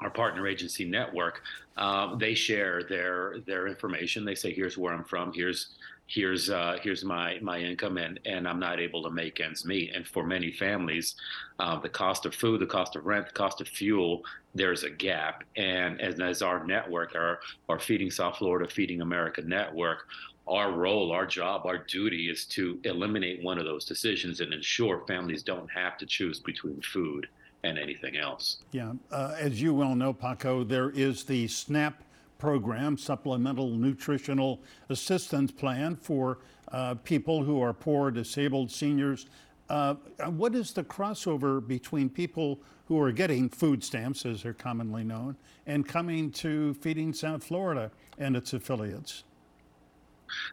our 0.00 0.10
partner 0.10 0.46
agency 0.46 0.84
network, 0.84 1.42
um, 1.76 2.18
they 2.18 2.34
share 2.34 2.82
their 2.84 3.40
their 3.46 3.66
information. 3.66 4.24
They 4.24 4.34
say, 4.34 4.52
"Here's 4.52 4.78
where 4.78 4.92
I'm 4.92 5.04
from. 5.04 5.32
Here's 5.32 5.74
here's 6.06 6.50
uh, 6.50 6.78
here's 6.82 7.04
my 7.04 7.38
my 7.40 7.58
income, 7.58 7.96
and 7.96 8.18
and 8.24 8.48
I'm 8.48 8.58
not 8.58 8.80
able 8.80 9.02
to 9.02 9.10
make 9.10 9.40
ends 9.40 9.64
meet." 9.64 9.94
And 9.94 10.06
for 10.06 10.24
many 10.24 10.52
families, 10.52 11.16
uh, 11.58 11.78
the 11.78 11.88
cost 11.88 12.26
of 12.26 12.34
food, 12.34 12.60
the 12.60 12.66
cost 12.66 12.96
of 12.96 13.06
rent, 13.06 13.26
the 13.26 13.32
cost 13.32 13.60
of 13.60 13.68
fuel, 13.68 14.22
there's 14.54 14.82
a 14.84 14.90
gap. 14.90 15.44
And 15.56 16.00
as, 16.00 16.18
as 16.20 16.42
our 16.42 16.64
network, 16.64 17.14
our 17.14 17.40
our 17.68 17.78
Feeding 17.78 18.10
South 18.10 18.38
Florida, 18.38 18.70
Feeding 18.70 19.02
America 19.02 19.42
network, 19.42 20.06
our 20.48 20.72
role, 20.72 21.12
our 21.12 21.26
job, 21.26 21.66
our 21.66 21.78
duty 21.78 22.28
is 22.28 22.44
to 22.46 22.80
eliminate 22.84 23.42
one 23.42 23.58
of 23.58 23.64
those 23.64 23.84
decisions 23.84 24.40
and 24.40 24.52
ensure 24.52 25.04
families 25.06 25.42
don't 25.42 25.70
have 25.70 25.96
to 25.98 26.06
choose 26.06 26.40
between 26.40 26.80
food 26.80 27.28
and 27.62 27.78
anything 27.78 28.16
else. 28.16 28.58
Yeah, 28.72 28.92
uh, 29.10 29.34
as 29.38 29.60
you 29.60 29.74
well 29.74 29.94
know, 29.94 30.12
Paco, 30.12 30.64
there 30.64 30.90
is 30.90 31.24
the 31.24 31.46
SNAP 31.48 32.02
program, 32.38 32.96
Supplemental 32.96 33.70
Nutritional 33.70 34.60
Assistance 34.88 35.52
Plan, 35.52 35.94
for 35.96 36.38
uh, 36.72 36.94
people 37.04 37.44
who 37.44 37.60
are 37.60 37.72
poor, 37.72 38.10
disabled, 38.10 38.70
seniors. 38.70 39.26
Uh, 39.68 39.94
what 40.26 40.54
is 40.54 40.72
the 40.72 40.82
crossover 40.82 41.64
between 41.64 42.08
people 42.08 42.60
who 42.86 43.00
are 43.00 43.12
getting 43.12 43.48
food 43.48 43.84
stamps, 43.84 44.26
as 44.26 44.42
they're 44.42 44.52
commonly 44.52 45.04
known, 45.04 45.36
and 45.66 45.86
coming 45.86 46.30
to 46.32 46.74
Feeding 46.74 47.12
South 47.12 47.44
Florida 47.44 47.90
and 48.18 48.36
its 48.36 48.52
affiliates? 48.52 49.22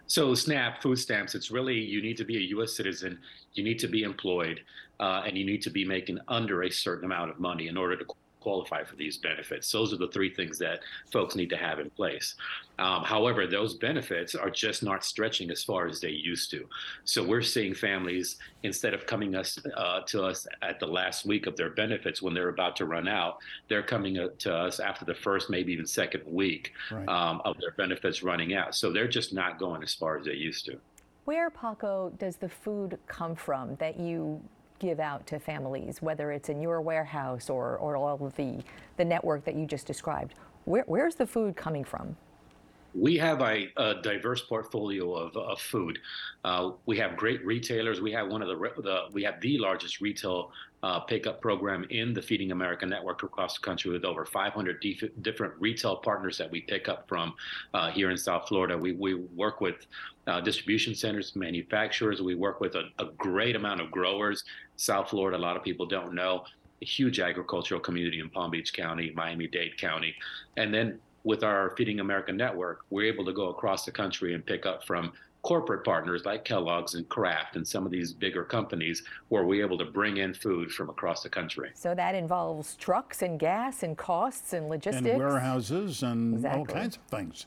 So 0.07 0.33
SNAP, 0.33 0.81
food 0.81 0.97
stamps, 0.97 1.35
it's 1.35 1.51
really 1.51 1.75
you 1.75 2.01
need 2.01 2.17
to 2.17 2.25
be 2.25 2.37
a 2.37 2.47
U.S. 2.55 2.75
citizen, 2.75 3.19
you 3.53 3.63
need 3.63 3.79
to 3.79 3.87
be 3.87 4.03
employed, 4.03 4.61
uh, 4.99 5.23
and 5.25 5.37
you 5.37 5.45
need 5.45 5.61
to 5.63 5.69
be 5.69 5.85
making 5.85 6.19
under 6.27 6.63
a 6.63 6.71
certain 6.71 7.05
amount 7.05 7.31
of 7.31 7.39
money 7.39 7.67
in 7.67 7.77
order 7.77 7.95
to 7.95 8.05
qualify 8.39 8.83
for 8.83 8.95
these 8.95 9.17
benefits. 9.17 9.71
Those 9.71 9.93
are 9.93 9.97
the 9.97 10.07
three 10.07 10.33
things 10.33 10.57
that 10.59 10.79
folks 11.11 11.35
need 11.35 11.49
to 11.49 11.57
have 11.57 11.79
in 11.79 11.89
place. 11.89 12.35
Um, 12.79 13.03
however, 13.03 13.47
those 13.47 13.73
benefits 13.73 14.35
are 14.35 14.49
just 14.49 14.83
not 14.83 15.03
stretching 15.03 15.49
as 15.49 15.63
far 15.63 15.87
as 15.87 15.99
they 15.99 16.09
used 16.09 16.51
to. 16.51 16.65
So 17.03 17.23
we're 17.23 17.41
seeing 17.41 17.73
families 17.73 18.37
instead 18.63 18.93
of 18.93 19.05
coming 19.05 19.35
us 19.35 19.57
uh, 19.75 20.01
to 20.07 20.23
us 20.23 20.47
at 20.61 20.79
the 20.79 20.87
last 20.87 21.25
week 21.25 21.47
of 21.47 21.55
their 21.57 21.71
benefits 21.71 22.21
when 22.21 22.33
they're 22.33 22.49
about 22.49 22.75
to 22.77 22.85
run 22.85 23.07
out, 23.07 23.37
they're 23.67 23.83
coming 23.83 24.15
to 24.37 24.53
us 24.53 24.79
after 24.79 25.05
the 25.05 25.15
first, 25.15 25.49
maybe 25.49 25.73
even 25.73 25.85
second 25.85 26.23
week 26.25 26.73
right. 26.91 27.07
um, 27.09 27.41
of 27.45 27.57
their 27.59 27.71
benefits 27.71 28.23
running 28.23 28.53
out. 28.53 28.75
So 28.75 28.91
they're 28.91 29.07
just 29.07 29.33
not 29.33 29.59
going 29.59 29.83
as 29.83 29.93
far 29.93 30.17
as 30.17 30.25
they 30.25 30.33
used 30.33 30.65
to. 30.65 30.77
Where, 31.25 31.49
Paco, 31.49 32.13
does 32.17 32.37
the 32.37 32.47
food 32.47 32.97
come 33.07 33.35
from 33.35 33.75
that 33.75 33.99
you 33.99 34.41
give 34.79 34.99
out 34.99 35.25
to 35.27 35.39
families, 35.39 36.01
whether 36.01 36.31
it's 36.31 36.49
in 36.49 36.61
your 36.61 36.81
warehouse 36.81 37.49
or, 37.49 37.77
or 37.77 37.95
all 37.95 38.25
of 38.25 38.35
the, 38.35 38.63
the 38.97 39.05
network 39.05 39.45
that 39.45 39.55
you 39.55 39.65
just 39.65 39.87
described? 39.87 40.33
Where, 40.65 40.83
where's 40.87 41.15
the 41.15 41.25
food 41.25 41.55
coming 41.55 41.83
from? 41.83 42.15
We 42.93 43.17
have 43.17 43.41
a, 43.41 43.67
a 43.77 43.95
diverse 44.01 44.41
portfolio 44.41 45.13
of, 45.13 45.35
of 45.37 45.61
food. 45.61 45.99
Uh, 46.43 46.71
we 46.85 46.97
have 46.97 47.15
great 47.15 47.45
retailers. 47.45 48.01
We 48.01 48.11
have 48.13 48.27
one 48.27 48.41
of 48.41 48.47
the, 48.47 48.55
the 48.81 49.05
we 49.11 49.23
have 49.23 49.39
the 49.39 49.59
largest 49.59 50.01
retail 50.01 50.51
uh, 50.83 50.99
pickup 51.01 51.41
program 51.41 51.85
in 51.89 52.13
the 52.13 52.21
Feeding 52.21 52.51
America 52.51 52.85
network 52.85 53.23
across 53.23 53.57
the 53.57 53.61
country 53.61 53.91
with 53.91 54.05
over 54.05 54.25
500 54.25 54.79
dif- 54.79 55.11
different 55.21 55.53
retail 55.59 55.97
partners 55.97 56.37
that 56.37 56.49
we 56.51 56.61
pick 56.61 56.87
up 56.87 57.07
from 57.07 57.33
uh, 57.73 57.91
here 57.91 58.09
in 58.09 58.17
South 58.17 58.47
Florida. 58.47 58.77
We, 58.77 58.93
we 58.93 59.15
work 59.15 59.59
with 59.59 59.87
uh, 60.27 60.41
distribution 60.41 60.93
centers, 60.93 61.35
manufacturers. 61.35 62.21
We 62.21 62.35
work 62.35 62.61
with 62.61 62.75
a, 62.75 62.89
a, 62.99 63.05
great 63.17 63.55
amount 63.55 63.81
of 63.81 63.89
growers. 63.91 64.43
South 64.77 65.09
Florida, 65.09 65.37
a 65.37 65.39
lot 65.39 65.57
of 65.57 65.63
people 65.63 65.85
don't 65.85 66.13
know, 66.13 66.43
a 66.81 66.85
huge 66.85 67.19
agricultural 67.19 67.81
community 67.81 68.19
in 68.19 68.29
Palm 68.29 68.51
Beach 68.51 68.73
County, 68.73 69.11
Miami 69.15 69.47
Dade 69.47 69.77
County. 69.77 70.15
And 70.55 70.73
then 70.73 70.99
with 71.23 71.43
our 71.43 71.73
Feeding 71.75 71.99
America 71.99 72.31
network, 72.31 72.85
we're 72.89 73.11
able 73.11 73.25
to 73.25 73.33
go 73.33 73.49
across 73.49 73.83
the 73.83 73.91
country 73.91 74.33
and 74.33 74.45
pick 74.45 74.65
up 74.65 74.85
from 74.85 75.11
corporate 75.41 75.83
partners 75.83 76.25
like 76.25 76.43
Kellogg's 76.43 76.95
and 76.95 77.07
Kraft 77.09 77.55
and 77.55 77.67
some 77.67 77.85
of 77.85 77.91
these 77.91 78.11
bigger 78.11 78.43
companies 78.43 79.03
where 79.29 79.45
we're 79.45 79.65
able 79.65 79.77
to 79.77 79.85
bring 79.85 80.17
in 80.17 80.33
food 80.33 80.71
from 80.71 80.89
across 80.89 81.23
the 81.23 81.29
country. 81.29 81.71
So 81.73 81.95
that 81.95 82.15
involves 82.15 82.75
trucks 82.75 83.21
and 83.21 83.39
gas 83.39 83.83
and 83.83 83.97
costs 83.97 84.53
and 84.53 84.69
logistics. 84.69 85.07
And 85.07 85.17
warehouses 85.17 86.03
and 86.03 86.35
exactly. 86.35 86.59
all 86.59 86.65
kinds 86.65 86.97
of 86.97 87.03
things. 87.03 87.45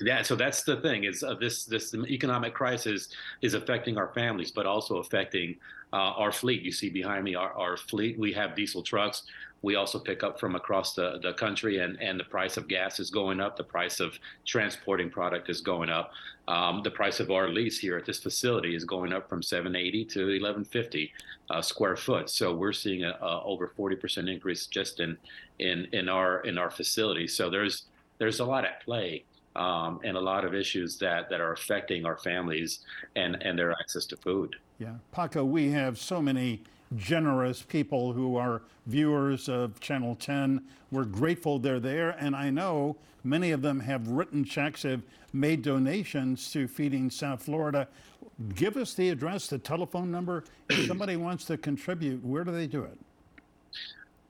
Yeah, 0.00 0.22
so 0.22 0.36
that's 0.36 0.62
the 0.62 0.76
thing 0.80 1.04
is 1.04 1.22
uh, 1.24 1.34
this 1.34 1.64
this 1.64 1.92
economic 1.94 2.54
crisis 2.54 3.08
is 3.42 3.54
affecting 3.54 3.98
our 3.98 4.12
families, 4.14 4.50
but 4.52 4.64
also 4.64 4.98
affecting 4.98 5.56
our 5.96 6.32
fleet. 6.32 6.62
You 6.62 6.72
see 6.72 6.90
behind 6.90 7.24
me 7.24 7.34
our, 7.34 7.52
our 7.52 7.76
fleet. 7.76 8.18
We 8.18 8.32
have 8.32 8.54
diesel 8.54 8.82
trucks. 8.82 9.22
We 9.62 9.74
also 9.74 9.98
pick 9.98 10.22
up 10.22 10.38
from 10.38 10.54
across 10.54 10.94
the, 10.94 11.18
the 11.20 11.32
country, 11.32 11.78
and, 11.78 12.00
and 12.00 12.18
the 12.18 12.24
price 12.24 12.56
of 12.56 12.68
gas 12.68 13.00
is 13.00 13.10
going 13.10 13.40
up. 13.40 13.56
The 13.56 13.64
price 13.64 13.98
of 13.98 14.16
transporting 14.46 15.10
product 15.10 15.50
is 15.50 15.60
going 15.60 15.90
up. 15.90 16.12
Um, 16.46 16.82
the 16.84 16.90
price 16.90 17.18
of 17.18 17.30
our 17.30 17.48
lease 17.48 17.78
here 17.78 17.96
at 17.96 18.06
this 18.06 18.20
facility 18.20 18.76
is 18.76 18.84
going 18.84 19.12
up 19.12 19.28
from 19.28 19.42
780 19.42 20.04
to 20.04 20.20
1150 20.20 21.12
uh, 21.50 21.60
square 21.60 21.96
foot. 21.96 22.30
So 22.30 22.54
we're 22.54 22.72
seeing 22.72 23.04
a, 23.04 23.18
a 23.20 23.42
over 23.42 23.72
40% 23.76 24.32
increase 24.32 24.66
just 24.66 25.00
in 25.00 25.18
in 25.58 25.88
in 25.92 26.08
our 26.08 26.40
in 26.40 26.56
our 26.56 26.70
facility. 26.70 27.26
So 27.26 27.50
there's 27.50 27.86
there's 28.18 28.40
a 28.40 28.44
lot 28.44 28.64
at 28.64 28.84
play 28.84 29.24
um, 29.58 30.00
and 30.04 30.16
a 30.16 30.20
lot 30.20 30.44
of 30.44 30.54
issues 30.54 30.96
that, 30.98 31.28
that 31.28 31.40
are 31.40 31.52
affecting 31.52 32.06
our 32.06 32.16
families 32.16 32.80
and, 33.16 33.42
and 33.42 33.58
their 33.58 33.72
access 33.72 34.06
to 34.06 34.16
food. 34.16 34.56
Yeah. 34.78 34.94
Paco, 35.12 35.44
we 35.44 35.70
have 35.70 35.98
so 35.98 36.22
many 36.22 36.62
generous 36.96 37.62
people 37.62 38.12
who 38.12 38.36
are 38.36 38.62
viewers 38.86 39.48
of 39.48 39.78
Channel 39.80 40.14
10. 40.14 40.62
We're 40.90 41.04
grateful 41.04 41.58
they're 41.58 41.80
there, 41.80 42.10
and 42.10 42.34
I 42.34 42.50
know 42.50 42.96
many 43.24 43.50
of 43.50 43.60
them 43.60 43.80
have 43.80 44.08
written 44.08 44.44
checks, 44.44 44.84
have 44.84 45.02
made 45.32 45.62
donations 45.62 46.50
to 46.52 46.66
Feeding 46.68 47.10
South 47.10 47.42
Florida. 47.42 47.88
Give 48.54 48.76
us 48.76 48.94
the 48.94 49.10
address, 49.10 49.48
the 49.48 49.58
telephone 49.58 50.10
number. 50.10 50.44
If 50.70 50.86
somebody 50.86 51.16
wants 51.16 51.44
to 51.46 51.58
contribute, 51.58 52.24
where 52.24 52.44
do 52.44 52.52
they 52.52 52.68
do 52.68 52.84
it? 52.84 52.96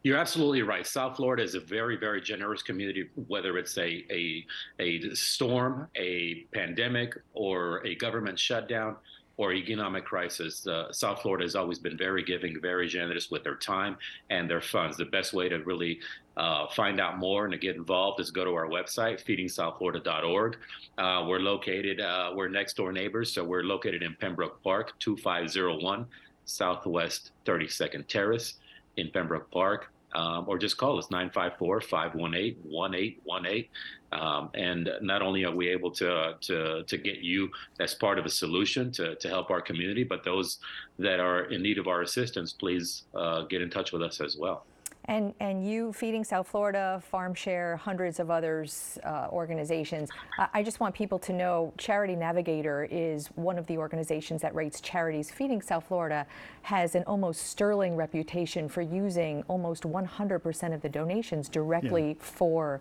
You're 0.04 0.16
absolutely 0.16 0.62
right. 0.62 0.86
South 0.86 1.16
Florida 1.16 1.42
is 1.42 1.54
a 1.54 1.60
very, 1.60 1.96
very 1.96 2.20
generous 2.20 2.62
community, 2.62 3.10
whether 3.26 3.58
it's 3.58 3.76
a, 3.78 4.06
a, 4.10 4.46
a 4.78 5.14
storm, 5.14 5.88
a 5.96 6.46
pandemic, 6.52 7.14
or 7.34 7.84
a 7.84 7.96
government 7.96 8.38
shutdown 8.38 8.96
or 9.38 9.52
economic 9.52 10.04
crisis. 10.04 10.66
Uh, 10.66 10.92
South 10.92 11.22
Florida 11.22 11.44
has 11.44 11.56
always 11.56 11.78
been 11.78 11.96
very 11.96 12.22
giving, 12.22 12.60
very 12.60 12.86
generous 12.86 13.30
with 13.30 13.42
their 13.42 13.56
time 13.56 13.96
and 14.30 14.48
their 14.48 14.60
funds. 14.60 14.96
The 14.96 15.04
best 15.06 15.32
way 15.32 15.48
to 15.48 15.58
really 15.58 16.00
uh, 16.36 16.66
find 16.68 17.00
out 17.00 17.18
more 17.18 17.44
and 17.44 17.52
to 17.52 17.58
get 17.58 17.74
involved 17.74 18.20
is 18.20 18.30
go 18.30 18.44
to 18.44 18.54
our 18.54 18.66
website, 18.66 19.24
feedingsouthflorida.org. 19.24 20.58
Uh, 20.96 21.24
we're 21.28 21.40
located, 21.40 22.00
uh, 22.00 22.32
we're 22.34 22.48
next 22.48 22.76
door 22.76 22.92
neighbors, 22.92 23.32
so 23.32 23.42
we're 23.42 23.64
located 23.64 24.02
in 24.02 24.14
Pembroke 24.20 24.62
Park, 24.62 24.92
2501 25.00 26.06
Southwest 26.44 27.32
32nd 27.46 28.06
Terrace 28.06 28.54
in 28.98 29.10
Pembroke 29.10 29.50
Park. 29.50 29.92
Um, 30.14 30.46
or 30.48 30.56
just 30.56 30.78
call 30.78 30.98
us 30.98 31.10
954 31.10 31.82
518 31.82 32.56
1818. 32.62 33.68
Um, 34.10 34.48
and 34.54 34.90
not 35.02 35.20
only 35.20 35.44
are 35.44 35.54
we 35.54 35.68
able 35.68 35.90
to, 35.92 36.34
to, 36.40 36.82
to 36.82 36.96
get 36.96 37.18
you 37.18 37.50
as 37.78 37.94
part 37.94 38.18
of 38.18 38.24
a 38.24 38.30
solution 38.30 38.90
to, 38.92 39.16
to 39.16 39.28
help 39.28 39.50
our 39.50 39.60
community, 39.60 40.04
but 40.04 40.24
those 40.24 40.60
that 40.98 41.20
are 41.20 41.44
in 41.44 41.62
need 41.62 41.76
of 41.76 41.88
our 41.88 42.00
assistance, 42.00 42.54
please 42.54 43.02
uh, 43.14 43.42
get 43.42 43.60
in 43.60 43.68
touch 43.68 43.92
with 43.92 44.02
us 44.02 44.22
as 44.22 44.34
well. 44.34 44.64
And, 45.08 45.32
and 45.40 45.66
you, 45.66 45.92
Feeding 45.94 46.22
South 46.22 46.46
Florida, 46.46 47.02
Farm 47.10 47.34
Share, 47.34 47.78
hundreds 47.78 48.20
of 48.20 48.30
others 48.30 48.98
uh, 49.04 49.28
organizations. 49.32 50.10
I, 50.38 50.48
I 50.54 50.62
just 50.62 50.80
want 50.80 50.94
people 50.94 51.18
to 51.20 51.32
know 51.32 51.72
Charity 51.78 52.14
Navigator 52.14 52.86
is 52.90 53.28
one 53.28 53.58
of 53.58 53.66
the 53.66 53.78
organizations 53.78 54.42
that 54.42 54.54
rates 54.54 54.82
charities. 54.82 55.30
Feeding 55.30 55.62
South 55.62 55.86
Florida 55.88 56.26
has 56.62 56.94
an 56.94 57.04
almost 57.04 57.46
sterling 57.46 57.96
reputation 57.96 58.68
for 58.68 58.82
using 58.82 59.42
almost 59.48 59.84
100% 59.84 60.74
of 60.74 60.82
the 60.82 60.88
donations 60.88 61.48
directly 61.48 62.08
yeah. 62.08 62.14
for 62.20 62.80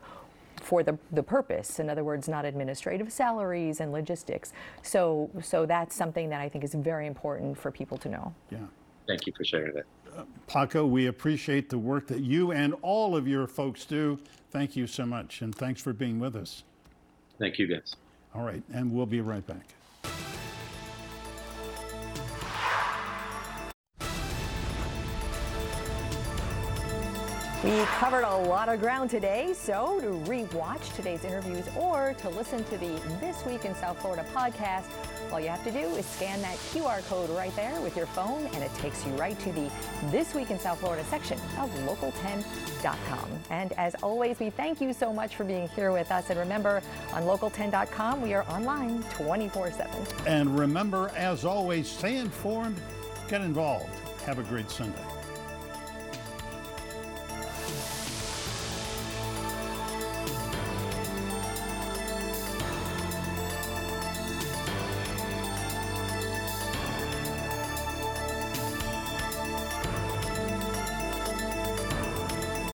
for 0.62 0.82
the, 0.82 0.98
the 1.12 1.22
purpose. 1.22 1.80
In 1.80 1.88
other 1.88 2.04
words, 2.04 2.28
not 2.28 2.44
administrative 2.44 3.12
salaries 3.14 3.80
and 3.80 3.92
logistics. 3.92 4.54
So, 4.82 5.30
so 5.42 5.68
that's 5.68 5.96
something 5.96 6.30
that 6.30 6.42
I 6.42 6.50
think 6.50 6.64
is 6.64 6.74
very 6.74 7.06
important 7.06 7.58
for 7.58 7.72
people 7.72 7.98
to 8.00 8.10
know. 8.10 8.34
Yeah. 8.50 8.66
Thank 9.08 9.28
you 9.28 9.34
for 9.38 9.46
sharing 9.46 9.76
that. 9.76 9.86
Paco, 10.48 10.86
we 10.86 11.08
appreciate 11.08 11.70
the 11.70 11.78
work 11.78 12.08
that 12.08 12.22
you 12.22 12.52
and 12.52 12.74
all 12.82 13.16
of 13.16 13.28
your 13.28 13.48
folks 13.48 13.86
do. 13.86 14.20
Thank 14.52 14.76
you 14.76 14.88
so 14.88 15.06
much, 15.06 15.42
and 15.42 15.54
thanks 15.54 15.82
for 15.82 15.94
being 15.94 16.20
with 16.20 16.36
us. 16.36 16.64
Thank 17.40 17.60
you, 17.60 17.68
guys. 17.68 17.96
All 18.34 18.44
right, 18.44 18.64
and 18.74 18.92
we'll 18.92 19.06
be 19.06 19.22
right 19.22 19.46
back. 19.46 19.77
We 27.68 27.84
covered 28.00 28.24
a 28.24 28.34
lot 28.34 28.70
of 28.70 28.80
ground 28.80 29.10
today, 29.10 29.54
so 29.54 30.00
to 30.00 30.12
re-watch 30.12 30.90
today's 30.92 31.26
interviews 31.26 31.66
or 31.76 32.16
to 32.20 32.30
listen 32.30 32.64
to 32.64 32.78
the 32.78 32.98
This 33.20 33.46
Week 33.46 33.66
in 33.66 33.76
South 33.76 34.00
Florida 34.00 34.26
podcast, 34.34 34.86
all 35.34 35.42
you 35.42 35.50
have 35.50 35.66
to 35.66 35.72
do 35.72 35.80
is 35.80 36.06
scan 36.06 36.42
that 36.44 36.56
QR 36.72 37.06
code 37.10 37.30
right 37.32 37.54
there 37.58 37.82
with 37.82 37.98
your 37.98 38.06
phone, 38.06 38.46
and 38.54 38.64
it 38.64 38.74
takes 38.76 39.06
you 39.06 39.12
right 39.16 39.38
to 39.40 39.52
the 39.52 39.70
This 40.12 40.34
Week 40.34 40.50
in 40.50 40.58
South 40.58 40.80
Florida 40.80 41.04
section 41.10 41.38
of 41.60 41.70
local10.com. 41.86 43.30
And 43.50 43.74
as 43.74 43.96
always, 43.96 44.40
we 44.40 44.50
thank 44.50 44.80
you 44.80 44.94
so 44.94 45.12
much 45.12 45.36
for 45.36 45.44
being 45.44 45.68
here 45.68 45.92
with 45.92 46.10
us. 46.10 46.30
And 46.30 46.40
remember, 46.40 46.82
on 47.12 47.24
local10.com, 47.24 48.22
we 48.22 48.34
are 48.34 48.44
online 48.50 49.04
24 49.12 49.74
7. 49.74 50.08
And 50.26 50.58
remember, 50.58 51.12
as 51.18 51.44
always, 51.44 51.90
stay 51.90 52.16
informed, 52.16 52.80
get 53.28 53.42
involved. 53.42 53.90
Have 54.22 54.40
a 54.40 54.44
great 54.44 54.72
Sunday. 54.72 55.17